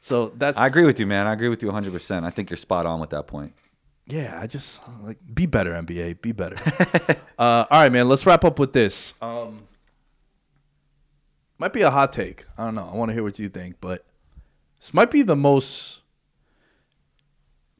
So 0.00 0.32
that's 0.36 0.56
I 0.56 0.66
agree 0.66 0.84
with 0.84 0.98
you, 0.98 1.06
man. 1.06 1.26
I 1.26 1.32
agree 1.32 1.48
with 1.48 1.62
you 1.62 1.68
100. 1.68 1.92
percent 1.92 2.24
I 2.24 2.30
think 2.30 2.50
you're 2.50 2.56
spot 2.56 2.86
on 2.86 3.00
with 3.00 3.10
that 3.10 3.26
point. 3.26 3.52
Yeah, 4.06 4.38
I 4.40 4.46
just 4.46 4.80
like 5.02 5.18
be 5.32 5.46
better, 5.46 5.72
NBA. 5.72 6.20
Be 6.20 6.32
better. 6.32 6.56
uh, 7.38 7.66
all 7.70 7.80
right, 7.82 7.92
man. 7.92 8.08
Let's 8.08 8.26
wrap 8.26 8.44
up 8.44 8.58
with 8.58 8.72
this. 8.72 9.14
Um, 9.20 9.68
might 11.58 11.72
be 11.72 11.82
a 11.82 11.90
hot 11.90 12.12
take. 12.12 12.46
I 12.58 12.64
don't 12.64 12.74
know. 12.74 12.88
I 12.92 12.96
want 12.96 13.10
to 13.10 13.12
hear 13.12 13.22
what 13.22 13.38
you 13.38 13.48
think, 13.48 13.76
but 13.80 14.04
this 14.80 14.92
might 14.94 15.10
be 15.10 15.22
the 15.22 15.36
most 15.36 16.00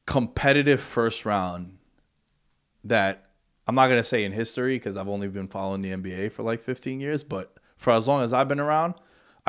competitive 0.06 0.80
first 0.80 1.24
round 1.24 1.78
that 2.84 3.30
I'm 3.66 3.74
not 3.74 3.88
gonna 3.88 4.04
say 4.04 4.24
in 4.24 4.32
history 4.32 4.76
because 4.76 4.96
I've 4.96 5.08
only 5.08 5.28
been 5.28 5.48
following 5.48 5.82
the 5.82 5.92
NBA 5.92 6.32
for 6.32 6.42
like 6.42 6.60
15 6.60 7.00
years, 7.00 7.24
but 7.24 7.58
for 7.76 7.92
as 7.92 8.06
long 8.06 8.22
as 8.22 8.32
I've 8.32 8.48
been 8.48 8.60
around, 8.60 8.94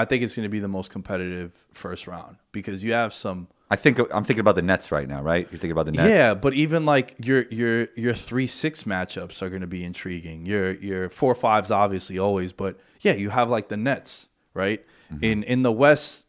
I 0.02 0.06
think 0.06 0.24
it's 0.24 0.36
gonna 0.36 0.50
be 0.50 0.60
the 0.60 0.68
most 0.68 0.92
competitive 0.92 1.66
first 1.74 2.08
round 2.08 2.38
because 2.52 2.84
you 2.84 2.94
have 2.94 3.14
some. 3.14 3.48
I 3.70 3.76
think 3.76 4.00
I'm 4.00 4.24
thinking 4.24 4.42
about 4.42 4.56
the 4.56 4.62
Nets 4.62 4.92
right 4.92 5.08
now, 5.08 5.22
right? 5.22 5.48
You're 5.50 5.60
thinking 5.60 5.72
about 5.72 5.86
the 5.86 5.94
Nets. 5.94 6.10
Yeah, 6.10 6.34
but 6.34 6.54
even 6.54 6.86
like 6.86 7.16
your 7.24 7.44
your 7.50 7.88
your 7.96 8.14
three 8.14 8.48
six 8.48 8.84
matchups 8.84 9.42
are 9.42 9.50
going 9.50 9.62
to 9.62 9.68
be 9.68 9.84
intriguing. 9.84 10.46
Your 10.46 10.74
your 10.74 11.10
four 11.10 11.36
fives 11.36 11.72
obviously 11.72 12.20
always, 12.20 12.52
but 12.52 12.80
yeah, 13.02 13.14
you 13.14 13.30
have 13.30 13.50
like 13.50 13.70
the 13.70 13.78
Nets, 13.78 14.28
right? 14.54 14.84
Mm-hmm. 15.14 15.24
In 15.24 15.44
in 15.44 15.62
the 15.62 15.72
West, 15.72 16.26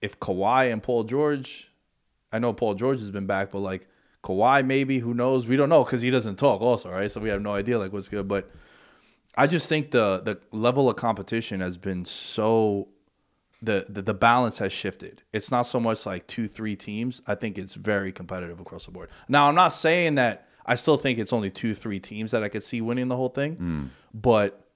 if 0.00 0.18
Kawhi 0.18 0.72
and 0.72 0.82
Paul 0.82 1.04
George, 1.04 1.70
I 2.32 2.38
know 2.38 2.52
Paul 2.52 2.74
George 2.74 2.98
has 2.98 3.10
been 3.10 3.26
back, 3.26 3.52
but 3.52 3.60
like 3.60 3.88
Kawhi 4.22 4.66
maybe, 4.66 4.98
who 4.98 5.14
knows? 5.14 5.46
We 5.46 5.56
don't 5.56 5.68
know 5.68 5.84
because 5.84 6.02
he 6.02 6.10
doesn't 6.10 6.36
talk 6.36 6.60
also, 6.60 6.90
right? 6.90 7.10
So 7.10 7.20
we 7.20 7.28
have 7.28 7.42
no 7.42 7.54
idea 7.54 7.78
like 7.78 7.92
what's 7.92 8.08
good. 8.08 8.28
But 8.28 8.50
I 9.36 9.46
just 9.46 9.68
think 9.68 9.90
the 9.90 10.20
the 10.20 10.40
level 10.56 10.90
of 10.90 10.96
competition 10.96 11.60
has 11.60 11.78
been 11.78 12.04
so 12.04 12.88
the, 13.62 13.86
the 13.88 14.02
the 14.02 14.14
balance 14.14 14.58
has 14.58 14.72
shifted. 14.72 15.22
It's 15.32 15.50
not 15.50 15.62
so 15.62 15.80
much 15.80 16.04
like 16.04 16.26
two, 16.26 16.48
three 16.48 16.76
teams. 16.76 17.22
I 17.26 17.34
think 17.34 17.58
it's 17.58 17.74
very 17.74 18.12
competitive 18.12 18.60
across 18.60 18.86
the 18.86 18.90
board. 18.90 19.08
Now, 19.28 19.48
I'm 19.48 19.54
not 19.54 19.68
saying 19.68 20.16
that 20.16 20.48
I 20.66 20.74
still 20.74 20.96
think 20.96 21.18
it's 21.18 21.32
only 21.32 21.50
two, 21.50 21.74
three 21.74 22.00
teams 22.00 22.32
that 22.32 22.42
I 22.42 22.48
could 22.48 22.62
see 22.62 22.80
winning 22.80 23.08
the 23.08 23.16
whole 23.16 23.28
thing, 23.28 23.56
mm. 23.56 23.88
but 24.12 24.66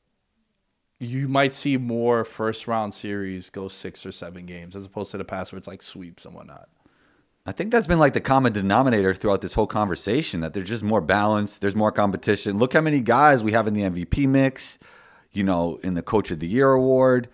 you 0.99 1.29
might 1.29 1.53
see 1.53 1.77
more 1.77 2.25
first 2.25 2.66
round 2.66 2.95
series 2.95 3.51
go 3.51 3.69
six 3.69 4.07
or 4.07 4.12
seven 4.12 4.47
games 4.47 4.75
as 4.75 4.87
opposed 4.87 5.11
to 5.11 5.19
the 5.19 5.25
past 5.25 5.53
where 5.53 5.59
it's 5.59 5.69
like 5.69 5.83
sweeps 5.83 6.25
and 6.25 6.35
whatnot. 6.35 6.69
I 7.47 7.53
think 7.53 7.71
that's 7.71 7.87
been 7.87 8.01
like 8.01 8.13
the 8.13 8.21
common 8.21 8.53
denominator 8.53 9.15
throughout 9.15 9.41
this 9.41 9.55
whole 9.55 9.69
conversation 9.69 10.41
that 10.41 10.53
there's 10.53 10.69
just 10.69 10.83
more 10.83 11.01
balance, 11.01 11.59
there's 11.59 11.77
more 11.77 11.93
competition. 11.93 12.59
Look 12.59 12.73
how 12.73 12.81
many 12.81 13.01
guys 13.01 13.45
we 13.45 13.53
have 13.53 13.69
in 13.69 13.75
the 13.75 13.83
MVP 13.83 14.27
mix, 14.27 14.81
you 15.33 15.45
know, 15.45 15.79
in 15.85 15.95
the 15.95 16.03
Coach 16.03 16.33
of 16.33 16.41
the 16.41 16.49
Year 16.49 16.73
award. 16.73 17.29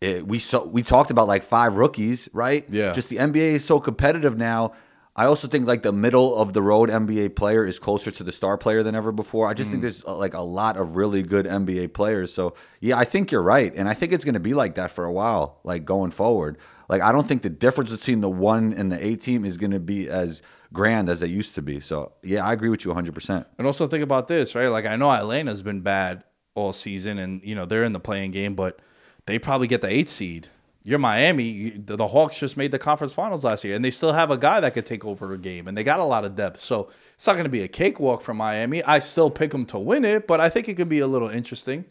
It, 0.00 0.26
we 0.26 0.38
saw 0.38 0.62
we 0.64 0.84
talked 0.84 1.10
about 1.10 1.26
like 1.26 1.42
five 1.42 1.74
rookies, 1.74 2.28
right? 2.32 2.64
Yeah. 2.68 2.92
Just 2.92 3.08
the 3.08 3.16
NBA 3.16 3.54
is 3.54 3.64
so 3.64 3.80
competitive 3.80 4.36
now. 4.36 4.72
I 5.16 5.24
also 5.24 5.48
think 5.48 5.66
like 5.66 5.82
the 5.82 5.92
middle 5.92 6.36
of 6.36 6.52
the 6.52 6.60
road 6.60 6.90
NBA 6.90 7.34
player 7.34 7.64
is 7.64 7.78
closer 7.78 8.10
to 8.10 8.22
the 8.22 8.32
star 8.32 8.58
player 8.58 8.82
than 8.82 8.94
ever 8.94 9.10
before. 9.10 9.48
I 9.48 9.54
just 9.54 9.70
think 9.70 9.80
there's 9.80 10.04
uh, 10.04 10.14
like 10.14 10.34
a 10.34 10.42
lot 10.42 10.76
of 10.76 10.94
really 10.94 11.22
good 11.22 11.46
NBA 11.46 11.94
players. 11.94 12.32
So 12.32 12.54
yeah, 12.80 12.98
I 12.98 13.04
think 13.04 13.32
you're 13.32 13.42
right, 13.42 13.74
and 13.74 13.88
I 13.88 13.94
think 13.94 14.12
it's 14.12 14.26
going 14.26 14.34
to 14.34 14.40
be 14.40 14.52
like 14.52 14.74
that 14.74 14.90
for 14.90 15.06
a 15.06 15.12
while, 15.12 15.58
like 15.64 15.86
going 15.86 16.10
forward. 16.10 16.58
Like 16.88 17.02
I 17.02 17.12
don't 17.12 17.26
think 17.26 17.42
the 17.42 17.50
difference 17.50 17.90
between 17.90 18.20
the 18.20 18.30
one 18.30 18.72
and 18.72 18.90
the 18.92 19.04
A 19.04 19.16
team 19.16 19.44
is 19.44 19.56
going 19.56 19.72
to 19.72 19.80
be 19.80 20.08
as 20.08 20.42
grand 20.72 21.08
as 21.08 21.22
it 21.22 21.30
used 21.30 21.54
to 21.56 21.62
be. 21.62 21.80
So 21.80 22.12
yeah, 22.22 22.44
I 22.44 22.52
agree 22.52 22.68
with 22.68 22.84
you 22.84 22.90
100. 22.90 23.14
percent 23.14 23.46
And 23.58 23.66
also 23.66 23.86
think 23.86 24.02
about 24.04 24.28
this, 24.28 24.54
right? 24.54 24.68
Like 24.68 24.86
I 24.86 24.96
know 24.96 25.10
Atlanta's 25.10 25.62
been 25.62 25.80
bad 25.80 26.24
all 26.54 26.72
season, 26.72 27.18
and 27.18 27.42
you 27.44 27.54
know 27.54 27.66
they're 27.66 27.84
in 27.84 27.92
the 27.92 28.00
play-in 28.00 28.30
game, 28.30 28.54
but 28.54 28.78
they 29.26 29.38
probably 29.38 29.66
get 29.66 29.80
the 29.80 29.88
eighth 29.88 30.08
seed. 30.08 30.48
You're 30.84 31.00
Miami. 31.00 31.44
you- 31.44 31.82
The 31.84 31.96
the 31.96 32.06
Hawks 32.06 32.38
just 32.38 32.56
made 32.56 32.70
the 32.70 32.78
conference 32.78 33.12
finals 33.12 33.42
last 33.44 33.64
year, 33.64 33.74
and 33.74 33.84
they 33.84 33.90
still 33.90 34.12
have 34.12 34.30
a 34.30 34.38
guy 34.38 34.60
that 34.60 34.72
could 34.72 34.86
take 34.86 35.04
over 35.04 35.32
a 35.32 35.38
game, 35.38 35.66
and 35.66 35.76
they 35.76 35.82
got 35.82 35.98
a 35.98 36.04
lot 36.04 36.24
of 36.24 36.36
depth. 36.36 36.60
So 36.60 36.90
it's 37.14 37.26
not 37.26 37.32
going 37.34 37.44
to 37.44 37.50
be 37.50 37.62
a 37.62 37.68
cakewalk 37.68 38.22
for 38.22 38.32
Miami. 38.34 38.82
I 38.84 39.00
still 39.00 39.28
pick 39.30 39.50
them 39.50 39.66
to 39.66 39.78
win 39.78 40.04
it, 40.04 40.26
but 40.28 40.40
I 40.40 40.48
think 40.48 40.68
it 40.68 40.74
could 40.76 40.88
be 40.88 41.00
a 41.00 41.06
little 41.08 41.28
interesting. 41.28 41.84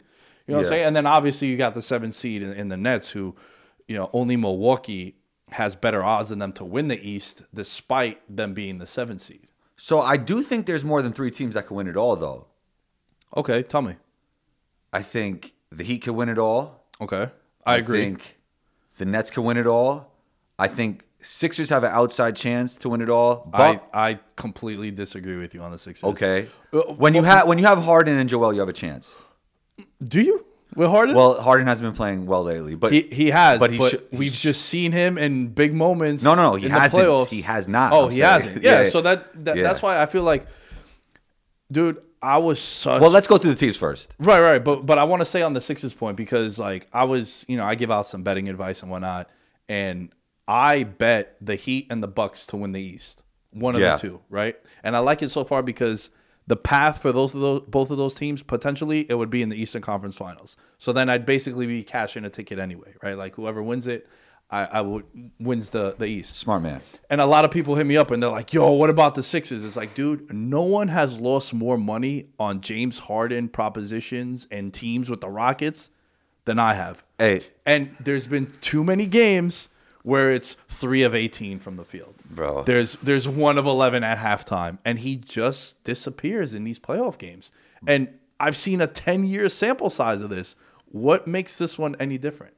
You 0.46 0.52
know 0.54 0.58
what 0.60 0.66
I'm 0.66 0.72
saying? 0.72 0.84
And 0.86 0.96
then 0.96 1.06
obviously 1.06 1.48
you 1.48 1.56
got 1.58 1.74
the 1.74 1.82
seventh 1.82 2.14
seed 2.14 2.42
in, 2.42 2.52
in 2.54 2.68
the 2.68 2.76
Nets, 2.76 3.10
who, 3.10 3.34
you 3.88 3.96
know, 3.96 4.10
only 4.12 4.36
Milwaukee 4.36 5.16
has 5.50 5.76
better 5.76 6.02
odds 6.02 6.30
than 6.30 6.38
them 6.38 6.52
to 6.54 6.64
win 6.64 6.88
the 6.88 7.00
East, 7.08 7.42
despite 7.54 8.20
them 8.34 8.52
being 8.54 8.78
the 8.78 8.86
seventh 8.86 9.20
seed. 9.22 9.46
So 9.76 10.00
I 10.00 10.16
do 10.16 10.42
think 10.42 10.66
there's 10.66 10.84
more 10.84 11.02
than 11.02 11.12
three 11.12 11.30
teams 11.30 11.54
that 11.54 11.66
can 11.66 11.76
win 11.76 11.86
it 11.86 11.96
all, 11.96 12.16
though. 12.16 12.46
Okay, 13.36 13.62
tell 13.62 13.82
me. 13.82 13.96
I 14.92 15.02
think 15.02 15.52
the 15.70 15.84
Heat 15.84 16.02
can 16.02 16.16
win 16.16 16.28
it 16.28 16.38
all. 16.38 16.84
Okay, 17.00 17.30
I, 17.64 17.76
agree. 17.76 18.00
think 18.00 18.38
the 18.96 19.04
Nets 19.04 19.30
can 19.30 19.44
win 19.44 19.56
it 19.58 19.66
all. 19.66 20.12
I 20.58 20.68
think 20.68 21.02
Sixers 21.20 21.68
have 21.70 21.82
an 21.84 21.90
outside 21.92 22.36
chance 22.36 22.76
to 22.76 22.88
win 22.88 23.00
it 23.02 23.10
all. 23.10 23.50
I, 23.52 23.80
I 23.92 24.20
completely 24.36 24.90
disagree 24.90 25.36
with 25.36 25.54
you 25.54 25.60
on 25.60 25.72
the 25.72 25.78
Sixers. 25.78 26.04
okay. 26.10 26.48
Uh, 26.72 26.80
When 26.94 27.14
you 27.14 27.22
have 27.24 27.46
when 27.46 27.58
you 27.58 27.64
have 27.66 27.82
Harden 27.82 28.16
and 28.16 28.28
Joel, 28.30 28.54
you 28.54 28.60
have 28.60 28.68
a 28.68 28.72
chance. 28.72 29.14
Do 30.02 30.22
you? 30.22 30.45
With 30.76 30.88
Harden? 30.90 31.16
Well, 31.16 31.40
Harden 31.40 31.66
hasn't 31.66 31.86
been 31.88 31.96
playing 31.96 32.26
well 32.26 32.44
lately, 32.44 32.74
but 32.74 32.92
he, 32.92 33.02
he 33.10 33.30
has, 33.30 33.58
but 33.58 33.70
but, 33.70 33.72
he 33.72 33.88
should- 33.88 34.06
he 34.10 34.16
we've 34.16 34.32
sh- 34.32 34.42
just 34.42 34.62
seen 34.66 34.92
him 34.92 35.16
in 35.18 35.48
big 35.48 35.72
moments. 35.74 36.22
No, 36.22 36.34
no, 36.34 36.50
no, 36.50 36.54
he 36.56 36.68
hasn't. 36.68 37.02
playoffs. 37.02 37.28
He 37.28 37.42
has 37.42 37.66
not, 37.66 37.92
Oh, 37.92 38.04
I'm 38.06 38.10
he 38.10 38.18
saying. 38.18 38.42
hasn't. 38.42 38.62
Yeah, 38.64 38.82
Yeah, 38.82 38.88
so 38.90 39.00
that, 39.00 39.44
that 39.44 39.56
yeah. 39.56 39.62
that's 39.62 39.82
why 39.82 40.00
I 40.00 40.06
feel 40.06 40.22
like, 40.22 40.46
dude, 41.70 42.00
I 42.22 42.38
was 42.38 42.60
such. 42.60 43.00
well, 43.00 43.10
let's 43.10 43.26
go 43.26 43.38
through 43.38 43.50
the 43.50 43.56
teams 43.56 43.76
first. 43.76 44.14
Right, 44.18 44.40
right, 44.40 44.62
but 44.62 44.84
but 44.86 44.98
I 44.98 45.04
want 45.04 45.20
to 45.20 45.26
say 45.26 45.42
on 45.42 45.52
the 45.52 45.60
Sixers 45.60 45.92
point 45.92 46.16
because 46.16 46.58
like 46.58 46.88
I 46.92 47.04
was, 47.04 47.44
you 47.48 47.56
know, 47.56 47.64
I 47.64 47.74
give 47.74 47.90
out 47.90 48.06
some 48.06 48.22
betting 48.22 48.48
advice 48.48 48.82
and 48.82 48.90
whatnot, 48.90 49.28
and 49.68 50.10
I 50.48 50.84
bet 50.84 51.36
the 51.40 51.54
Heat 51.56 51.86
and 51.90 52.02
the 52.02 52.08
Bucks 52.08 52.46
to 52.46 52.56
win 52.56 52.72
the 52.72 52.80
East, 52.80 53.22
one 53.50 53.74
of 53.74 53.80
Yeah. 53.80 53.96
the 53.96 54.00
two, 54.02 54.20
right? 54.30 54.56
And 54.82 54.96
I 54.96 55.00
like 55.00 55.22
it 55.22 55.30
so 55.30 55.44
far 55.44 55.62
because 55.62 56.10
the 56.46 56.56
path 56.56 57.02
for 57.02 57.12
those 57.12 57.34
of 57.34 57.40
those 57.40 57.60
both 57.62 57.90
of 57.90 57.96
those 57.96 58.14
teams 58.14 58.42
potentially 58.42 59.06
it 59.08 59.14
would 59.14 59.30
be 59.30 59.42
in 59.42 59.48
the 59.48 59.60
Eastern 59.60 59.82
Conference 59.82 60.16
Finals. 60.16 60.56
So 60.78 60.92
then 60.92 61.08
I'd 61.08 61.26
basically 61.26 61.66
be 61.66 61.82
cashing 61.82 62.24
a 62.24 62.30
ticket 62.30 62.58
anyway, 62.58 62.94
right? 63.02 63.16
Like 63.16 63.34
whoever 63.34 63.62
wins 63.62 63.86
it, 63.86 64.06
I, 64.50 64.64
I 64.64 64.80
would 64.80 65.04
wins 65.40 65.70
the 65.70 65.96
the 65.98 66.06
East. 66.06 66.36
Smart 66.36 66.62
man. 66.62 66.80
And 67.10 67.20
a 67.20 67.26
lot 67.26 67.44
of 67.44 67.50
people 67.50 67.74
hit 67.74 67.86
me 67.86 67.96
up 67.96 68.10
and 68.10 68.22
they're 68.22 68.30
like, 68.30 68.52
yo, 68.52 68.70
what 68.72 68.90
about 68.90 69.14
the 69.16 69.22
Sixers? 69.22 69.64
It's 69.64 69.76
like, 69.76 69.94
dude, 69.94 70.32
no 70.32 70.62
one 70.62 70.88
has 70.88 71.20
lost 71.20 71.52
more 71.52 71.76
money 71.76 72.28
on 72.38 72.60
James 72.60 73.00
Harden 73.00 73.48
propositions 73.48 74.46
and 74.50 74.72
teams 74.72 75.10
with 75.10 75.20
the 75.20 75.28
Rockets 75.28 75.90
than 76.44 76.58
I 76.58 76.74
have. 76.74 77.04
Hey, 77.18 77.42
And 77.64 77.94
there's 77.98 78.26
been 78.26 78.52
too 78.60 78.84
many 78.84 79.06
games 79.06 79.68
where 80.02 80.30
it's 80.30 80.56
three 80.68 81.02
of 81.02 81.14
18 81.14 81.58
from 81.58 81.76
the 81.76 81.84
field. 81.84 82.14
Bro. 82.30 82.64
There's 82.64 82.94
there's 82.96 83.28
one 83.28 83.58
of 83.58 83.66
11 83.66 84.04
at 84.04 84.18
halftime. 84.18 84.78
And 84.84 84.98
he 84.98 85.16
just 85.16 85.82
disappears 85.84 86.54
in 86.54 86.64
these 86.64 86.78
playoff 86.78 87.18
games. 87.18 87.52
And 87.86 88.08
I've 88.38 88.56
seen 88.56 88.80
a 88.80 88.86
10 88.86 89.24
year 89.24 89.48
sample 89.48 89.90
size 89.90 90.22
of 90.22 90.30
this. 90.30 90.56
What 90.86 91.26
makes 91.26 91.58
this 91.58 91.78
one 91.78 91.96
any 91.98 92.18
different? 92.18 92.54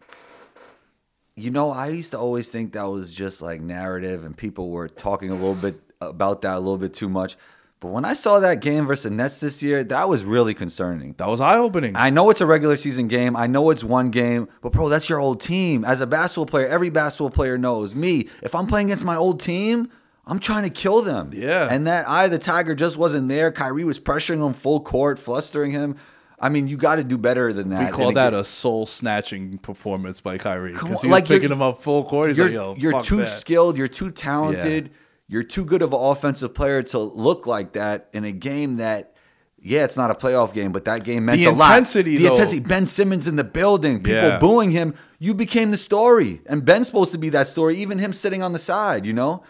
You 1.35 1.51
know, 1.51 1.71
I 1.71 1.89
used 1.89 2.13
to 2.13 2.19
always 2.19 2.49
think 2.49 2.73
that 2.73 2.85
was 2.85 3.13
just 3.13 3.41
like 3.41 3.61
narrative 3.61 4.25
and 4.25 4.37
people 4.37 4.71
were 4.71 4.89
talking 4.89 5.31
a 5.31 5.35
little 5.35 5.55
bit 5.55 5.81
about 6.01 6.43
that 6.43 6.57
a 6.57 6.59
little 6.59 6.79
bit 6.79 6.95
too 6.95 7.09
much. 7.09 7.37
But 7.81 7.89
when 7.93 8.05
I 8.05 8.15
saw 8.15 8.41
that 8.41 8.61
game 8.61 8.87
versus 8.87 9.09
the 9.09 9.17
Nets 9.17 9.39
this 9.39 9.63
year, 9.63 9.85
that 9.85 10.09
was 10.09 10.25
really 10.25 10.53
concerning. 10.53 11.15
That 11.19 11.29
was 11.29 11.41
eye 11.41 11.59
opening. 11.59 11.97
I 11.97 12.11
know 12.11 12.29
it's 12.31 12.41
a 12.41 12.47
regular 12.47 12.77
season 12.77 13.07
game. 13.07 13.37
I 13.37 13.47
know 13.47 13.71
it's 13.71 13.85
one 13.85 14.11
game, 14.11 14.49
but 14.63 14.73
bro, 14.73 14.89
that's 14.89 15.09
your 15.09 15.21
old 15.21 15.41
team. 15.41 15.85
As 15.85 16.01
a 16.01 16.07
basketball 16.07 16.47
player, 16.47 16.67
every 16.67 16.91
basketball 16.91 17.31
player 17.31 17.57
knows 17.57 17.95
me. 17.95 18.29
If 18.43 18.57
I'm 18.57 18.67
playing 18.67 18.89
against 18.89 19.05
my 19.05 19.15
old 19.15 19.41
team, 19.41 19.91
I'm 20.27 20.41
trying 20.41 20.65
to 20.65 20.71
kill 20.71 21.03
them. 21.03 21.31
Yeah. 21.33 21.69
And 21.71 21.87
that 21.87 22.09
eye 22.09 22.25
of 22.25 22.33
the 22.33 22.39
tiger 22.39 22.75
just 22.75 22.97
wasn't 22.97 23.29
there. 23.29 23.53
Kyrie 23.53 23.85
was 23.85 24.01
pressuring 24.01 24.45
him 24.45 24.55
full 24.55 24.81
court, 24.81 25.21
flustering 25.21 25.71
him. 25.71 25.97
I 26.41 26.49
mean, 26.51 26.69
you 26.69 26.77
got 26.77 26.97
to 26.97 27.05
do 27.05 27.19
better 27.19 27.53
than 27.53 27.71
that. 27.71 27.91
We 27.91 27.97
call 27.97 28.13
that 28.13 28.35
a 28.35 28.45
soul 28.45 28.87
snatching 28.87 29.59
performance 29.59 30.21
by 30.21 30.39
Kyrie 30.39 30.73
because 30.73 30.85
on, 30.85 30.89
he 30.89 30.95
was 30.95 31.05
like, 31.05 31.27
picking 31.27 31.51
him 31.51 31.63
up 31.63 31.83
full 31.83 32.05
court. 32.05 32.29
He's 32.29 32.39
you're, 32.39 32.47
like, 32.47 32.55
"Yo, 32.55 32.77
you're 32.79 33.03
too 33.03 33.19
that." 33.19 33.29
skilled, 33.29 33.77
you're 33.77 33.89
too 33.89 34.11
talented, 34.13 34.91
you're 35.29 35.43
too 35.43 35.65
good 35.65 35.83
of 35.83 35.93
an 35.93 36.01
offensive 36.01 36.55
player 36.55 36.83
to 36.83 36.99
look 36.99 37.47
like 37.47 37.75
that 37.75 38.09
in 38.13 38.25
a 38.25 38.33
game 38.33 38.77
that, 38.77 39.15
yeah, 39.61 39.85
it's 39.85 39.97
not 39.97 40.11
a 40.11 40.15
playoff 40.15 40.53
game, 40.55 40.73
but 40.73 40.85
that 40.87 41.05
game 41.05 41.27
meant 41.27 41.39
The 41.41 41.47
a 41.47 41.53
lot. 41.53 41.71
intensity, 41.73 42.17
the 42.17 42.29
intensity. 42.29 42.61
Ben 42.61 42.87
Simmons 42.87 43.27
in 43.27 43.37
the 43.37 43.45
building, 43.45 43.99
people 43.99 44.15
Yeah. 44.15 44.39
booing 44.39 44.71
him. 44.71 44.95
You 45.19 45.35
became 45.35 45.71
the 45.71 45.77
story, 45.77 46.41
and 46.47 46.65
Ben's 46.65 46.87
supposed 46.87 47.13
to 47.13 47.19
be 47.19 47.29
that 47.31 47.47
story. 47.47 47.77
Even 47.77 47.99
him 47.99 48.13
sitting 48.13 48.43
on 48.43 48.53
the 48.53 48.59
side, 48.59 49.05
you 49.05 49.13
know. 49.13 49.43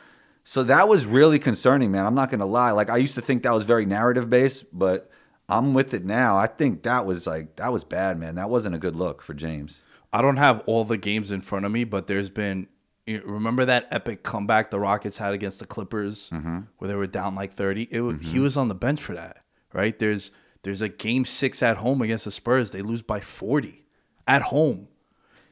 So 0.45 0.63
that 0.63 0.89
was 0.89 1.05
really 1.05 1.39
concerning, 1.39 1.91
man. 1.93 2.07
I'm 2.07 2.15
not 2.15 2.31
gonna 2.31 2.47
lie. 2.47 2.71
Like 2.71 2.89
I 2.89 2.97
used 2.97 3.15
to 3.17 3.21
think 3.21 3.43
that 3.43 3.53
was 3.53 3.65
very 3.65 3.85
narrative 3.85 4.31
based, 4.31 4.65
but 4.73 5.11
I'm 5.47 5.75
with 5.75 5.93
it 5.93 6.05
now. 6.07 6.37
I 6.39 6.47
think 6.47 6.83
that 6.85 7.05
was 7.05 7.27
like 7.27 7.57
that 7.57 7.71
was 7.71 7.85
bad, 7.85 8.19
man. 8.19 8.35
That 8.37 8.49
wasn't 8.49 8.75
a 8.75 8.79
good 8.79 8.97
look 8.97 9.21
for 9.21 9.35
James. 9.35 9.83
I 10.11 10.23
don't 10.23 10.39
have 10.39 10.63
all 10.65 10.85
the 10.85 10.97
games 10.97 11.31
in 11.31 11.43
front 11.43 11.67
of 11.67 11.71
me, 11.73 11.85
but 11.85 12.07
there's 12.07 12.31
been. 12.31 12.67
Remember 13.17 13.65
that 13.65 13.89
epic 13.91 14.23
comeback 14.23 14.71
the 14.71 14.79
Rockets 14.81 15.19
had 15.19 15.35
against 15.35 15.59
the 15.61 15.67
Clippers, 15.67 16.31
Mm-hmm. 16.31 16.61
where 16.79 16.89
they 16.89 16.95
were 16.95 17.07
down 17.07 17.35
like 17.35 17.55
thirty. 17.55 17.89
It, 17.91 18.01
wa- 18.01 18.13
He 18.21 18.39
was 18.39 18.57
on 18.57 18.69
the 18.69 18.75
bench 18.75 19.01
for 19.01 19.15
that, 19.15 19.39
right? 19.73 19.99
There's 19.99 20.31
there's 20.63 20.81
a 20.83 20.89
game 20.89 21.25
six 21.25 21.63
at 21.63 21.79
home 21.79 22.03
against 22.03 22.25
the 22.25 22.31
Spurs. 22.31 22.71
They 22.73 22.83
lose 22.83 23.03
by 23.03 23.21
forty 23.21 23.85
at 24.27 24.43
home 24.43 24.89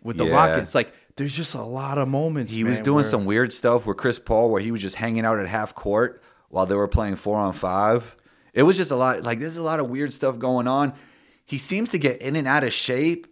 with 0.02 0.18
the 0.18 0.26
Yeah. 0.26 0.34
Rockets. 0.34 0.74
Like 0.74 0.92
there's 1.16 1.34
just 1.34 1.54
a 1.54 1.62
lot 1.62 1.96
of 1.98 2.08
moments. 2.08 2.52
He 2.52 2.64
was 2.64 2.80
doing 2.82 2.96
where- 2.96 3.04
some 3.04 3.24
weird 3.24 3.52
stuff 3.52 3.86
with 3.86 3.96
Chris 3.96 4.18
Paul 4.18 4.50
where 4.50 4.60
he 4.60 4.70
was 4.70 4.82
just 4.82 4.96
hanging 4.96 5.24
out 5.24 5.38
at 5.38 5.48
half 5.48 5.74
court 5.74 6.22
while 6.50 6.66
they 6.66 6.74
were 6.74 6.88
playing 6.88 7.16
four 7.16 7.38
on 7.38 7.52
five. 7.52 8.16
It 8.52 8.62
was 8.64 8.76
just 8.76 8.90
a 8.90 8.96
lot 8.96 9.22
like 9.22 9.38
there's 9.38 9.56
a 9.56 9.62
lot 9.62 9.80
of 9.80 9.88
weird 9.90 10.12
stuff 10.12 10.38
going 10.38 10.66
on. 10.68 10.92
He 11.44 11.58
seems 11.58 11.90
to 11.90 11.98
get 11.98 12.20
in 12.20 12.36
and 12.36 12.46
out 12.48 12.64
of 12.64 12.72
shape 12.72 13.26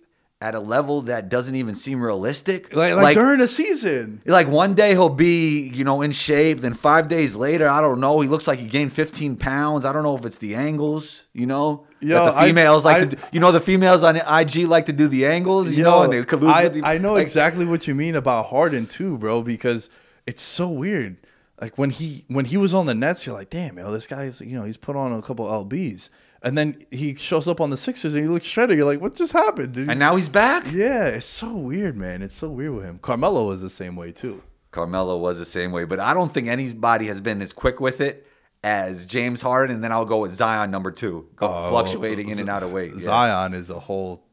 at 0.44 0.54
a 0.54 0.60
level 0.60 1.00
that 1.00 1.30
doesn't 1.30 1.54
even 1.54 1.74
seem 1.74 2.02
realistic. 2.02 2.76
like, 2.76 2.94
like 2.94 3.14
during 3.14 3.40
a 3.40 3.48
season. 3.48 4.20
like 4.26 4.46
one 4.46 4.74
day 4.74 4.90
he'll 4.90 5.08
be, 5.08 5.70
you 5.70 5.84
know, 5.84 6.02
in 6.02 6.12
shape. 6.12 6.60
Then 6.60 6.74
five 6.74 7.08
days 7.08 7.34
later, 7.34 7.66
I 7.66 7.80
don't 7.80 7.98
know. 7.98 8.20
He 8.20 8.28
looks 8.28 8.46
like 8.46 8.58
he 8.58 8.66
gained 8.66 8.92
15 8.92 9.36
pounds. 9.36 9.86
I 9.86 9.92
don't 9.94 10.02
know 10.02 10.14
if 10.18 10.26
it's 10.26 10.36
the 10.36 10.54
angles, 10.54 11.24
you 11.32 11.46
know. 11.46 11.86
Yo, 12.00 12.22
that 12.26 12.32
the 12.32 12.38
I- 12.40 12.46
females 12.48 12.84
like 12.84 13.02
I- 13.02 13.04
to 13.06 13.18
you 13.32 13.40
know, 13.40 13.52
the 13.52 13.60
females 13.60 14.02
on 14.02 14.16
IG 14.16 14.66
like 14.66 14.84
to 14.86 14.92
do 14.92 15.08
the 15.08 15.24
angles, 15.24 15.72
you 15.72 15.82
know, 15.82 16.02
and 16.02 16.12
they 16.12 16.20
collude 16.20 16.52
I, 16.52 16.68
the, 16.68 16.84
I 16.84 16.98
know 16.98 17.14
like, 17.14 17.22
exactly 17.22 17.64
what 17.64 17.88
you 17.88 17.94
mean 17.94 18.14
about 18.14 18.46
Harden 18.48 18.86
too, 18.86 19.16
bro, 19.16 19.40
because 19.40 19.88
it's 20.26 20.42
so 20.42 20.68
weird. 20.68 21.16
Like 21.58 21.78
when 21.78 21.88
he 21.88 22.26
when 22.28 22.44
he 22.44 22.58
was 22.58 22.74
on 22.74 22.84
the 22.84 22.94
Nets, 22.94 23.24
you're 23.24 23.34
like, 23.34 23.48
damn, 23.48 23.78
yo, 23.78 23.90
this 23.90 24.06
guy's 24.06 24.42
you 24.42 24.58
know 24.58 24.64
he's 24.64 24.76
put 24.76 24.94
on 24.94 25.10
a 25.14 25.22
couple 25.22 25.46
lbs, 25.46 26.10
and 26.44 26.56
then 26.56 26.84
he 26.90 27.14
shows 27.14 27.48
up 27.48 27.60
on 27.60 27.70
the 27.70 27.76
Sixers 27.76 28.14
and 28.14 28.22
he 28.22 28.28
looks 28.28 28.46
shredded. 28.46 28.76
You're 28.76 28.86
like, 28.86 29.00
what 29.00 29.14
just 29.16 29.32
happened? 29.32 29.72
Did 29.72 29.86
he- 29.86 29.90
And 29.90 29.98
now 29.98 30.14
he's 30.14 30.28
back. 30.28 30.70
yeah, 30.70 31.06
it's 31.06 31.26
so 31.26 31.52
weird, 31.52 31.96
man. 31.96 32.22
It's 32.22 32.34
so 32.36 32.48
weird 32.50 32.74
with 32.74 32.84
him. 32.84 32.98
Carmelo 33.00 33.46
was 33.48 33.62
the 33.62 33.70
same 33.70 33.96
way 33.96 34.12
too. 34.12 34.42
Carmelo 34.70 35.16
was 35.18 35.38
the 35.38 35.44
same 35.44 35.72
way, 35.72 35.84
but 35.84 35.98
I 36.00 36.14
don't 36.14 36.32
think 36.32 36.48
anybody 36.48 37.06
has 37.06 37.20
been 37.20 37.40
as 37.42 37.52
quick 37.52 37.80
with 37.80 38.00
it 38.00 38.26
as 38.62 39.06
James 39.06 39.40
Harden. 39.40 39.76
And 39.76 39.84
then 39.84 39.92
I'll 39.92 40.04
go 40.04 40.18
with 40.18 40.34
Zion 40.34 40.70
number 40.70 40.90
two, 40.90 41.28
go 41.36 41.46
oh, 41.46 41.70
fluctuating 41.70 42.28
in 42.28 42.38
and 42.38 42.50
out 42.50 42.62
of 42.62 42.72
weight. 42.72 42.92
Yeah. 42.94 43.04
Zion 43.04 43.54
is 43.54 43.70
a 43.70 43.78
whole. 43.78 44.24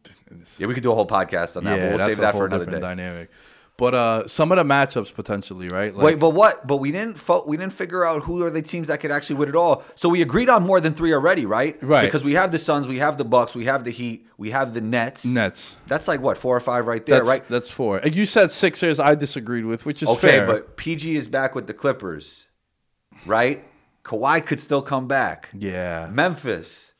Yeah, 0.57 0.67
we 0.67 0.73
could 0.73 0.83
do 0.83 0.91
a 0.91 0.95
whole 0.95 1.07
podcast 1.07 1.57
on 1.57 1.63
that, 1.65 1.77
but 1.79 1.89
we'll 1.97 2.07
save 2.07 2.17
that 2.17 2.33
for 2.33 2.45
another 2.45 2.65
day. 2.65 2.79
dynamic. 2.79 3.29
But 3.77 3.95
uh, 3.95 4.27
some 4.27 4.51
of 4.51 4.57
the 4.57 4.63
matchups 4.63 5.11
potentially, 5.11 5.67
right? 5.67 5.95
Like, 5.95 6.05
Wait, 6.05 6.19
but 6.19 6.31
what? 6.31 6.67
But 6.67 6.77
we 6.77 6.91
didn't 6.91 7.17
fo- 7.17 7.43
we 7.47 7.57
didn't 7.57 7.73
figure 7.73 8.05
out 8.05 8.21
who 8.21 8.43
are 8.43 8.51
the 8.51 8.61
teams 8.61 8.89
that 8.89 8.99
could 8.99 9.09
actually 9.09 9.37
win 9.37 9.49
it 9.49 9.55
all. 9.55 9.83
So 9.95 10.07
we 10.07 10.21
agreed 10.21 10.49
on 10.49 10.61
more 10.61 10.79
than 10.79 10.93
three 10.93 11.13
already, 11.13 11.47
right? 11.47 11.81
Right. 11.81 12.03
Because 12.05 12.23
we 12.23 12.33
have 12.33 12.51
the 12.51 12.59
Suns, 12.59 12.87
we 12.87 12.99
have 12.99 13.17
the 13.17 13.25
Bucks, 13.25 13.55
we 13.55 13.65
have 13.65 13.83
the 13.83 13.89
Heat, 13.89 14.27
we 14.37 14.51
have 14.51 14.75
the 14.75 14.81
Nets. 14.81 15.25
Nets. 15.25 15.75
That's 15.87 16.07
like 16.07 16.21
what 16.21 16.37
four 16.37 16.55
or 16.55 16.59
five 16.59 16.85
right 16.85 17.03
there, 17.05 17.17
That's, 17.19 17.27
right? 17.27 17.47
That's 17.47 17.71
four. 17.71 17.97
And 17.97 18.15
you 18.15 18.27
said 18.27 18.51
Sixers. 18.51 18.99
I 18.99 19.15
disagreed 19.15 19.65
with, 19.65 19.83
which 19.85 20.03
is 20.03 20.09
Okay, 20.09 20.19
fair. 20.27 20.45
but 20.45 20.77
PG 20.77 21.15
is 21.15 21.27
back 21.27 21.55
with 21.55 21.65
the 21.65 21.73
Clippers, 21.73 22.45
right? 23.25 23.63
Kawhi 24.03 24.45
could 24.45 24.59
still 24.59 24.81
come 24.83 25.07
back. 25.07 25.49
yeah, 25.57 26.07
Memphis. 26.11 26.90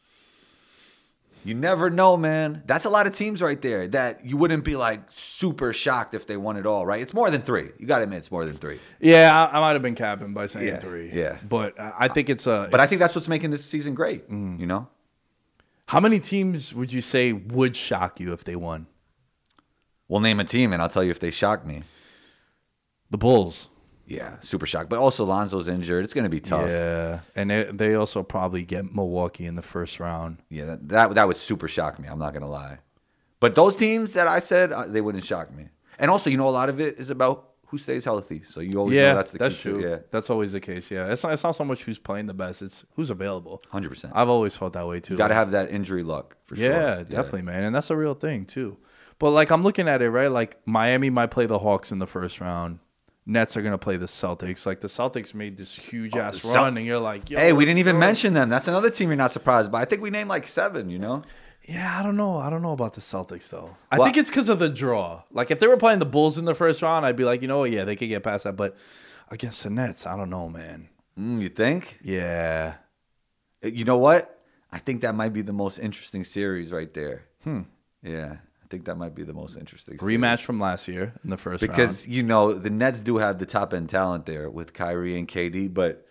You 1.43 1.55
never 1.55 1.89
know, 1.89 2.17
man. 2.17 2.61
That's 2.67 2.85
a 2.85 2.89
lot 2.89 3.07
of 3.07 3.13
teams 3.15 3.41
right 3.41 3.59
there 3.61 3.87
that 3.89 4.25
you 4.25 4.37
wouldn't 4.37 4.63
be 4.63 4.75
like 4.75 5.01
super 5.09 5.73
shocked 5.73 6.13
if 6.13 6.27
they 6.27 6.37
won 6.37 6.55
it 6.57 6.65
all, 6.67 6.85
right? 6.85 7.01
It's 7.01 7.13
more 7.13 7.31
than 7.31 7.41
three. 7.41 7.69
You 7.79 7.87
got 7.87 7.97
to 7.97 8.03
admit, 8.03 8.19
it's 8.19 8.31
more 8.31 8.45
than 8.45 8.53
three. 8.53 8.79
yeah, 8.99 9.47
I, 9.51 9.57
I 9.57 9.59
might 9.59 9.73
have 9.73 9.81
been 9.81 9.95
capping 9.95 10.33
by 10.33 10.45
saying 10.45 10.67
Yeah, 10.67 10.77
three. 10.79 11.09
yeah. 11.11 11.37
but 11.49 11.79
I 11.79 11.93
I 12.01 12.07
think 12.09 12.29
it's 12.29 12.45
a. 12.47 12.67
But 12.69 12.79
I 12.79 12.85
think 12.87 12.99
that's 12.99 13.15
what's 13.15 13.27
making 13.27 13.49
this 13.51 13.65
season 13.65 13.95
great. 13.95 14.29
Mm. 14.29 14.59
You 14.59 14.67
know, 14.67 14.87
how 15.87 15.99
many 15.99 16.19
teams 16.19 16.73
would 16.75 16.93
you 16.93 17.01
say 17.01 17.33
would 17.33 17.75
shock 17.75 18.19
you 18.19 18.33
if 18.33 18.43
they 18.43 18.55
won? 18.55 18.87
we'll 20.07 20.19
name 20.19 20.41
a 20.41 20.43
team 20.43 20.73
and 20.73 20.81
I'll 20.81 20.89
tell 20.89 21.05
you 21.05 21.11
if 21.11 21.21
they 21.21 21.31
shock 21.31 21.65
me. 21.65 21.83
The 23.11 23.17
Bulls. 23.17 23.69
Yeah, 24.12 24.36
super 24.41 24.66
shocked. 24.66 24.89
But 24.89 24.99
also 24.99 25.26
Lonzo's 25.26 25.68
injured. 25.68 26.03
It's 26.03 26.14
going 26.14 26.26
to 26.26 26.30
be 26.30 26.41
tough. 26.41 26.68
Yeah, 26.70 27.09
Yeah, 27.09 27.20
and 27.36 27.49
they, 27.49 27.64
they 27.64 27.95
also 27.95 28.24
probably 28.24 28.64
get 28.64 28.93
Milwaukee 28.93 29.45
in 29.45 29.55
the 29.55 29.62
first 29.62 29.99
round. 29.99 30.38
that, 30.51 30.88
that 30.89 31.16
that 31.16 31.28
would 31.28 31.38
super 31.38 31.68
shock 31.68 31.99
me. 31.99 32.07
I'm 32.07 32.20
not 32.20 32.34
going 32.34 32.43
to 32.43 32.49
lie. 32.49 32.80
But 33.39 33.55
those 33.55 33.76
teams 33.76 34.14
that 34.14 34.28
I 34.28 34.39
said 34.39 34.72
uh, 34.72 34.86
they 34.86 35.01
wouldn't 35.01 35.24
shock 35.24 35.53
me. 35.53 35.70
And 35.97 36.12
also, 36.12 36.30
you 36.30 36.38
know, 36.38 36.47
a 36.47 36.51
lot 36.62 36.70
of 36.70 36.80
it 36.82 36.97
is 36.99 37.09
about 37.09 37.49
who 37.68 37.78
stays 37.78 38.03
healthy. 38.03 38.43
So 38.43 38.59
you 38.59 38.72
always 38.78 38.95
Yeah, 38.95 39.09
know 39.12 39.16
that's 39.16 39.32
the 39.32 39.38
that's 39.38 39.59
true. 39.59 39.82
Yeah, 39.82 39.99
That's 40.12 40.30
always 40.30 40.51
the 40.51 40.59
case. 40.59 40.91
Yeah, 40.91 41.12
it's 41.12 41.24
not, 41.24 41.32
it's 41.34 41.43
not 41.43 41.55
so 41.55 41.64
much 41.64 41.84
who's 41.84 41.97
playing 41.99 42.26
the 42.26 42.34
best; 42.34 42.62
it's 42.62 42.86
who's 42.95 43.09
available. 43.09 43.64
100%. 43.72 44.12
I've 44.14 44.28
always 44.30 44.55
felt 44.57 44.74
that 44.74 44.86
way 44.88 44.99
too. 44.99 45.16
got 45.16 45.30
to 45.30 45.34
have 45.34 45.51
that 45.51 45.72
injury 45.72 46.03
luck 46.03 46.36
for 46.45 46.55
sure. 46.57 46.66
yeah, 46.70 47.03
definitely, 47.03 47.43
man, 47.43 47.64
and 47.64 47.74
that's 47.74 47.89
a 47.89 47.95
real 47.95 48.14
thing 48.14 48.45
too. 48.45 48.78
But 49.20 49.32
like 49.32 49.51
I'm 49.51 49.64
looking 49.64 49.88
at 49.88 50.01
it, 50.01 50.09
right? 50.09 50.30
Like 50.32 50.57
Miami 50.66 51.09
might 51.09 51.32
play 51.32 51.45
the 51.45 51.59
Hawks 51.59 51.91
in 51.91 51.99
the 51.99 52.07
first 52.07 52.41
round. 52.41 52.80
Nets 53.26 53.55
are 53.55 53.61
gonna 53.61 53.78
play 53.78 53.97
the 53.97 54.05
Celtics. 54.07 54.65
Like 54.65 54.82
the 54.82 54.88
Celtics 54.88 55.34
made 55.34 55.57
this 55.57 55.76
huge 55.76 56.15
ass 56.15 56.43
Oh, 56.43 56.49
Cel- 56.53 56.63
run, 56.63 56.78
and 56.78 56.86
you're 56.86 56.99
like, 56.99 57.30
Yo, 57.30 57.38
Hey, 57.39 57.53
we 57.53 57.65
didn't 57.65 57.78
even 57.80 57.95
go. 57.95 57.99
mention 57.99 58.34
them. 58.34 58.49
That's 58.49 58.67
another 58.67 58.89
team 58.89 59.09
you're 59.09 59.15
not 59.17 59.32
surprised 59.32 59.72
by. 59.72 59.82
I 59.82 59.86
think 59.86 60.01
we 60.01 60.09
named 60.09 60.30
like 60.30 60.47
seven. 60.47 60.89
You 60.89 60.99
know, 60.99 61.24
Yeah, 61.63 61.99
I 61.99 62.01
don't 62.03 62.17
know. 62.17 62.38
I 62.38 62.49
don't 62.49 62.63
know 62.63 62.72
about 62.74 62.93
the 62.95 63.01
Celtics 63.01 63.49
though. 63.49 63.76
I 63.91 63.97
Well- 63.99 64.05
think 64.07 64.17
it's 64.17 64.30
because 64.30 64.49
of 64.49 64.57
the 64.59 64.69
draw. 64.69 65.24
Like 65.32 65.51
if 65.51 65.59
they 65.59 65.67
were 65.67 65.78
playing 65.78 65.99
the 65.99 66.05
Bulls 66.05 66.38
in 66.38 66.45
the 66.45 66.55
first 66.55 66.82
round, 66.82 67.05
I'd 67.05 67.15
be 67.15 67.24
like, 67.24 67.41
you 67.43 67.47
know 67.47 67.59
what? 67.59 67.72
Yeah, 67.72 67.84
they 67.86 67.95
could 67.95 68.09
get 68.09 68.24
past 68.24 68.45
that. 68.45 68.55
But 68.57 68.76
against 69.30 69.63
the 69.63 69.69
Nets, 69.69 70.05
I 70.07 70.17
don't 70.17 70.30
know, 70.32 70.49
man. 70.49 70.89
mm, 71.17 71.39
you 71.41 71.49
think? 71.49 71.99
Yeah, 72.01 72.76
You 73.63 73.86
know 73.86 73.97
what? 73.99 74.39
I 74.72 74.80
think 74.80 75.01
that 75.01 75.13
might 75.13 75.34
be 75.34 75.41
the 75.43 75.53
most 75.53 75.78
interesting 75.78 76.24
series 76.24 76.72
right 76.72 76.91
there. 76.93 77.26
Hmm. 77.43 77.61
Yeah, 78.01 78.38
think 78.72 78.86
that 78.86 78.95
might 78.95 79.13
be 79.13 79.24
the 79.24 79.34
most 79.34 79.55
interesting 79.57 79.99
series. 79.99 80.17
rematch 80.19 80.41
from 80.41 80.59
last 80.59 80.88
year 80.88 81.13
in 81.24 81.30
the 81.30 81.38
first 81.38 81.61
because 81.61 82.05
round. 82.07 82.15
you 82.15 82.24
know 82.24 82.53
the 82.53 82.69
Nets 82.72 83.01
do 83.01 83.17
have 83.17 83.38
the 83.38 83.45
top 83.45 83.74
end 83.74 83.89
talent 83.89 84.26
there 84.26 84.49
with 84.49 84.74
Kyrie 84.74 85.17
and 85.19 85.28
KD, 85.28 85.72
but 85.72 86.07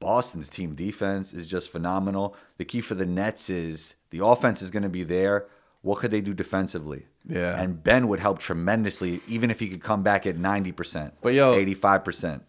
Boston's 0.00 0.50
team 0.50 0.74
defense 0.74 1.32
is 1.32 1.46
just 1.46 1.70
phenomenal. 1.70 2.36
The 2.58 2.64
key 2.66 2.82
for 2.82 2.94
the 2.94 3.06
Nets 3.06 3.48
is 3.48 3.94
the 4.10 4.22
offense 4.22 4.60
is 4.60 4.70
going 4.70 4.82
to 4.82 4.88
be 4.90 5.04
there. 5.04 5.46
What 5.80 5.98
could 6.00 6.10
they 6.10 6.20
do 6.20 6.34
defensively? 6.34 7.06
Yeah. 7.26 7.58
and 7.58 7.82
Ben 7.82 8.08
would 8.08 8.20
help 8.20 8.38
tremendously, 8.38 9.20
even 9.28 9.50
if 9.50 9.58
he 9.58 9.68
could 9.68 9.82
come 9.82 10.02
back 10.02 10.26
at 10.26 10.36
ninety 10.36 10.72
percent, 10.72 11.14
But 11.22 11.32
yo- 11.32 11.54
eighty 11.54 11.72
five 11.72 12.04
percent. 12.04 12.42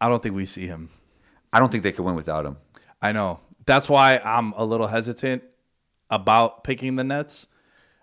I 0.00 0.08
don't 0.08 0.22
think 0.22 0.34
we 0.34 0.44
see 0.46 0.66
him. 0.66 0.90
I 1.52 1.60
don't 1.60 1.70
think 1.70 1.82
they 1.82 1.92
could 1.92 2.04
win 2.04 2.14
without 2.14 2.44
him. 2.44 2.56
I 3.00 3.12
know. 3.12 3.40
That's 3.64 3.88
why 3.88 4.18
I'm 4.24 4.52
a 4.52 4.64
little 4.64 4.88
hesitant 4.88 5.44
about 6.10 6.64
picking 6.64 6.96
the 6.96 7.04
Nets. 7.04 7.46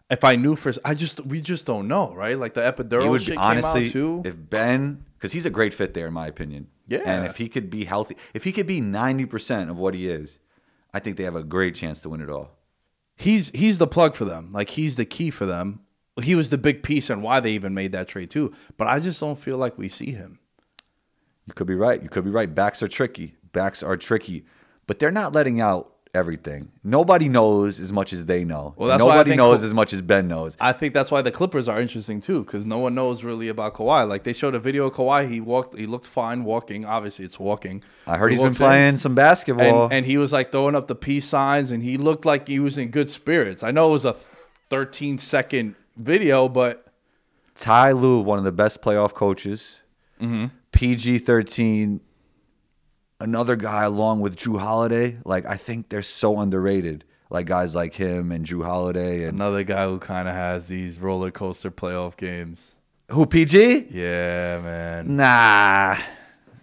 If 0.10 0.24
I 0.24 0.36
knew 0.36 0.56
first, 0.56 0.80
I 0.84 0.96
just 0.96 1.24
we 1.26 1.40
just 1.42 1.66
don't 1.66 1.88
know, 1.88 2.14
right? 2.16 2.38
Like 2.38 2.54
the 2.54 2.62
epidural 2.62 3.12
would 3.12 3.22
shit 3.22 3.38
honestly, 3.38 3.82
came 3.82 3.88
out 3.90 3.92
too. 3.92 4.22
if 4.26 4.50
Ben, 4.50 5.06
because 5.14 5.32
he's 5.34 5.46
a 5.46 5.52
great 5.52 5.74
fit 5.74 5.94
there, 5.94 6.08
in 6.08 6.14
my 6.14 6.28
opinion. 6.28 6.68
Yeah. 6.88 7.04
And 7.06 7.26
if 7.26 7.38
he 7.38 7.48
could 7.50 7.70
be 7.70 7.86
healthy, 7.86 8.18
if 8.34 8.44
he 8.44 8.52
could 8.52 8.66
be 8.66 8.82
90% 8.82 9.70
of 9.70 9.78
what 9.78 9.94
he 9.94 10.10
is, 10.10 10.40
I 10.92 11.00
think 11.00 11.18
they 11.18 11.24
have 11.24 11.36
a 11.36 11.44
great 11.44 11.76
chance 11.76 12.02
to 12.02 12.10
win 12.10 12.22
it 12.22 12.30
all. 12.30 12.58
he's 13.16 13.52
he's 13.52 13.78
the 13.78 13.86
plug 13.86 14.16
for 14.16 14.26
them. 14.26 14.52
Like 14.52 14.72
he's 14.72 14.96
the 14.96 15.06
key 15.06 15.30
for 15.30 15.46
them. 15.46 15.82
He 16.24 16.36
was 16.36 16.50
the 16.50 16.58
big 16.58 16.82
piece 16.84 17.10
and 17.10 17.22
why 17.22 17.40
they 17.40 17.52
even 17.52 17.74
made 17.74 17.92
that 17.92 18.08
trade 18.08 18.32
too. 18.32 18.54
But 18.78 18.88
I 18.88 19.00
just 19.00 19.20
don't 19.20 19.38
feel 19.38 19.58
like 19.58 19.78
we 19.78 19.88
see 19.90 20.12
him. 20.12 20.40
You 21.46 21.54
could 21.54 21.68
be 21.68 21.76
right. 21.76 22.02
You 22.02 22.10
could 22.10 22.26
be 22.26 22.32
right. 22.32 22.54
Backs 22.54 22.82
are 22.82 22.88
tricky. 22.88 23.36
Backs 23.52 23.84
are 23.84 23.96
tricky. 23.98 24.46
But 24.88 24.98
they're 25.00 25.12
not 25.12 25.34
letting 25.34 25.62
out 25.62 25.94
everything. 26.14 26.72
Nobody 26.84 27.30
knows 27.30 27.80
as 27.80 27.94
much 27.94 28.14
as 28.14 28.26
they 28.26 28.44
know. 28.44 28.74
Well, 28.78 28.90
that's 28.90 29.04
why 29.04 29.10
Nobody 29.16 29.32
think 29.32 29.38
knows 29.38 29.60
Ka- 29.60 29.66
as 29.66 29.74
much 29.74 29.94
as 29.94 30.02
Ben 30.02 30.28
knows. 30.28 30.58
I 30.60 30.72
think 30.72 30.94
that's 30.94 31.12
why 31.12 31.22
the 31.22 31.32
Clippers 31.32 31.68
are 31.70 31.80
interesting 31.80 32.20
too, 32.22 32.44
because 32.44 32.66
no 32.66 32.80
one 32.80 32.96
knows 32.96 33.24
really 33.24 33.48
about 33.48 33.76
Kawhi. 33.76 34.08
Like 34.08 34.24
they 34.24 34.34
showed 34.34 34.56
a 34.56 34.60
video 34.60 34.88
of 34.88 34.94
Kawhi, 34.94 35.30
he 35.30 35.40
walked, 35.40 35.78
he 35.78 35.86
looked 35.86 36.08
fine 36.08 36.44
walking. 36.44 36.86
Obviously, 36.86 37.26
it's 37.26 37.40
walking. 37.40 37.84
I 38.08 38.18
heard 38.18 38.30
He 38.32 38.36
he's 38.36 38.42
been 38.42 38.48
in, 38.50 38.56
playing 38.56 38.98
some 38.98 39.16
basketball. 39.16 39.86
and, 39.86 39.94
and 39.94 40.06
he 40.06 40.18
was 40.18 40.34
like 40.34 40.52
throwing 40.52 40.76
up 40.76 40.88
the 40.88 40.96
peace 40.96 41.26
signs, 41.26 41.70
and 41.72 41.84
he 41.84 41.98
looked 41.98 42.26
like 42.26 42.48
he 42.48 42.60
was 42.60 42.78
in 42.78 42.90
good 42.90 43.10
spirits. 43.10 43.64
I 43.64 43.72
know 43.72 43.90
it 43.90 43.94
was 43.94 44.06
a 44.06 44.16
13 44.70 45.18
second 45.20 45.76
video, 45.98 46.48
but 46.50 46.86
Ty 47.56 47.92
Lue, 47.92 48.22
one 48.22 48.38
of 48.40 48.46
the 48.46 48.52
best 48.52 48.82
playoff 48.82 49.14
coaches. 49.14 49.82
Mm-hmm. 50.22 50.46
PG 50.72 51.20
13, 51.20 52.00
another 53.20 53.56
guy 53.56 53.84
along 53.84 54.22
with 54.22 54.36
Jrue 54.36 54.60
Holiday. 54.60 55.18
Like, 55.26 55.46
I 55.46 55.58
think 55.58 55.90
they're 55.90 56.02
so 56.02 56.40
underrated. 56.40 57.04
Like, 57.30 57.46
guys 57.46 57.76
like 57.76 57.94
him 57.94 58.32
and 58.32 58.46
Jrue 58.46 58.64
Holiday. 58.66 59.24
And 59.24 59.36
another 59.36 59.64
guy 59.64 59.86
who 59.86 60.00
kind 60.00 60.28
of 60.28 60.34
has 60.34 60.68
these 60.68 61.00
roller 61.00 61.32
coaster 61.32 61.70
playoff 61.70 62.18
games. 62.18 62.72
who, 63.12 63.26
PG? 63.26 63.88
Yeah, 63.92 64.60
man. 64.64 65.16
Nah. 65.16 65.98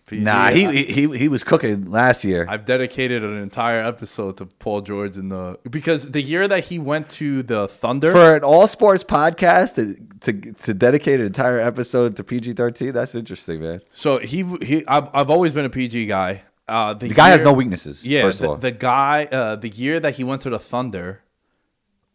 PG, 0.07 0.23
Nah, 0.23 0.45
I- 0.45 0.53
he, 0.53 0.85
he 0.85 1.19
he 1.19 1.29
was 1.29 1.43
cooking 1.43 1.91
last 1.91 2.25
year. 2.25 2.47
I've 2.49 2.65
dedicated 2.65 3.25
an 3.25 3.37
entire 3.43 3.81
episode 3.81 4.37
to 4.39 4.47
Paul 4.47 4.81
George 4.83 5.17
in 5.17 5.29
the 5.31 5.59
because 5.69 6.11
the 6.13 6.23
year 6.23 6.47
that 6.47 6.65
he 6.65 6.79
went 6.79 7.09
to 7.11 7.43
the 7.43 7.67
Thunder 7.69 8.13
For 8.13 8.37
an 8.37 8.45
all 8.45 8.69
sports 8.69 9.03
podcast 9.03 9.75
to, 9.75 9.95
to 10.21 10.53
to 10.53 10.75
dedicate 10.75 11.19
an 11.21 11.27
entire 11.27 11.59
episode 11.59 12.17
to 12.17 12.25
PG 12.25 12.53
thirteen, 12.53 12.93
that's 12.93 13.15
interesting, 13.17 13.61
man. 13.61 13.81
So 13.93 14.19
he 14.19 14.45
he 14.63 14.87
I've, 14.87 15.09
I've 15.13 15.31
always 15.31 15.53
been 15.53 15.65
a 15.65 15.71
PG 15.71 16.07
guy. 16.07 16.43
Uh, 16.69 16.95
The 16.95 17.09
guy 17.09 17.29
has 17.31 17.43
no 17.43 17.53
weaknesses. 17.53 18.05
Yeah, 18.07 18.23
first 18.23 18.39
the, 18.41 18.45
of 18.45 18.51
all, 18.51 18.57
the 18.57 18.73
guy 18.73 19.25
uh, 19.31 19.57
the 19.57 19.69
year 19.69 19.99
that 20.01 20.15
he 20.17 20.25
went 20.25 20.43
to 20.43 20.51
the 20.51 20.59
Thunder, 20.59 21.23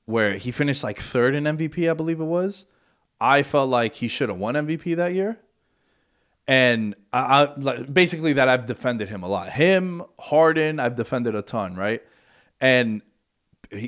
where 0.05 0.33
he 0.37 0.51
finished 0.51 0.83
like 0.83 0.99
third 0.99 1.35
in 1.35 1.43
MVP, 1.45 1.89
I 1.89 1.93
believe 1.93 2.19
it 2.19 2.25
was. 2.25 2.65
I 3.19 3.43
felt 3.43 3.69
like 3.69 3.95
he 3.95 4.07
should 4.07 4.29
have 4.29 4.37
won 4.37 4.55
MVP 4.55 4.95
that 4.97 5.13
year, 5.13 5.39
and 6.47 6.95
I, 7.13 7.43
I 7.43 7.53
like 7.57 7.93
basically 7.93 8.33
that 8.33 8.49
I've 8.49 8.65
defended 8.65 9.09
him 9.09 9.23
a 9.23 9.27
lot. 9.27 9.49
Him, 9.49 10.03
Harden, 10.19 10.79
I've 10.79 10.95
defended 10.95 11.35
a 11.35 11.41
ton, 11.41 11.75
right? 11.75 12.01
And 12.59 13.01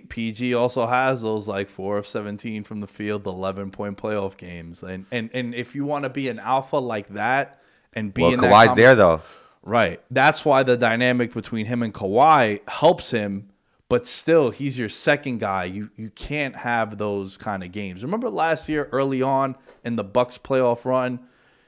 PG 0.10 0.54
also 0.54 0.86
has 0.86 1.22
those 1.22 1.48
like 1.48 1.68
four 1.68 1.98
of 1.98 2.08
seventeen 2.08 2.64
from 2.64 2.80
the 2.80 2.88
field, 2.88 3.26
eleven 3.26 3.72
point 3.72 3.98
playoff 3.98 4.38
games, 4.38 4.82
and 4.82 5.06
and 5.12 5.30
and 5.34 5.54
if 5.54 5.76
you 5.76 5.86
want 5.86 6.04
to 6.04 6.10
be 6.10 6.30
an 6.30 6.40
alpha 6.40 6.78
like 6.78 7.10
that 7.10 7.60
and 7.94 8.14
be 8.14 8.22
well, 8.22 8.34
in 8.34 8.42
that 8.42 8.52
Kawhi's 8.52 8.72
conver- 8.72 8.76
there 8.76 8.96
though. 8.96 9.22
Right. 9.62 10.02
That's 10.12 10.44
why 10.44 10.64
the 10.64 10.76
dynamic 10.76 11.34
between 11.34 11.66
him 11.68 11.84
and 11.84 11.94
Kawhi 11.94 12.68
helps 12.68 13.12
him, 13.12 13.50
but 13.88 14.06
still 14.06 14.52
he's 14.52 14.78
your 14.78 14.90
second 14.90 15.40
guy. 15.40 15.66
You 15.66 15.90
you 15.96 16.10
can't 16.10 16.56
have 16.56 16.98
those 16.98 17.38
kind 17.38 17.64
of 17.64 17.72
games. 17.72 18.04
Remember 18.04 18.30
last 18.30 18.68
year 18.68 18.90
early 18.92 19.22
on 19.22 19.56
in 19.84 19.96
the 19.96 20.04
Bucks 20.04 20.38
playoff 20.38 20.84
run, 20.86 21.20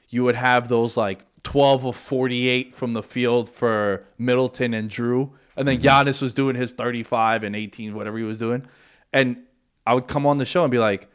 you 0.08 0.24
would 0.24 0.34
have 0.34 0.68
those 0.68 0.96
like 0.96 1.24
12 1.42 1.84
of 1.86 1.96
48 1.96 2.74
from 2.74 2.92
the 2.92 3.02
field 3.02 3.48
for 3.48 4.04
Middleton 4.18 4.74
and 4.74 4.90
Jrue, 4.90 5.30
and 5.56 5.66
then 5.66 5.78
Giannis 5.78 6.20
was 6.20 6.34
doing 6.34 6.56
his 6.56 6.72
35 6.72 7.42
and 7.44 7.56
18 7.56 7.94
whatever 7.94 8.18
he 8.18 8.24
was 8.24 8.38
doing. 8.38 8.66
And 9.12 9.42
I 9.86 9.94
would 9.94 10.08
come 10.08 10.26
on 10.26 10.38
the 10.38 10.44
show 10.44 10.62
and 10.62 10.70
be 10.70 10.78
like, 10.78 11.08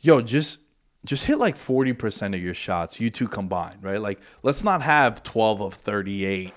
"Yo, 0.00 0.20
just 0.20 0.58
just 1.04 1.24
hit 1.24 1.38
like 1.38 1.56
40% 1.56 2.34
of 2.34 2.42
your 2.42 2.54
shots, 2.54 3.00
you 3.00 3.10
two 3.10 3.26
combined, 3.26 3.82
right? 3.82 4.00
Like, 4.00 4.20
let's 4.42 4.62
not 4.62 4.82
have 4.82 5.22
12 5.22 5.60
of 5.60 5.74
38, 5.74 6.52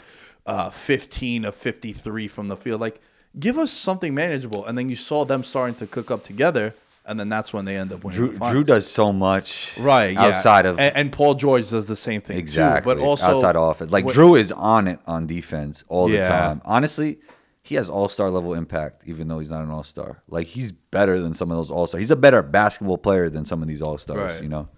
uh, 0.46 0.70
15 0.70 1.46
of 1.46 1.56
53 1.56 2.28
from 2.28 2.48
the 2.48 2.56
field. 2.56 2.80
Like, 2.80 3.02
give 3.40 3.58
us 3.58 3.72
something 3.72 4.14
manageable. 4.14 4.66
And 4.66 4.78
then 4.78 4.90
you 4.90 4.96
saw 4.96 5.26
them 5.26 5.44
starting 5.44 5.76
to 5.76 5.88
cook 5.88 6.12
up 6.12 6.24
together, 6.24 6.76
and 7.08 7.20
then 7.20 7.30
that's 7.30 7.54
when 7.54 7.66
they 7.66 7.76
end 7.78 7.92
up 7.94 8.04
winning. 8.04 8.34
Jrue, 8.34 8.38
Jrue 8.38 8.66
does 8.66 8.90
so 8.90 9.14
much, 9.14 9.78
right 9.78 10.14
yeah. 10.14 10.26
Outside 10.26 10.66
of 10.66 10.80
and, 10.80 10.96
and 10.96 11.12
Paul 11.12 11.36
George 11.36 11.70
does 11.70 11.88
the 11.88 11.96
same 11.96 12.22
thing 12.22 12.38
exactly, 12.38 12.94
too. 12.94 13.00
But 13.00 13.06
also 13.06 13.26
outside 13.28 13.56
of 13.56 13.70
offense, 13.70 13.92
like 13.92 14.06
what- 14.06 14.16
Jrue 14.16 14.40
is 14.40 14.52
on 14.52 14.88
it 14.88 15.00
on 15.08 15.28
defense 15.28 15.84
all 15.88 16.08
the 16.08 16.18
time. 16.24 16.62
Honestly, 16.66 17.20
he 17.62 17.76
has 17.76 17.90
all 17.90 18.08
star 18.10 18.30
level 18.30 18.54
impact, 18.54 19.04
even 19.08 19.28
though 19.28 19.40
he's 19.40 19.50
not 19.50 19.64
an 19.64 19.72
all 19.72 19.84
star. 19.84 20.22
Like 20.28 20.48
he's 20.48 20.72
better 20.72 21.20
than 21.20 21.34
some 21.34 21.50
of 21.52 21.58
those 21.58 21.72
all 21.72 21.88
stars. 21.88 22.00
He's 22.02 22.12
a 22.12 22.16
better 22.16 22.44
basketball 22.44 22.98
player 22.98 23.30
than 23.30 23.46
some 23.46 23.62
of 23.62 23.68
these 23.68 23.82
all 23.82 23.98
stars. 23.98 24.34
Right. 24.34 24.44
You 24.44 24.50
know, 24.50 24.70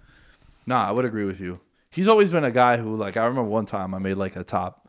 Nah, 0.66 0.86
I 0.86 0.90
would 0.90 1.04
agree 1.04 1.24
with 1.24 1.40
you. 1.40 1.60
He's 1.90 2.08
always 2.08 2.30
been 2.30 2.44
a 2.44 2.50
guy 2.50 2.76
who, 2.76 2.94
like, 2.94 3.16
I 3.16 3.24
remember 3.24 3.48
one 3.48 3.64
time 3.64 3.94
I 3.94 3.98
made 3.98 4.14
like 4.18 4.36
a 4.36 4.44
top, 4.44 4.87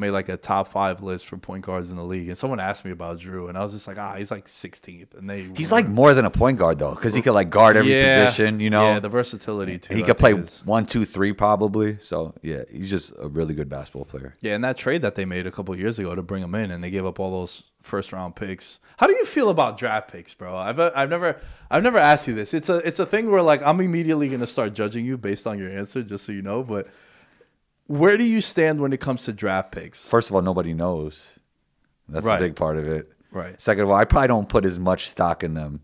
made 0.00 0.10
like 0.10 0.28
a 0.28 0.36
top 0.36 0.66
five 0.68 1.02
list 1.02 1.26
for 1.26 1.36
point 1.36 1.64
guards 1.64 1.90
in 1.90 1.96
the 1.96 2.04
league, 2.04 2.28
and 2.28 2.36
someone 2.36 2.58
asked 2.58 2.84
me 2.84 2.90
about 2.90 3.18
Jrue, 3.18 3.48
and 3.48 3.56
I 3.56 3.62
was 3.62 3.72
just 3.72 3.86
like, 3.86 3.98
ah, 3.98 4.14
he's 4.16 4.30
like 4.30 4.46
16th, 4.46 5.14
and 5.16 5.30
they 5.30 5.42
He's 5.56 5.70
like 5.70 5.86
more 5.88 6.14
than 6.14 6.24
a 6.24 6.30
point 6.30 6.58
guard 6.58 6.78
though, 6.78 6.94
because 6.94 7.14
he 7.14 7.22
could 7.22 7.34
like 7.34 7.50
guard 7.50 7.76
every 7.76 7.92
Yeah. 7.94 8.24
position. 8.24 8.58
You 8.58 8.70
know, 8.70 8.82
yeah, 8.94 8.98
the 9.00 9.08
versatility 9.08 9.78
too. 9.78 9.94
he 9.94 10.02
I 10.02 10.06
could 10.06 10.18
play 10.18 10.34
is- 10.34 10.62
one, 10.64 10.86
two, 10.86 11.04
three 11.04 11.32
probably. 11.32 11.98
So 12.00 12.34
yeah, 12.42 12.62
he's 12.70 12.90
just 12.90 13.12
a 13.20 13.28
really 13.28 13.54
good 13.54 13.68
basketball 13.68 14.06
player. 14.06 14.34
Yeah, 14.40 14.54
and 14.54 14.64
that 14.64 14.76
trade 14.76 15.02
that 15.02 15.14
they 15.14 15.24
made 15.24 15.46
a 15.46 15.50
couple 15.52 15.76
years 15.76 15.98
ago 15.98 16.14
to 16.14 16.22
bring 16.22 16.42
him 16.42 16.54
in, 16.54 16.70
and 16.70 16.82
they 16.82 16.90
gave 16.90 17.06
up 17.06 17.20
all 17.20 17.30
those 17.30 17.62
first 17.82 18.12
round 18.12 18.36
picks. 18.36 18.78
How 18.98 19.06
do 19.06 19.14
you 19.14 19.24
feel 19.24 19.48
about 19.48 19.78
draft 19.78 20.10
picks, 20.12 20.34
bro? 20.34 20.54
I've 20.56 20.78
I've 20.78 21.08
never 21.08 21.36
I've 21.70 21.82
never 21.82 21.98
asked 21.98 22.28
you 22.28 22.34
this. 22.34 22.52
It's 22.52 22.68
a 22.68 22.76
it's 22.86 22.98
a 22.98 23.06
thing 23.06 23.30
where 23.30 23.40
like 23.42 23.62
I'm 23.62 23.80
immediately 23.80 24.28
gonna 24.28 24.46
start 24.46 24.74
judging 24.74 25.04
you 25.06 25.16
based 25.16 25.46
on 25.46 25.58
your 25.58 25.70
answer, 25.70 26.02
just 26.02 26.24
so 26.26 26.32
you 26.32 26.42
know. 26.42 26.62
But 26.62 26.88
where 27.90 28.16
do 28.16 28.24
you 28.24 28.40
stand 28.40 28.80
when 28.80 28.92
it 28.92 29.00
comes 29.00 29.24
to 29.24 29.32
draft 29.32 29.72
picks? 29.72 30.06
First 30.06 30.30
of 30.30 30.36
all, 30.36 30.42
nobody 30.42 30.72
knows. 30.72 31.38
That's 32.08 32.24
Right. 32.24 32.40
a 32.40 32.44
big 32.44 32.54
part 32.56 32.76
of 32.76 32.86
it. 32.88 33.10
Right. 33.32 33.60
Second 33.60 33.84
of 33.84 33.90
all, 33.90 33.96
I 33.96 34.04
probably 34.04 34.28
don't 34.28 34.48
put 34.48 34.64
as 34.64 34.78
much 34.78 35.08
stock 35.08 35.42
in 35.42 35.54
them 35.54 35.80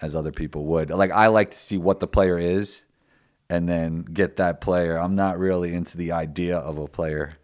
as 0.00 0.14
other 0.14 0.32
people 0.32 0.64
would. 0.66 0.90
Like 0.90 1.10
I 1.10 1.26
like 1.28 1.50
to 1.50 1.56
see 1.56 1.76
what 1.78 2.00
the 2.00 2.06
player 2.06 2.38
is 2.38 2.84
and 3.50 3.68
then 3.68 4.02
get 4.02 4.36
that 4.36 4.60
player. 4.60 4.96
I'm 4.98 5.14
not 5.14 5.38
really 5.38 5.74
into 5.74 5.96
the 5.98 6.12
idea 6.12 6.56
of 6.56 6.78
a 6.78 6.86
player 6.88 7.34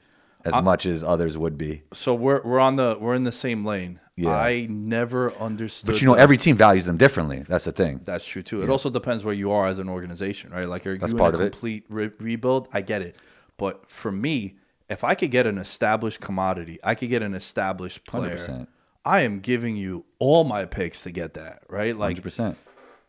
as 0.45 0.55
much 0.63 0.87
as 0.87 1.03
others 1.05 1.37
would 1.37 1.59
be. 1.59 1.83
So 1.93 2.15
we're 2.15 2.41
we're 2.43 2.61
on 2.61 2.77
the 2.77 2.97
we're 2.99 3.15
in 3.15 3.25
the 3.25 3.33
same 3.33 3.65
lane. 3.67 4.01
Yeah. 4.17 4.31
I 4.31 4.67
never 4.71 5.33
understood. 5.35 5.93
But 5.93 6.01
you 6.01 6.07
know, 6.09 6.15
the- 6.15 6.21
every 6.21 6.37
team 6.39 6.57
values 6.57 6.87
them 6.87 6.97
differently. 6.97 7.45
That's 7.47 7.65
the 7.67 7.73
thing. 7.73 8.01
That's 8.05 8.27
true 8.27 8.43
too. 8.43 8.63
It 8.63 8.71
also 8.71 8.89
depends 8.91 9.23
where 9.25 9.35
you 9.35 9.53
are 9.53 9.67
as 9.67 9.79
an 9.79 9.89
organization, 9.89 10.51
right? 10.51 10.67
Like, 10.69 10.87
are 10.87 10.97
That's 10.99 11.13
you 11.13 11.19
part 11.19 11.35
in 11.35 11.41
a 11.43 11.51
complete 11.51 11.85
re- 11.91 12.11
rebuild? 12.19 12.69
I 12.73 12.81
get 12.81 13.03
it, 13.03 13.17
but 13.59 13.91
for 13.91 14.11
me, 14.11 14.57
if 14.89 15.05
I 15.05 15.15
could 15.15 15.31
get 15.31 15.47
an 15.47 15.59
established 15.59 16.21
commodity, 16.21 16.79
I 16.83 16.95
could 16.95 17.11
get 17.11 17.23
an 17.23 17.35
established 17.35 18.07
player. 18.07 18.39
100%. 18.39 18.67
I 19.05 19.21
am 19.21 19.41
giving 19.41 19.77
you 19.77 20.05
all 20.19 20.45
my 20.45 20.65
picks 20.65 21.03
to 21.03 21.11
get 21.11 21.35
that, 21.35 21.63
right? 21.69 21.95
Like, 21.97 22.17
Hundred 22.17 22.23
percent. 22.23 22.59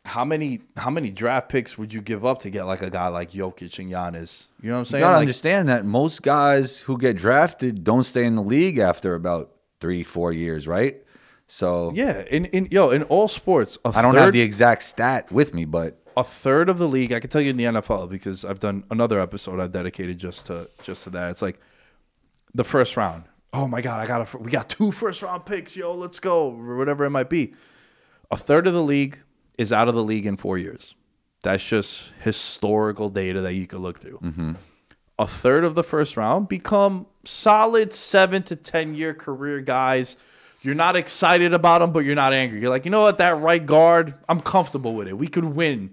how 0.06 0.24
many 0.26 0.60
how 0.78 0.90
many 0.90 1.10
draft 1.12 1.50
picks 1.50 1.78
would 1.78 1.94
you 1.94 2.02
give 2.02 2.26
up 2.26 2.40
to 2.40 2.50
get 2.50 2.64
like 2.64 2.82
a 2.82 2.90
guy 2.90 3.08
like 3.08 3.32
Jokic 3.32 3.80
and 3.80 3.92
Giannis? 3.92 4.48
You 4.62 4.70
know 4.70 4.76
what 4.76 4.80
I'm 4.80 4.86
saying? 4.86 5.02
You 5.02 5.06
gotta 5.06 5.16
Like, 5.16 5.22
understand 5.22 5.70
that 5.70 5.86
most 5.86 6.22
guys 6.22 6.80
who 6.82 6.98
get 6.98 7.18
drafted 7.18 7.84
don't 7.84 8.04
stay 8.04 8.26
in 8.26 8.36
the 8.36 8.44
league 8.44 8.78
after 8.78 9.14
about 9.16 9.52
three, 9.82 10.04
four 10.04 10.32
years, 10.32 10.68
right? 10.68 10.98
So 11.48 11.92
yeah, 11.94 12.24
in, 12.30 12.46
in 12.46 12.68
yo 12.72 12.92
in 12.92 13.04
all 13.04 13.28
sports, 13.28 13.78
I 13.84 13.90
I 14.00 14.02
don't 14.02 14.16
have 14.16 14.32
the 14.32 14.42
exact 14.42 14.84
stat 14.84 15.32
with 15.32 15.54
me, 15.54 15.66
but 15.66 15.98
a 16.20 16.24
third 16.24 16.68
of 16.68 16.78
the 16.78 16.88
league. 16.88 17.14
I 17.14 17.22
can 17.22 17.30
tell 17.30 17.40
you 17.40 17.50
in 17.50 17.58
the 17.58 17.64
NFL 17.64 18.10
because 18.10 18.44
I've 18.44 18.60
done 18.60 18.84
another 18.92 19.22
episode 19.22 19.60
I've 19.62 19.72
dedicated 19.72 20.18
just 20.18 20.48
to 20.48 20.70
just 20.84 21.06
to 21.06 21.10
that. 21.12 21.32
It's 21.32 21.42
like 21.42 21.60
the 22.54 22.66
first 22.66 22.98
round. 22.98 23.24
Oh 23.54 23.68
my 23.68 23.82
god, 23.82 24.02
I 24.02 24.06
got 24.06 24.34
a 24.34 24.38
we 24.38 24.52
got 24.52 24.70
two 24.70 24.92
first 24.92 25.24
round 25.24 25.46
picks, 25.46 25.78
yo, 25.78 25.94
let's 25.94 26.20
go, 26.20 26.52
or 26.52 26.76
whatever 26.76 27.06
it 27.06 27.10
might 27.10 27.30
be. 27.30 27.54
A 28.30 28.38
third 28.38 28.68
of 28.68 28.74
the 28.74 28.84
league 28.84 29.22
is 29.58 29.72
out 29.72 29.88
of 29.88 29.96
the 29.96 30.04
league 30.04 30.26
in 30.26 30.36
four 30.36 30.58
years. 30.58 30.94
That's 31.42 31.66
just 31.66 32.12
historical 32.22 33.10
data 33.10 33.40
that 33.42 33.54
you 33.54 33.66
could 33.66 33.80
look 33.80 34.02
through. 34.02 34.20
Mm-hmm. 34.22 34.54
A 35.20 35.28
third 35.28 35.64
of 35.64 35.74
the 35.74 35.84
first 35.84 36.18
round 36.18 36.50
become 36.50 37.08
solid 37.24 37.94
seven 37.94 38.44
to 38.44 38.58
ten 38.58 38.94
year 38.94 39.14
career 39.14 39.62
guys. 39.62 40.18
You're 40.62 40.76
not 40.76 40.98
excited 40.98 41.54
about 41.54 41.80
them, 41.80 41.94
but 41.94 42.00
you're 42.00 42.16
not 42.16 42.34
angry. 42.34 42.60
You're 42.60 42.70
like, 42.70 42.84
you 42.84 42.92
know 42.92 43.04
what, 43.04 43.20
that 43.20 43.40
right 43.40 43.66
guard, 43.66 44.14
I'm 44.28 44.42
comfortable 44.42 44.94
with 44.94 45.08
it. 45.08 45.18
We 45.18 45.30
could 45.30 45.46
win. 45.46 45.92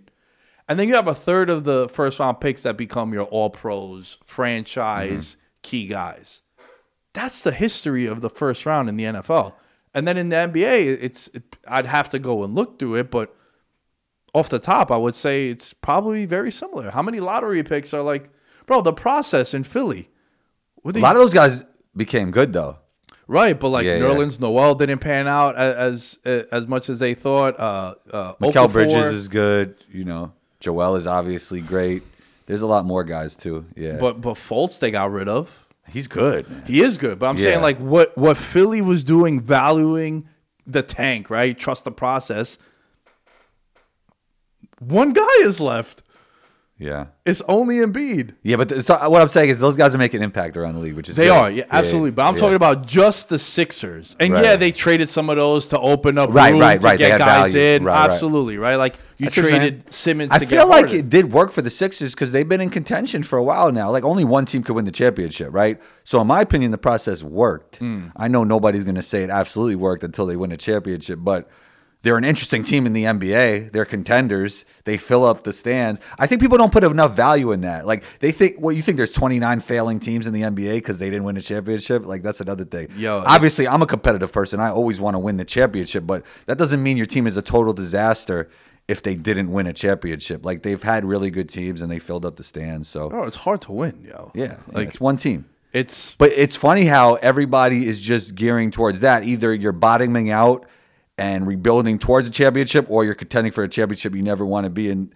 And 0.69 0.79
then 0.79 0.89
you 0.89 0.95
have 0.95 1.09
a 1.09 1.15
third 1.15 1.49
of 1.49 1.65
the 1.65 1.89
first 1.89 2.19
round 2.19 2.41
picks 2.41 2.65
that 2.65 2.77
become 2.77 3.13
your 3.13 3.25
all 3.25 3.51
pros, 3.51 4.19
franchise 4.25 5.37
key 5.63 5.87
guys. 5.87 6.43
That's 7.13 7.43
the 7.43 7.53
history 7.53 8.07
of 8.07 8.21
the 8.21 8.31
first 8.31 8.67
round 8.67 8.89
in 8.89 8.97
the 8.97 9.05
NFL. 9.05 9.55
And 9.95 10.07
then 10.07 10.17
in 10.19 10.29
the 10.29 10.37
NBA, 10.37 10.99
it's 11.01 11.29
it, 11.29 11.57
I'd 11.67 11.87
have 11.87 12.11
to 12.11 12.19
go 12.19 12.45
and 12.45 12.55
look 12.55 12.79
through 12.79 12.97
it, 12.97 13.11
but 13.11 13.35
off 14.35 14.51
the 14.51 14.59
top, 14.59 14.93
I 14.93 14.97
would 14.99 15.15
say 15.15 15.49
it's 15.49 15.73
probably 15.73 16.27
very 16.27 16.51
similar. 16.51 16.91
How 16.91 17.01
many 17.01 17.21
lottery 17.21 17.63
picks 17.63 17.95
are 17.95 18.03
like, 18.03 18.29
bro? 18.67 18.83
The 18.83 18.93
process 18.93 19.55
in 19.55 19.65
Philly, 19.65 20.11
a 20.85 20.91
lot 20.99 21.17
of 21.17 21.23
those 21.23 21.33
guys 21.33 21.65
became 21.97 22.31
good 22.31 22.53
though. 22.53 22.79
right? 23.27 23.59
But 23.59 23.71
like 23.71 23.87
Yeah, 23.87 23.97
yeah. 23.97 24.29
Noel 24.39 24.75
didn't 24.75 24.99
pan 24.99 25.27
out 25.27 25.57
as 25.57 26.19
as, 26.25 26.45
as 26.53 26.67
much 26.67 26.91
as 26.91 26.99
they 26.99 27.15
thought. 27.15 27.59
Uh, 27.59 27.95
uh, 28.13 28.35
Mikal 28.35 28.53
Okafor- 28.53 28.73
Bridges 28.73 29.07
is 29.07 29.29
good. 29.29 29.77
You 29.91 30.05
know, 30.05 30.33
Joel 30.61 30.97
is 30.97 31.07
obviously 31.07 31.61
great. 31.61 32.03
There's 32.47 32.63
a 32.63 32.67
lot 32.67 32.85
more 32.85 33.05
guys 33.05 33.35
too. 33.37 33.67
Yeah, 33.77 33.99
but 33.99 34.21
but 34.21 34.35
Fultz 34.35 34.79
they 34.79 34.91
got 34.91 35.11
rid 35.11 35.29
of. 35.29 35.67
he's 35.89 36.07
good. 36.07 36.49
man. 36.49 36.63
He 36.67 36.81
is 36.81 36.97
good, 36.99 37.19
but 37.19 37.27
I'm 37.29 37.39
saying 37.39 37.61
like 37.63 37.79
what 37.79 38.17
what 38.17 38.37
Philly 38.37 38.83
was 38.83 39.05
doing, 39.05 39.41
valuing 39.41 40.29
the 40.67 40.83
tank, 40.83 41.31
right? 41.31 41.57
Trust 41.59 41.85
the 41.85 41.93
process. 41.93 42.59
One 44.79 45.13
guy 45.13 45.27
is 45.41 45.61
left. 45.61 46.03
Yeah, 46.79 47.07
It's 47.25 47.41
only 47.49 47.77
Embiid. 47.77 48.35
yeah. 48.43 48.57
But 48.57 48.71
it's, 48.71 48.91
what 48.91 49.23
I'm 49.23 49.29
saying 49.29 49.49
is 49.49 49.59
those 49.59 49.77
guys 49.77 49.95
are 49.95 49.99
making 49.99 50.23
impact 50.23 50.59
around 50.59 50.75
the 50.75 50.81
league, 50.81 50.95
which 50.95 51.09
is 51.09 51.17
They 51.17 51.29
good. 51.29 51.33
are, 51.33 51.51
yeah, 51.51 51.65
absolutely. 51.71 52.11
But 52.11 52.27
I'm 52.27 52.35
yeah. 52.35 52.41
talking 52.41 52.57
about 52.57 52.87
just 52.87 53.31
the 53.31 53.39
Sixers. 53.39 54.15
And 54.21 54.35
Right. 54.35 54.45
yeah, 54.45 54.57
they 54.57 54.73
traded 54.73 55.09
some 55.09 55.31
of 55.31 55.37
those 55.37 55.69
to 55.69 55.81
open 55.81 56.19
up 56.19 56.35
Right, 56.35 56.51
room 56.53 56.61
right, 56.61 56.79
to 56.79 56.97
get 56.99 57.19
guys 57.19 57.55
value. 57.55 57.77
in. 57.77 57.89
Absolutely, 57.89 58.59
right? 58.59 58.77
Like 58.77 58.97
you 59.17 59.25
That's 59.25 59.37
traded. 59.37 59.91
Simmons 59.91 60.31
I 60.35 60.39
feel 60.41 60.69
like 60.69 60.93
it 60.93 61.09
did 61.09 61.33
work 61.33 61.51
for 61.51 61.63
the 61.63 61.71
Sixers 61.71 62.15
because 62.15 62.33
they've 62.33 62.47
been 62.47 62.61
in 62.61 62.69
contention 62.69 63.23
for 63.23 63.39
a 63.39 63.43
while 63.43 63.73
now. 63.73 63.91
Like 63.91 64.05
only 64.05 64.25
one 64.25 64.45
team 64.45 64.63
could 64.63 64.77
win 64.77 64.85
the 64.85 64.93
championship, 64.93 65.55
right? 65.55 65.81
So 66.05 66.21
in 66.21 66.27
my 66.27 66.43
opinion, 66.43 66.73
the 66.73 66.79
process 66.79 67.23
worked. 67.23 67.77
Hmm. 67.77 68.09
I 68.17 68.29
know 68.29 68.45
nobody's 68.45 68.85
going 68.85 68.97
to 68.97 69.03
say 69.03 69.23
it 69.23 69.31
absolutely 69.31 69.77
worked 69.77 70.05
until 70.05 70.27
they 70.27 70.37
win 70.37 70.53
a 70.53 70.59
championship, 70.59 71.21
but 71.23 71.49
they're 72.03 72.17
an 72.17 72.25
interesting 72.25 72.63
team 72.63 72.87
in 72.87 72.93
the 72.93 73.05
NBA. 73.05 73.73
They're 73.73 73.85
contenders. 73.85 74.65
They 74.85 74.97
fill 74.97 75.25
up 75.25 75.43
the 75.43 75.53
stands. 75.53 76.01
I 76.19 76.27
think 76.27 76.41
people 76.41 76.57
don't 76.57 76.71
put 76.71 76.85
enough 76.85 77.17
value 77.17 77.51
in 77.53 77.63
that. 77.63 77.87
Like 77.87 78.05
they 78.21 78.31
think, 78.31 78.57
well, 78.61 78.75
you 78.75 78.83
think 78.83 78.97
there's 78.97 79.11
29 79.11 79.61
failing 79.61 79.99
teams 79.99 80.27
in 80.27 80.33
the 80.33 80.43
NBA 80.43 80.75
because 80.77 80.99
they 80.99 81.11
didn't 81.11 81.25
win 81.25 81.37
a 81.37 81.43
championship? 81.43 82.07
Like 82.07 82.23
that's 82.23 82.41
another 82.41 82.65
thing. 82.65 82.89
Yo, 82.97 83.23
obviously, 83.27 83.67
I'm 83.67 83.83
a 83.83 83.87
competitive 83.87 84.31
person. 84.33 84.61
I 84.61 84.71
always 84.71 85.01
want 85.01 85.15
to 85.15 85.19
win 85.19 85.37
the 85.37 85.45
championship, 85.45 86.07
but 86.07 86.25
that 86.47 86.59
doesn't 86.59 86.83
mean 86.83 86.97
your 86.97 87.07
team 87.07 87.27
is 87.27 87.37
a 87.37 87.43
total 87.43 87.73
disaster 87.73 88.49
if 88.89 89.03
they 89.03 89.17
didn't 89.17 89.51
win 89.51 89.67
a 89.67 89.73
championship. 89.73 90.45
Like 90.45 90.63
they've 90.63 90.83
had 90.83 91.05
really 91.05 91.31
good 91.31 91.49
teams 91.49 91.83
and 91.83 91.91
they 91.91 91.99
filled 91.99 92.25
up 92.25 92.37
the 92.37 92.45
stands. 92.45 92.89
So 92.89 93.09
Bro, 93.11 93.25
it's 93.25 93.37
hard 93.39 93.63
to 93.63 93.73
win, 93.73 94.01
yo. 94.07 94.31
yeah, 94.35 94.59
like 94.69 94.75
like 94.75 94.89
it's 94.89 95.01
one 95.01 95.17
team. 95.17 95.47
it's 95.73 96.15
But 96.15 96.31
it's 96.33 96.57
funny 96.57 96.85
how 96.85 97.15
everybody 97.17 97.87
is 97.87 98.01
just 98.01 98.37
gearing 98.37 98.71
towards 98.71 99.01
that. 99.01 99.25
Either 99.25 99.53
you're 99.53 99.73
bottoming 99.73 100.31
out 100.31 100.69
and 101.19 101.47
rebuilding 101.47 101.99
towards 101.99 102.29
a 102.29 102.31
championship, 102.31 102.87
or 102.89 103.05
you're 103.05 103.15
contending 103.15 103.53
for 103.53 103.65
a 103.65 103.69
championship 103.69 104.15
you 104.15 104.23
never 104.23 104.45
want 104.45 104.65
to 104.65 104.71
be 104.71 104.91
in 104.91 105.13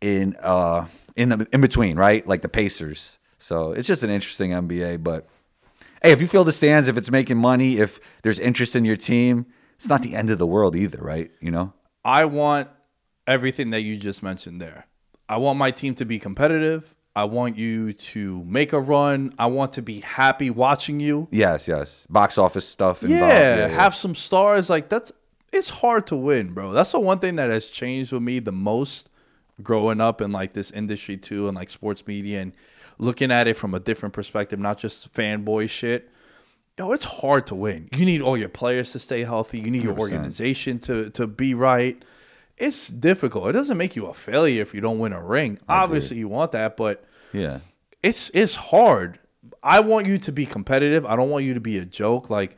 in 0.00 0.36
uh 0.42 0.86
in 1.16 1.28
the 1.28 1.46
in 1.52 1.60
between, 1.60 1.96
right? 1.96 2.26
Like 2.26 2.42
the 2.42 2.48
Pacers. 2.48 3.18
So 3.38 3.72
it's 3.72 3.88
just 3.88 4.02
an 4.02 4.10
interesting 4.10 4.50
NBA. 4.50 5.02
But 5.02 5.28
hey, 6.02 6.12
if 6.12 6.20
you 6.20 6.28
fill 6.28 6.44
the 6.44 6.52
stands, 6.52 6.88
if 6.88 6.96
it's 6.96 7.10
making 7.10 7.38
money, 7.38 7.78
if 7.78 8.00
there's 8.22 8.38
interest 8.38 8.76
in 8.76 8.84
your 8.84 8.96
team, 8.96 9.46
it's 9.76 9.88
not 9.88 10.02
the 10.02 10.14
end 10.14 10.30
of 10.30 10.38
the 10.38 10.46
world 10.46 10.76
either, 10.76 10.98
right? 11.00 11.30
You 11.40 11.50
know? 11.50 11.72
I 12.04 12.24
want 12.24 12.68
everything 13.26 13.70
that 13.70 13.82
you 13.82 13.96
just 13.96 14.22
mentioned 14.22 14.60
there. 14.60 14.86
I 15.28 15.38
want 15.38 15.58
my 15.58 15.70
team 15.70 15.94
to 15.96 16.04
be 16.04 16.18
competitive. 16.18 16.94
I 17.14 17.24
want 17.24 17.58
you 17.58 17.92
to 17.92 18.42
make 18.44 18.72
a 18.72 18.80
run. 18.80 19.34
I 19.38 19.46
want 19.46 19.74
to 19.74 19.82
be 19.82 20.00
happy 20.00 20.48
watching 20.50 20.98
you. 20.98 21.28
Yes, 21.30 21.68
yes. 21.68 22.06
Box 22.08 22.38
office 22.38 22.66
stuff 22.66 23.02
involved. 23.02 23.22
Yeah, 23.22 23.68
have 23.68 23.94
some 23.94 24.14
stars. 24.14 24.70
Like 24.70 24.88
that's 24.88 25.12
it's 25.52 25.68
hard 25.68 26.06
to 26.06 26.16
win, 26.16 26.54
bro. 26.54 26.72
That's 26.72 26.92
the 26.92 27.00
one 27.00 27.18
thing 27.18 27.36
that 27.36 27.50
has 27.50 27.66
changed 27.66 28.12
with 28.12 28.22
me 28.22 28.38
the 28.38 28.52
most 28.52 29.10
growing 29.62 30.00
up 30.00 30.22
in 30.22 30.32
like 30.32 30.54
this 30.54 30.70
industry 30.70 31.18
too, 31.18 31.48
and 31.48 31.56
like 31.56 31.68
sports 31.68 32.06
media 32.06 32.40
and 32.40 32.52
looking 32.98 33.30
at 33.30 33.46
it 33.46 33.56
from 33.56 33.74
a 33.74 33.80
different 33.80 34.14
perspective, 34.14 34.58
not 34.58 34.78
just 34.78 35.12
fanboy 35.12 35.68
shit. 35.68 36.10
Yo, 36.78 36.92
it's 36.92 37.04
hard 37.04 37.46
to 37.48 37.54
win. 37.54 37.90
You 37.92 38.06
need 38.06 38.22
all 38.22 38.38
your 38.38 38.48
players 38.48 38.92
to 38.92 38.98
stay 38.98 39.24
healthy. 39.24 39.60
You 39.60 39.70
need 39.70 39.82
your 39.82 39.94
100%. 39.94 40.00
organization 40.00 40.78
to 40.80 41.10
to 41.10 41.26
be 41.26 41.52
right. 41.52 42.02
It's 42.62 42.86
difficult. 42.86 43.48
It 43.48 43.52
doesn't 43.52 43.76
make 43.76 43.96
you 43.96 44.06
a 44.06 44.14
failure 44.14 44.62
if 44.62 44.72
you 44.72 44.80
don't 44.80 45.00
win 45.00 45.12
a 45.12 45.20
ring. 45.20 45.58
Obviously, 45.68 46.18
you 46.18 46.28
want 46.28 46.52
that, 46.52 46.76
but 46.76 47.04
yeah. 47.32 47.58
it's 48.04 48.30
it's 48.34 48.54
hard. 48.54 49.18
I 49.64 49.80
want 49.80 50.06
you 50.06 50.16
to 50.18 50.30
be 50.30 50.46
competitive. 50.46 51.04
I 51.04 51.16
don't 51.16 51.28
want 51.28 51.44
you 51.44 51.54
to 51.54 51.60
be 51.60 51.78
a 51.78 51.84
joke. 51.84 52.30
Like 52.30 52.56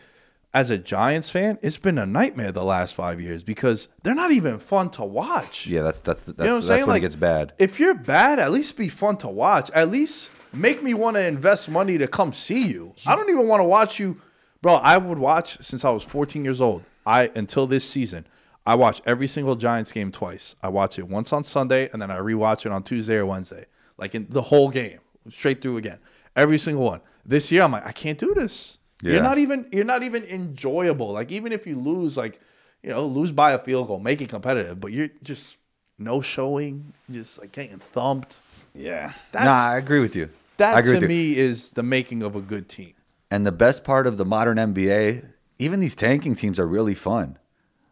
as 0.52 0.68
a 0.68 0.76
Giants 0.76 1.30
fan, 1.30 1.59
it's 1.62 1.78
been 1.78 1.96
a 1.96 2.05
nightmare 2.05 2.52
the 2.52 2.64
last 2.64 2.94
five 2.94 3.18
years 3.18 3.42
because 3.44 3.88
they're 4.02 4.14
not 4.14 4.30
even 4.30 4.59
fun 4.59 4.90
to 4.90 5.05
watch. 5.05 5.66
Yeah, 5.66 5.80
that's 5.80 6.00
that's 6.00 6.20
that's, 6.20 6.38
You 6.38 6.44
know 6.44 6.55
that's 6.57 6.66
saying? 6.66 6.80
when 6.82 6.90
like 6.90 6.98
it 6.98 7.07
gets 7.07 7.16
bad. 7.16 7.55
If 7.59 7.80
you're 7.80 7.94
bad, 7.94 8.38
at 8.38 8.52
least 8.52 8.76
be 8.76 8.90
fun 8.90 9.16
to 9.18 9.28
watch. 9.28 9.70
At 9.70 9.88
least 9.88 10.30
make 10.52 10.82
me 10.82 10.92
want 10.92 11.16
to 11.16 11.26
invest 11.26 11.70
money 11.70 11.96
to 11.96 12.07
come 12.07 12.34
see 12.34 12.68
you. 12.68 12.94
I 13.07 13.16
don't 13.16 13.30
even 13.30 13.48
want 13.48 13.61
to 13.61 13.64
watch 13.64 13.98
you, 13.98 14.20
bro. 14.61 14.74
I 14.74 14.98
would 14.98 15.18
watch 15.18 15.62
since 15.62 15.82
I 15.82 15.90
was 15.90 16.02
14 16.02 16.44
years 16.44 16.61
old. 16.61 16.82
I 17.07 17.30
until 17.34 17.66
this 17.66 17.88
season. 17.88 18.26
I 18.66 18.74
watch 18.76 19.02
every 19.04 19.26
single 19.26 19.56
Giants 19.56 19.92
game 19.92 20.10
twice. 20.10 20.56
I 20.62 20.68
watch 20.68 20.98
it 20.98 21.06
once 21.06 21.32
on 21.32 21.44
Sunday 21.44 21.88
and 21.92 22.00
then 22.00 22.10
I 22.10 22.16
rewatch 22.18 22.64
it 22.64 22.72
on 22.72 22.82
Tuesday 22.82 23.16
or 23.16 23.26
Wednesday. 23.26 23.66
like 23.98 24.14
in 24.14 24.26
the 24.30 24.42
whole 24.42 24.70
game, 24.70 24.98
straight 25.28 25.60
through 25.62 25.76
again, 25.76 25.98
every 26.34 26.58
single 26.58 26.82
one. 26.84 27.00
This 27.26 27.50
year, 27.52 27.62
I'm 27.62 27.72
like, 27.72 27.86
I 27.86 27.92
can't 27.92 28.18
do 28.18 28.34
this. 28.34 28.78
Yeah. 29.02 29.14
You're 29.14 29.22
not 29.22 29.38
even 29.38 29.68
you're 29.72 29.84
not 29.84 30.02
even 30.02 30.24
enjoyable. 30.24 31.12
Like 31.12 31.30
even 31.30 31.52
if 31.52 31.66
you 31.66 31.76
lose, 31.78 32.16
like 32.16 32.40
you 32.82 32.90
know, 32.90 33.06
lose 33.06 33.32
by 33.32 33.52
a 33.52 33.58
field 33.58 33.88
goal, 33.88 33.98
make 34.00 34.20
it 34.20 34.28
competitive, 34.28 34.80
but 34.80 34.92
you're 34.92 35.10
just 35.22 35.56
no 35.98 36.20
showing, 36.20 36.92
just 37.10 37.38
like 37.40 37.52
getting 37.52 37.78
thumped. 37.78 38.38
Yeah. 38.74 39.12
That's- 39.32 39.46
nah, 39.46 39.74
I 39.74 39.78
agree 39.78 40.00
with 40.00 40.16
you. 40.16 40.28
That 40.56 40.84
to 40.84 41.00
me 41.08 41.36
is 41.36 41.72
the 41.72 41.82
making 41.82 42.22
of 42.22 42.36
a 42.36 42.40
good 42.40 42.68
team. 42.68 42.94
And 43.30 43.44
the 43.46 43.52
best 43.52 43.84
part 43.84 44.06
of 44.06 44.16
the 44.18 44.24
modern 44.24 44.56
NBA, 44.56 45.24
even 45.58 45.80
these 45.80 45.96
tanking 45.96 46.34
teams 46.34 46.58
are 46.60 46.66
really 46.66 46.94
fun. 46.94 47.38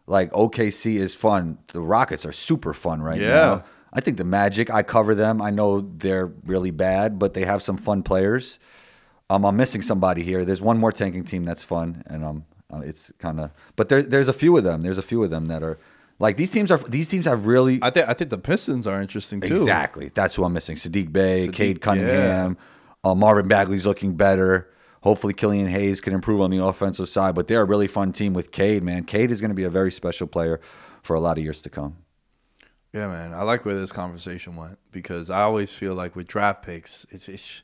Like 0.07 0.31
OKC 0.31 0.95
is 0.95 1.15
fun. 1.15 1.57
The 1.71 1.79
Rockets 1.81 2.25
are 2.25 2.31
super 2.33 2.73
fun 2.73 3.01
right 3.01 3.19
Yeah. 3.21 3.29
now. 3.33 3.63
I 3.93 4.01
think 4.01 4.17
the 4.17 4.23
Magic, 4.23 4.71
I 4.71 4.81
cover 4.83 5.13
them. 5.15 5.41
I 5.41 5.49
know 5.51 5.81
they're 5.81 6.25
really 6.45 6.71
bad, 6.71 7.19
but 7.19 7.35
they 7.35 7.45
have 7.45 7.61
some 7.61 7.77
fun 7.77 8.01
players. 8.03 8.57
Um, 9.29 9.45
I'm 9.45 9.55
missing 9.55 9.81
somebody 9.81 10.23
here. 10.23 10.43
There's 10.43 10.61
one 10.61 10.77
more 10.79 10.91
tanking 10.91 11.23
team 11.23 11.45
that's 11.45 11.63
fun, 11.63 12.03
and 12.07 12.25
um, 12.25 12.45
uh, 12.73 12.79
it's 12.79 13.11
kind 13.19 13.39
of. 13.39 13.51
But 13.75 13.89
there, 13.89 14.01
there's 14.01 14.27
a 14.27 14.33
few 14.33 14.57
of 14.57 14.63
them. 14.63 14.81
There's 14.81 14.97
a 14.97 15.01
few 15.03 15.23
of 15.23 15.29
them 15.29 15.45
that 15.47 15.61
are 15.63 15.77
like 16.19 16.37
these 16.37 16.49
teams 16.49 16.71
are. 16.71 16.77
These 16.77 17.07
teams 17.07 17.25
have 17.25 17.45
really 17.45 17.79
I 17.81 17.89
think 17.91 18.09
I 18.09 18.13
think 18.13 18.29
the 18.31 18.37
Pistons 18.37 18.85
are 18.87 18.99
interesting 19.01 19.41
too. 19.41 19.53
Exactly. 19.53 20.11
That's 20.13 20.35
who 20.35 20.43
I'm 20.43 20.53
missing. 20.53 20.75
Saddiq 20.75 21.13
Bey, 21.13 21.47
Saddiq, 21.47 21.53
Cade 21.53 21.81
Cunningham, 21.81 22.57
uh, 23.03 23.15
Marvin 23.15 23.47
Bagley's 23.47 23.85
looking 23.85 24.15
better. 24.15 24.69
Hopefully, 25.03 25.33
Killian 25.33 25.67
Hayes 25.67 25.99
can 25.99 26.13
improve 26.13 26.39
on 26.39 26.49
the 26.49 26.63
offensive 26.63 27.09
side. 27.09 27.35
But 27.35 27.47
they're 27.47 27.61
a 27.61 27.65
really 27.65 27.87
fun 27.87 28.13
team 28.13 28.33
with 28.33 28.51
Cade, 28.51 28.83
man. 28.83 29.03
Cade 29.03 29.31
is 29.31 29.41
going 29.41 29.49
to 29.49 29.55
be 29.55 29.65
a 29.65 29.69
very 29.69 29.91
special 29.91 30.27
player 30.27 30.61
for 31.01 31.13
a 31.13 31.19
lot 31.19 31.37
of 31.37 31.43
years 31.43 31.61
to 31.61 31.69
come. 31.69 31.97
Yeah, 32.93 33.07
man. 33.07 33.33
I 33.33 33.41
like 33.41 33.65
where 33.65 33.75
this 33.75 33.91
conversation 33.91 34.55
went 34.55 34.79
because 34.91 35.29
I 35.29 35.41
always 35.41 35.73
feel 35.73 35.93
like 35.93 36.15
with 36.15 36.27
draft 36.27 36.63
picks, 36.63 37.05
it's 37.09 37.27
it's, 37.27 37.63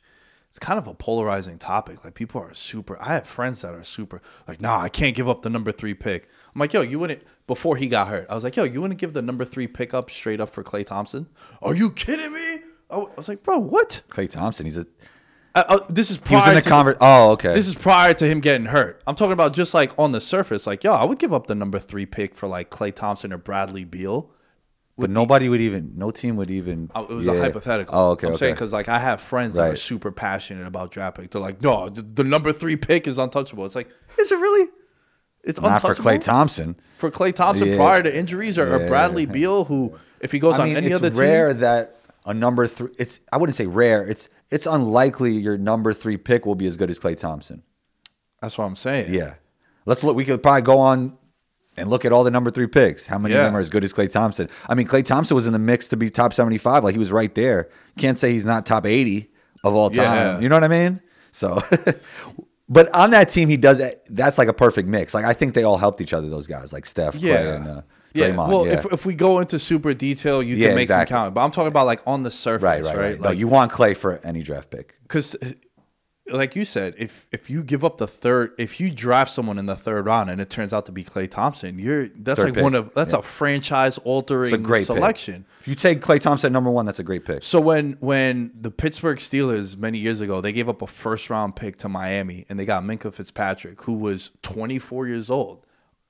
it's 0.50 0.58
kind 0.58 0.78
of 0.78 0.86
a 0.86 0.92
polarizing 0.92 1.56
topic. 1.56 2.04
Like 2.04 2.14
people 2.14 2.42
are 2.42 2.52
super. 2.52 3.00
I 3.00 3.14
have 3.14 3.26
friends 3.26 3.62
that 3.62 3.72
are 3.72 3.84
super 3.84 4.20
like, 4.46 4.60
nah, 4.60 4.78
I 4.78 4.90
can't 4.90 5.16
give 5.16 5.28
up 5.28 5.40
the 5.40 5.48
number 5.48 5.72
three 5.72 5.94
pick. 5.94 6.28
I'm 6.54 6.58
like, 6.58 6.74
yo, 6.74 6.82
you 6.82 6.98
wouldn't 6.98 7.22
before 7.46 7.76
he 7.76 7.88
got 7.88 8.08
hurt. 8.08 8.26
I 8.28 8.34
was 8.34 8.44
like, 8.44 8.56
yo, 8.56 8.64
you 8.64 8.82
wouldn't 8.82 9.00
give 9.00 9.14
the 9.14 9.22
number 9.22 9.46
three 9.46 9.66
pick 9.66 9.94
up 9.94 10.10
straight 10.10 10.40
up 10.40 10.50
for 10.50 10.62
Klay 10.62 10.84
Thompson? 10.84 11.28
Are 11.62 11.74
you 11.74 11.90
kidding 11.90 12.32
me? 12.34 12.58
I 12.90 12.98
was 13.16 13.28
like, 13.28 13.42
bro, 13.44 13.58
what? 13.58 14.02
Klay 14.10 14.28
Thompson, 14.28 14.66
he's 14.66 14.76
a 14.76 14.86
Uh, 15.54 15.64
uh, 15.68 15.78
this 15.88 16.10
is 16.10 16.18
he 16.18 16.22
prior 16.24 16.38
was 16.40 16.48
in 16.48 16.54
the 16.54 16.60
to 16.60 16.70
conver- 16.70 16.96
Oh, 17.00 17.32
okay. 17.32 17.52
This 17.54 17.66
is 17.66 17.74
prior 17.74 18.14
to 18.14 18.26
him 18.26 18.38
getting 18.40 18.66
hurt. 18.66 19.02
I'm 19.06 19.16
talking 19.16 19.32
about 19.32 19.52
just 19.52 19.74
like 19.74 19.90
on 19.98 20.12
the 20.12 20.20
surface, 20.20 20.66
like, 20.66 20.84
yo, 20.84 20.92
I 20.94 21.04
would 21.04 21.18
give 21.18 21.32
up 21.32 21.46
the 21.48 21.54
number 21.56 21.78
three 21.80 22.06
pick 22.06 22.34
for 22.36 22.46
like 22.46 22.70
Klay 22.70 22.94
Thompson 22.94 23.32
or 23.32 23.38
Bradley 23.38 23.84
Beal. 23.84 24.30
but 24.96 25.10
nobody 25.10 25.48
would 25.48 25.60
even. 25.60 25.92
No 25.96 26.10
team 26.12 26.36
would 26.36 26.50
even. 26.50 26.90
Oh, 26.94 27.02
It 27.04 27.10
was 27.10 27.26
yeah. 27.26 27.32
a 27.32 27.40
hypothetical. 27.40 27.94
Oh, 27.98 28.10
okay. 28.10 28.26
I'm 28.28 28.34
okay. 28.34 28.38
saying 28.38 28.54
because 28.54 28.72
like 28.72 28.88
I 28.88 28.98
have 29.00 29.20
friends 29.20 29.56
that 29.56 29.68
are 29.70 29.76
super 29.76 30.12
passionate 30.12 30.66
about 30.66 30.92
draft 30.92 31.16
picks. 31.16 31.30
They're 31.30 31.40
like, 31.42 31.62
no, 31.62 31.88
the, 31.88 32.02
the 32.02 32.22
number 32.24 32.52
three 32.52 32.76
pick 32.76 33.08
is 33.08 33.18
untouchable. 33.18 33.66
It's 33.66 33.74
like, 33.74 33.88
is 34.18 34.30
it 34.30 34.36
really? 34.38 34.68
It's 35.42 35.58
not 35.60 35.80
for? 35.80 35.94
Klay 35.94 36.20
Thompson. 36.20 36.76
For 36.98 37.10
Klay 37.10 37.34
Thompson 37.34 37.68
Yeah. 37.68 37.76
prior 37.76 38.02
to 38.02 38.14
injuries, 38.14 38.58
or, 38.58 38.72
or 38.74 38.86
Bradley 38.86 39.24
Beal, 39.26 39.64
who 39.64 39.96
if 40.20 40.30
he 40.32 40.38
goes 40.38 40.58
I 40.58 40.62
on 40.62 40.68
mean, 40.68 40.76
any 40.76 40.86
it's 40.88 40.96
other 40.96 41.10
rare 41.10 41.48
team, 41.48 41.60
that 41.60 41.96
a 42.26 42.34
number 42.34 42.66
three. 42.66 42.90
It's 42.98 43.18
I 43.32 43.38
wouldn't 43.38 43.56
say 43.56 43.66
rare. 43.66 44.06
It's 44.06 44.28
it's 44.50 44.66
unlikely 44.66 45.32
your 45.32 45.56
number 45.58 45.92
three 45.92 46.16
pick 46.16 46.46
will 46.46 46.54
be 46.54 46.66
as 46.66 46.76
good 46.76 46.90
as 46.90 46.98
Klay 46.98 47.16
Thompson. 47.16 47.62
that's 48.40 48.56
what 48.58 48.64
I'm 48.64 48.76
saying. 48.76 49.12
Yeah. 49.14 49.34
Let's 49.86 50.02
look. 50.02 50.16
We 50.16 50.24
could 50.24 50.42
probably 50.42 50.62
go 50.62 50.78
on 50.78 51.16
and 51.76 51.88
look 51.88 52.04
at 52.04 52.12
all 52.12 52.24
the 52.24 52.30
number 52.30 52.50
three 52.50 52.66
picks. 52.66 53.06
How 53.06 53.18
many 53.18 53.34
of 53.34 53.42
them 53.42 53.56
are 53.56 53.60
as 53.60 53.70
good 53.70 53.84
as 53.84 53.92
Klay 53.92 54.10
Thompson? 54.12 54.48
I 54.68 54.74
mean, 54.74 54.86
Klay 54.86 55.04
Thompson 55.04 55.34
was 55.34 55.46
in 55.46 55.52
the 55.52 55.58
mix 55.58 55.88
to 55.88 55.96
be 55.96 56.10
top 56.10 56.32
75. 56.32 56.84
Like 56.84 56.92
he 56.92 56.98
was 56.98 57.12
right 57.12 57.34
there. 57.34 57.68
Can't 57.96 58.18
say 58.18 58.32
he's 58.32 58.44
not 58.44 58.66
top 58.66 58.86
80 58.86 59.30
of 59.64 59.74
all 59.74 59.88
time. 59.90 59.96
Yeah. 60.04 60.40
You 60.40 60.48
know 60.48 60.56
what 60.56 60.64
I 60.64 60.68
mean? 60.68 61.00
So, 61.32 61.62
but 62.68 62.88
on 62.94 63.10
that 63.12 63.30
team, 63.30 63.48
he 63.48 63.56
does. 63.56 63.80
That's 64.08 64.36
like 64.38 64.48
a 64.48 64.52
perfect 64.52 64.88
mix. 64.88 65.14
Like 65.14 65.24
I 65.24 65.32
think 65.32 65.54
they 65.54 65.64
all 65.64 65.78
helped 65.78 66.00
each 66.00 66.12
other. 66.12 66.28
Those 66.28 66.46
guys, 66.46 66.72
like 66.72 66.86
Steph, 66.86 67.14
Klay, 67.14 67.22
Yeah. 67.22 67.54
and 67.54 67.68
uh, 67.68 67.82
Yeah, 68.12 68.36
well, 68.36 68.66
yeah. 68.66 68.72
if, 68.80 68.86
if 68.92 69.06
we 69.06 69.14
go 69.14 69.38
into 69.38 69.58
super 69.58 69.94
detail, 69.94 70.42
you 70.42 70.56
Yeah, 70.56 70.68
can 70.68 70.74
make 70.76 70.82
exactly. 70.84 71.14
some 71.14 71.22
count. 71.24 71.34
But 71.34 71.42
I'm 71.44 71.50
talking 71.50 71.68
about 71.68 71.86
like 71.86 72.00
on 72.06 72.22
the 72.22 72.30
surface, 72.30 72.62
right, 72.64 72.82
right? 72.84 72.96
right, 72.96 73.10
right. 73.12 73.20
no, 73.20 73.30
you 73.30 73.48
want 73.48 73.70
Klay 73.72 73.96
for 73.96 74.18
any 74.24 74.42
draft 74.42 74.70
pick. 74.70 74.96
because 75.02 75.34
uh, 75.42 75.50
like 76.32 76.54
you 76.54 76.64
said 76.64 76.94
if 76.96 77.26
if 77.32 77.50
you 77.50 77.60
give 77.64 77.84
up 77.84 77.98
the 77.98 78.06
third 78.06 78.52
if 78.56 78.78
you 78.78 78.88
draft 78.88 79.32
someone 79.32 79.58
in 79.58 79.66
the 79.66 79.74
third 79.74 80.06
round 80.06 80.30
and 80.30 80.40
it 80.40 80.48
turns 80.48 80.72
out 80.72 80.86
to 80.86 80.92
be 80.92 81.02
klay 81.02 81.28
thompson 81.28 81.76
you're 81.76 82.06
that's 82.08 82.38
Third 82.38 82.44
like 82.46 82.54
pick, 82.54 82.62
one 82.62 82.74
of 82.76 82.94
that's 82.94 83.12
yeah. 83.12 83.18
a 83.18 83.22
franchise 83.22 83.98
altering 84.04 84.62
great 84.62 84.80
pick. 84.80 84.86
selection 84.86 85.44
If 85.60 85.66
you 85.66 85.74
take 85.74 86.00
Klay 86.00 86.20
Thompson 86.20 86.52
number 86.52 86.70
one, 86.70 86.86
that's 86.86 87.00
a 87.00 87.02
great 87.02 87.24
pick. 87.24 87.42
so 87.42 87.60
when 87.60 87.92
when 87.98 88.52
the 88.54 88.70
pittsburgh 88.70 89.18
steelers 89.18 89.76
many 89.76 89.98
years 89.98 90.20
ago 90.20 90.40
they 90.40 90.52
gave 90.52 90.68
up 90.68 90.82
a 90.82 90.86
first 90.86 91.30
round 91.30 91.56
pick 91.56 91.78
to 91.78 91.88
miami 91.88 92.46
and 92.48 92.60
they 92.60 92.64
got 92.64 92.84
minkah 92.84 93.12
fitzpatrick 93.12 93.82
who 93.82 93.94
was 93.94 94.30
24 94.42 95.08
years 95.08 95.30
old 95.30 95.66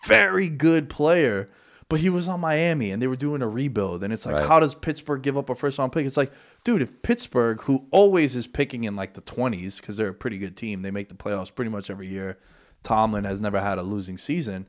very 0.07 0.51
good 0.51 0.91
player 0.91 1.49
but 1.91 2.01
he 2.01 2.09
was 2.09 2.29
on 2.29 2.41
Miami 2.41 2.93
and 2.93 3.03
they 3.03 3.07
were 3.09 3.17
doing 3.17 3.43
a 3.43 3.49
rebuild. 3.49 4.03
And 4.05 4.13
it's 4.13 4.25
like, 4.25 4.37
Right. 4.37 4.47
how 4.49 4.61
does 4.61 4.75
Pittsburgh 4.77 5.21
give 5.23 5.37
up 5.37 5.51
a 5.51 5.55
first 5.57 5.77
round 5.77 5.93
pick? 5.93 6.07
It's 6.07 6.17
like, 6.17 6.33
dude, 6.65 6.81
if 6.81 7.03
Pittsburgh, 7.03 7.61
who 7.63 7.87
always 7.91 8.37
is 8.37 8.47
picking 8.47 8.85
in 8.85 8.95
like 8.97 9.15
the 9.15 9.21
20s, 9.21 9.81
because 9.81 9.97
they're 9.99 10.09
a 10.09 10.15
pretty 10.15 10.39
good 10.39 10.57
team, 10.57 10.83
they 10.83 10.93
make 10.93 11.09
the 11.09 11.15
playoffs 11.17 11.55
pretty 11.55 11.71
much 11.71 11.91
every 11.91 12.07
year. 12.07 12.39
Tomlin 12.85 13.25
has 13.25 13.41
never 13.41 13.61
had 13.61 13.77
a 13.77 13.83
losing 13.83 14.17
season. 14.17 14.69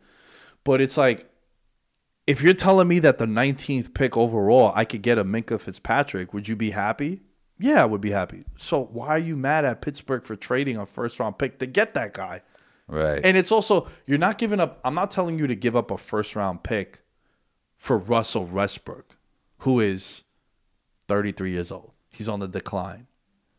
But 0.64 0.82
it's 0.82 0.98
like, 0.98 1.30
if 2.28 2.42
you're 2.42 2.54
telling 2.56 2.88
me 2.88 3.00
that 3.00 3.20
the 3.20 3.26
19th 3.26 3.94
pick 3.94 4.18
overall, 4.18 4.72
I 4.76 4.84
could 4.84 5.02
get 5.04 5.18
a 5.18 5.24
Minkah 5.24 5.60
Fitzpatrick, 5.62 6.34
would 6.34 6.48
you 6.48 6.56
be 6.56 6.72
happy? 6.72 7.22
Yeah, 7.60 7.84
I 7.84 7.86
would 7.86 8.02
be 8.02 8.12
happy. 8.12 8.46
So 8.58 8.84
why 8.84 9.10
are 9.10 9.18
you 9.20 9.38
mad 9.38 9.64
at 9.66 9.82
Pittsburgh 9.82 10.24
for 10.26 10.36
trading 10.36 10.78
a 10.78 10.86
first 10.88 11.20
round 11.20 11.38
pick 11.38 11.60
to 11.60 11.68
get 11.68 11.94
that 11.94 12.14
guy? 12.16 12.42
Right. 12.88 13.22
And 13.24 13.38
it's 13.38 13.52
also 13.52 13.88
you're 14.08 14.18
not 14.18 14.40
giving 14.40 14.60
up. 14.60 14.80
I'm 14.84 14.96
not 14.96 15.12
telling 15.12 15.38
you 15.38 15.46
to 15.48 15.56
give 15.56 15.76
up 15.76 15.92
a 15.92 15.98
first 15.98 16.36
round 16.36 16.64
pick 16.64 17.01
for 17.82 17.98
Russell 17.98 18.46
Westbrook, 18.46 19.18
who 19.60 19.80
is 19.80 20.24
33 21.08 21.50
years 21.50 21.72
old. 21.72 21.94
He's 22.12 22.30
on 22.30 22.40
the 22.40 22.48
decline, 22.48 23.08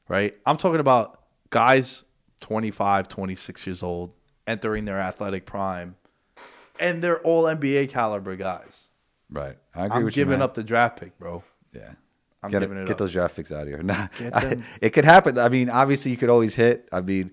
right? 0.09 0.35
I'm 0.47 0.57
talking 0.57 0.79
about 0.79 1.21
guys 1.51 2.05
25, 2.41 3.09
26 3.09 3.67
years 3.67 3.83
old 3.83 4.13
entering 4.47 4.85
their 4.85 5.01
athletic 5.01 5.45
prime, 5.45 5.97
and 6.79 7.03
they're 7.03 7.19
all 7.23 7.45
NBA 7.45 7.89
caliber 7.91 8.37
guys. 8.37 8.91
right. 9.29 9.57
I 9.75 9.87
agree 9.87 9.97
I'm 9.99 10.05
with 10.05 10.15
giving 10.15 10.39
man. 10.39 10.43
up 10.43 10.55
the 10.55 10.63
draft 10.63 11.01
pick, 11.01 11.19
bro. 11.19 11.43
Yeah. 11.75 11.91
I'm 12.45 12.51
get 12.53 12.61
giving 12.61 12.77
it 12.79 12.83
get 12.87 12.93
up. 12.93 12.99
those 12.99 13.13
draft 13.13 13.35
picks 13.35 13.51
out 13.51 13.63
of 13.63 13.69
here. 13.69 13.83
Nah, 13.83 14.07
I- 14.21 14.59
it 14.81 14.91
could 14.91 15.05
happen. 15.05 15.37
I 15.37 15.49
mean, 15.49 15.69
obviously, 15.69 16.13
you 16.13 16.17
could 16.17 16.29
always 16.31 16.55
hit. 16.55 16.89
I 16.93 17.01
mean, 17.01 17.33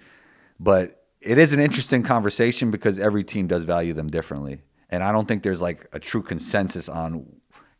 but 0.59 1.03
it 1.21 1.37
is 1.37 1.53
an 1.53 1.59
interesting 1.59 2.01
conversation 2.01 2.71
because 2.71 2.97
every 2.97 3.23
team 3.23 3.45
does 3.45 3.63
value 3.63 3.93
them 3.93 4.07
differently, 4.07 4.61
and 4.89 5.03
I 5.03 5.11
don't 5.11 5.27
think 5.27 5.43
there's 5.43 5.61
like 5.61 5.87
a 5.93 5.99
true 5.99 6.21
consensus 6.21 6.89
on 6.89 7.25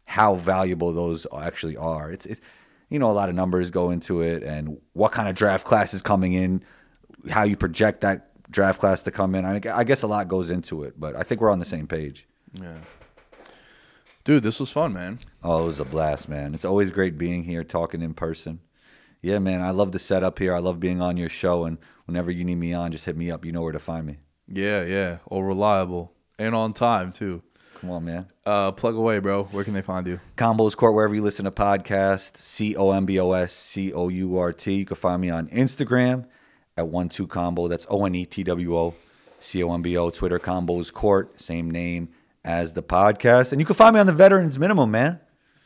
how 0.05 0.35
valuable 0.35 0.91
those 0.93 1.27
actually 1.35 1.77
are. 1.77 2.11
It's, 2.11 2.25
it's 2.25 2.41
you 2.89 2.97
know, 2.97 3.11
a 3.11 3.13
lot 3.13 3.29
of 3.29 3.35
numbers 3.35 3.69
go 3.69 3.91
into 3.91 4.21
it, 4.21 4.43
and 4.43 4.79
what 4.93 5.11
kind 5.11 5.29
of 5.29 5.35
draft 5.35 5.65
class 5.65 5.93
is 5.93 6.01
coming 6.01 6.33
in, 6.33 6.63
how 7.29 7.43
you 7.43 7.55
project 7.55 8.01
that 8.01 8.29
draft 8.51 8.79
class 8.79 9.03
to 9.03 9.11
come 9.11 9.35
in. 9.35 9.45
I, 9.45 9.61
I 9.71 9.83
guess 9.83 10.01
a 10.01 10.07
lot 10.07 10.27
goes 10.27 10.49
into 10.49 10.83
it, 10.83 10.99
but 10.99 11.15
I 11.15 11.23
think 11.23 11.41
we're 11.41 11.51
on 11.51 11.59
the 11.59 11.65
same 11.65 11.87
page. 11.87 12.27
Yeah. 12.53 12.77
Dude, 14.23 14.43
this 14.43 14.59
was 14.59 14.71
fun, 14.71 14.93
man. 14.93 15.19
Oh, 15.43 15.63
it 15.63 15.65
was 15.67 15.79
a 15.79 15.85
blast, 15.85 16.27
man. 16.27 16.53
It's 16.53 16.65
always 16.65 16.91
great 16.91 17.17
being 17.17 17.43
here, 17.43 17.63
talking 17.63 18.01
in 18.01 18.13
person. 18.13 18.59
Yeah, 19.21 19.39
man, 19.39 19.61
I 19.61 19.71
love 19.71 19.91
the 19.91 19.99
setup 19.99 20.39
here. 20.39 20.55
I 20.55 20.59
love 20.59 20.79
being 20.79 21.01
on 21.01 21.17
your 21.17 21.29
show, 21.29 21.65
and 21.65 21.77
whenever 22.05 22.31
you 22.31 22.43
need 22.43 22.55
me 22.55 22.73
on, 22.73 22.91
just 22.91 23.05
hit 23.05 23.17
me 23.17 23.29
up. 23.29 23.45
You 23.45 23.51
know 23.51 23.61
where 23.61 23.73
to 23.73 23.79
find 23.79 24.05
me. 24.05 24.17
Yeah, 24.47 24.83
yeah. 24.83 25.17
All 25.25 25.43
reliable 25.43 26.13
and 26.39 26.55
on 26.55 26.73
time 26.73 27.11
too. 27.11 27.43
Come 27.79 27.91
on, 27.91 28.03
man. 28.05 28.27
Uh, 28.45 28.71
plug 28.71 28.95
away, 28.95 29.19
bro. 29.19 29.43
Where 29.45 29.63
can 29.63 29.73
they 29.73 29.81
find 29.81 30.05
you? 30.05 30.19
Combos 30.35 30.75
Court, 30.75 30.93
wherever 30.93 31.15
you 31.15 31.21
listen 31.21 31.45
to 31.45 31.51
podcasts, 31.51 32.37
C 32.37 32.75
O 32.75 32.91
M 32.91 33.05
B 33.05 33.19
O 33.19 33.31
S 33.31 33.53
C 33.53 33.93
O 33.93 34.09
U 34.09 34.37
R 34.37 34.51
T. 34.51 34.73
You 34.73 34.85
can 34.85 34.97
find 34.97 35.21
me 35.21 35.29
on 35.29 35.47
Instagram 35.47 36.25
at 36.75 36.87
one 36.87 37.07
two 37.07 37.27
combo. 37.27 37.67
That's 37.67 37.87
O 37.89 38.05
N 38.05 38.15
E 38.15 38.25
T 38.25 38.43
W 38.43 38.75
O 38.75 38.95
C 39.39 39.63
O 39.63 39.73
M 39.73 39.81
B 39.81 39.95
O. 39.97 40.09
Twitter 40.09 40.39
Combos 40.39 40.91
Court, 40.91 41.39
same 41.39 41.71
name 41.71 42.09
as 42.43 42.73
the 42.73 42.83
podcast. 42.83 43.51
And 43.53 43.61
you 43.61 43.65
can 43.65 43.75
find 43.75 43.93
me 43.93 43.99
on 43.99 44.07
the 44.07 44.13
Veterans 44.13 44.59
Minimum, 44.59 44.91
man. 44.91 45.19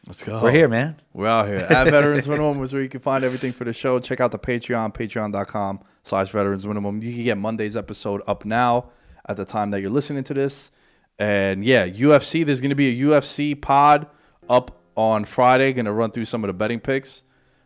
Let's 0.06 0.22
go. 0.22 0.44
We're 0.44 0.52
here, 0.52 0.68
man. 0.68 1.00
We're 1.14 1.28
out 1.28 1.48
here. 1.48 1.66
At 1.70 1.86
Veterans 1.90 2.28
Minimum 2.28 2.62
is 2.62 2.74
where 2.74 2.82
you 2.84 2.90
can 2.90 3.00
find 3.00 3.24
everything 3.24 3.54
for 3.54 3.64
the 3.64 3.74
show. 3.74 4.00
Check 4.00 4.20
out 4.20 4.32
the 4.32 4.40
Patreon, 4.40 4.94
patreon.com 4.94 5.80
slash 6.04 6.30
veterans 6.30 6.68
minimum. 6.68 7.02
You 7.02 7.14
can 7.14 7.24
get 7.24 7.38
Monday's 7.38 7.78
episode 7.78 8.22
up 8.28 8.44
now 8.46 8.92
at 9.28 9.38
the 9.38 9.46
time 9.46 9.72
that 9.72 9.82
you're 9.82 9.90
listening 9.90 10.24
to 10.26 10.34
this. 10.34 10.72
And 11.20 11.64
yeah, 11.64 11.88
UFC, 11.88 12.46
there's 12.46 12.62
going 12.62 12.70
to 12.70 12.76
be 12.76 13.02
a 13.02 13.06
UFC 13.06 13.60
pod 13.60 14.10
up 14.50 14.82
on 14.96 15.26
Friday. 15.26 15.74
Going 15.74 15.86
to 15.86 15.92
run 15.92 16.12
through 16.12 16.26
some 16.26 16.44
of 16.44 16.48
the 16.48 16.54
betting 16.54 16.80
picks. 16.80 17.24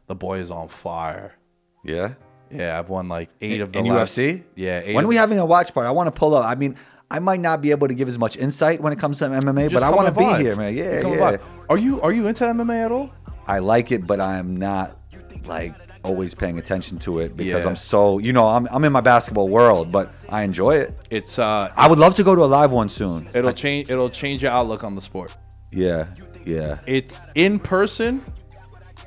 The 0.07 0.15
boy 0.15 0.39
is 0.39 0.51
on 0.51 0.67
fire. 0.67 1.35
Yeah. 1.83 2.13
Yeah, 2.49 2.79
I've 2.79 2.89
won 2.89 3.09
like 3.09 3.29
eight 3.41 3.61
of 3.61 3.73
the 3.73 3.79
in 3.79 3.85
last, 3.85 4.17
UFC? 4.17 4.43
Yeah, 4.55 4.93
When 4.93 5.03
are 5.03 5.07
we 5.07 5.17
having 5.17 5.39
a 5.39 5.45
watch 5.45 5.73
party? 5.73 5.87
I 5.87 5.91
want 5.91 6.07
to 6.07 6.17
pull 6.17 6.33
up. 6.33 6.45
I 6.45 6.55
mean, 6.55 6.77
I 7.09 7.19
might 7.19 7.39
not 7.39 7.61
be 7.61 7.71
able 7.71 7.87
to 7.87 7.93
give 7.93 8.07
as 8.07 8.17
much 8.17 8.37
insight 8.37 8.81
when 8.81 8.93
it 8.93 8.99
comes 8.99 9.19
to 9.19 9.25
MMA, 9.25 9.71
but 9.73 9.83
I 9.83 9.91
want 9.91 10.07
to 10.07 10.13
be 10.13 10.25
vibe. 10.25 10.41
here, 10.41 10.55
man. 10.55 10.75
Yeah, 10.75 10.91
Just 10.91 11.03
come 11.03 11.11
and 11.13 11.21
yeah. 11.21 11.37
Are 11.69 11.77
you 11.77 12.01
are 12.01 12.11
you 12.11 12.27
into 12.27 12.43
MMA 12.43 12.85
at 12.85 12.91
all? 12.91 13.11
I 13.45 13.59
like 13.59 13.91
it, 13.91 14.05
but 14.05 14.19
I 14.19 14.37
am 14.37 14.57
not 14.57 14.97
like 15.45 15.73
always 16.07 16.33
paying 16.33 16.57
attention 16.57 16.97
to 16.99 17.19
it 17.19 17.35
because 17.35 17.63
Yeah. 17.63 17.69
I'm 17.69 17.75
so 17.75 18.17
you 18.19 18.33
know 18.33 18.45
I'm 18.47 18.67
I'm 18.71 18.83
in 18.83 18.91
my 18.91 19.01
basketball 19.01 19.49
world, 19.49 19.91
but 19.91 20.13
I 20.29 20.43
enjoy 20.43 20.75
it. 20.77 20.93
It's 21.09 21.37
uh, 21.37 21.71
I 21.75 21.87
would 21.87 21.99
love 21.99 22.15
to 22.15 22.23
go 22.23 22.33
to 22.35 22.43
a 22.43 22.45
live 22.59 22.71
one 22.71 22.89
soon. 22.89 23.29
it'll 23.33 23.51
change. 23.53 23.89
It'll 23.89 24.09
change 24.09 24.41
your 24.43 24.51
outlook 24.51 24.83
on 24.83 24.95
the 24.95 25.01
sport. 25.01 25.35
Yeah, 25.71 26.07
yeah. 26.45 26.79
It's 26.87 27.19
in 27.35 27.59
person. 27.59 28.23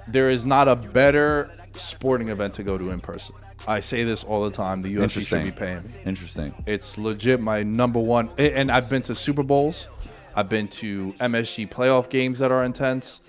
There 0.08 0.28
is 0.30 0.44
not 0.44 0.66
a 0.68 0.76
better 0.76 1.50
sporting 1.74 2.28
event 2.28 2.54
to 2.54 2.62
go 2.62 2.76
to 2.76 2.90
in 2.90 3.00
person. 3.00 3.34
I 3.68 3.80
say 3.80 4.04
this 4.04 4.24
all 4.24 4.42
the 4.44 4.50
time. 4.50 4.82
The 4.82 4.94
UFC 4.96 5.26
should 5.26 5.44
be 5.44 5.50
paying 5.52 5.82
me. 5.84 5.90
Interesting. 6.04 6.54
It's 6.66 6.98
legit 6.98 7.40
my 7.40 7.62
number 7.62 8.00
one. 8.00 8.30
And 8.38 8.70
I've 8.72 8.88
been 8.88 9.02
to 9.02 9.14
Super 9.14 9.42
Bowls. 9.42 9.88
I've 10.34 10.48
been 10.48 10.68
to 10.68 11.12
MSG 11.20 11.68
playoff 11.68 12.08
games 12.08 12.38
that 12.38 12.50
are 12.50 12.64
intense. 12.64 13.20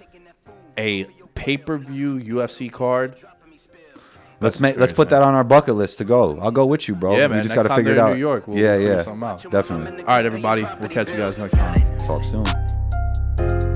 A 0.77 1.03
pay 1.35 1.57
per 1.57 1.77
view 1.77 2.19
UFC 2.19 2.71
card. 2.71 3.15
Let's 4.41 4.59
make 4.59 4.75
let's 4.77 4.91
put 4.91 5.09
that 5.09 5.21
on 5.21 5.35
our 5.35 5.43
bucket 5.43 5.75
list 5.75 5.99
to 5.99 6.03
go. 6.03 6.39
I'll 6.39 6.51
go 6.51 6.65
with 6.65 6.87
you, 6.87 6.95
bro. 6.95 7.15
Yeah, 7.15 7.27
man. 7.27 7.37
We 7.37 7.43
just 7.43 7.55
got 7.55 7.63
to 7.63 7.75
figure 7.75 7.91
it 7.93 7.99
out. 7.99 8.13
New 8.13 8.19
York. 8.19 8.47
We'll 8.47 8.57
yeah, 8.57 8.75
yeah. 8.75 9.37
Definitely. 9.49 9.99
All 9.99 10.07
right, 10.07 10.25
everybody. 10.25 10.63
We'll 10.79 10.89
catch 10.89 11.09
you 11.11 11.17
guys 11.17 11.37
next 11.37 11.53
time. 11.53 11.97
Talk 11.97 12.23
soon. 12.23 13.70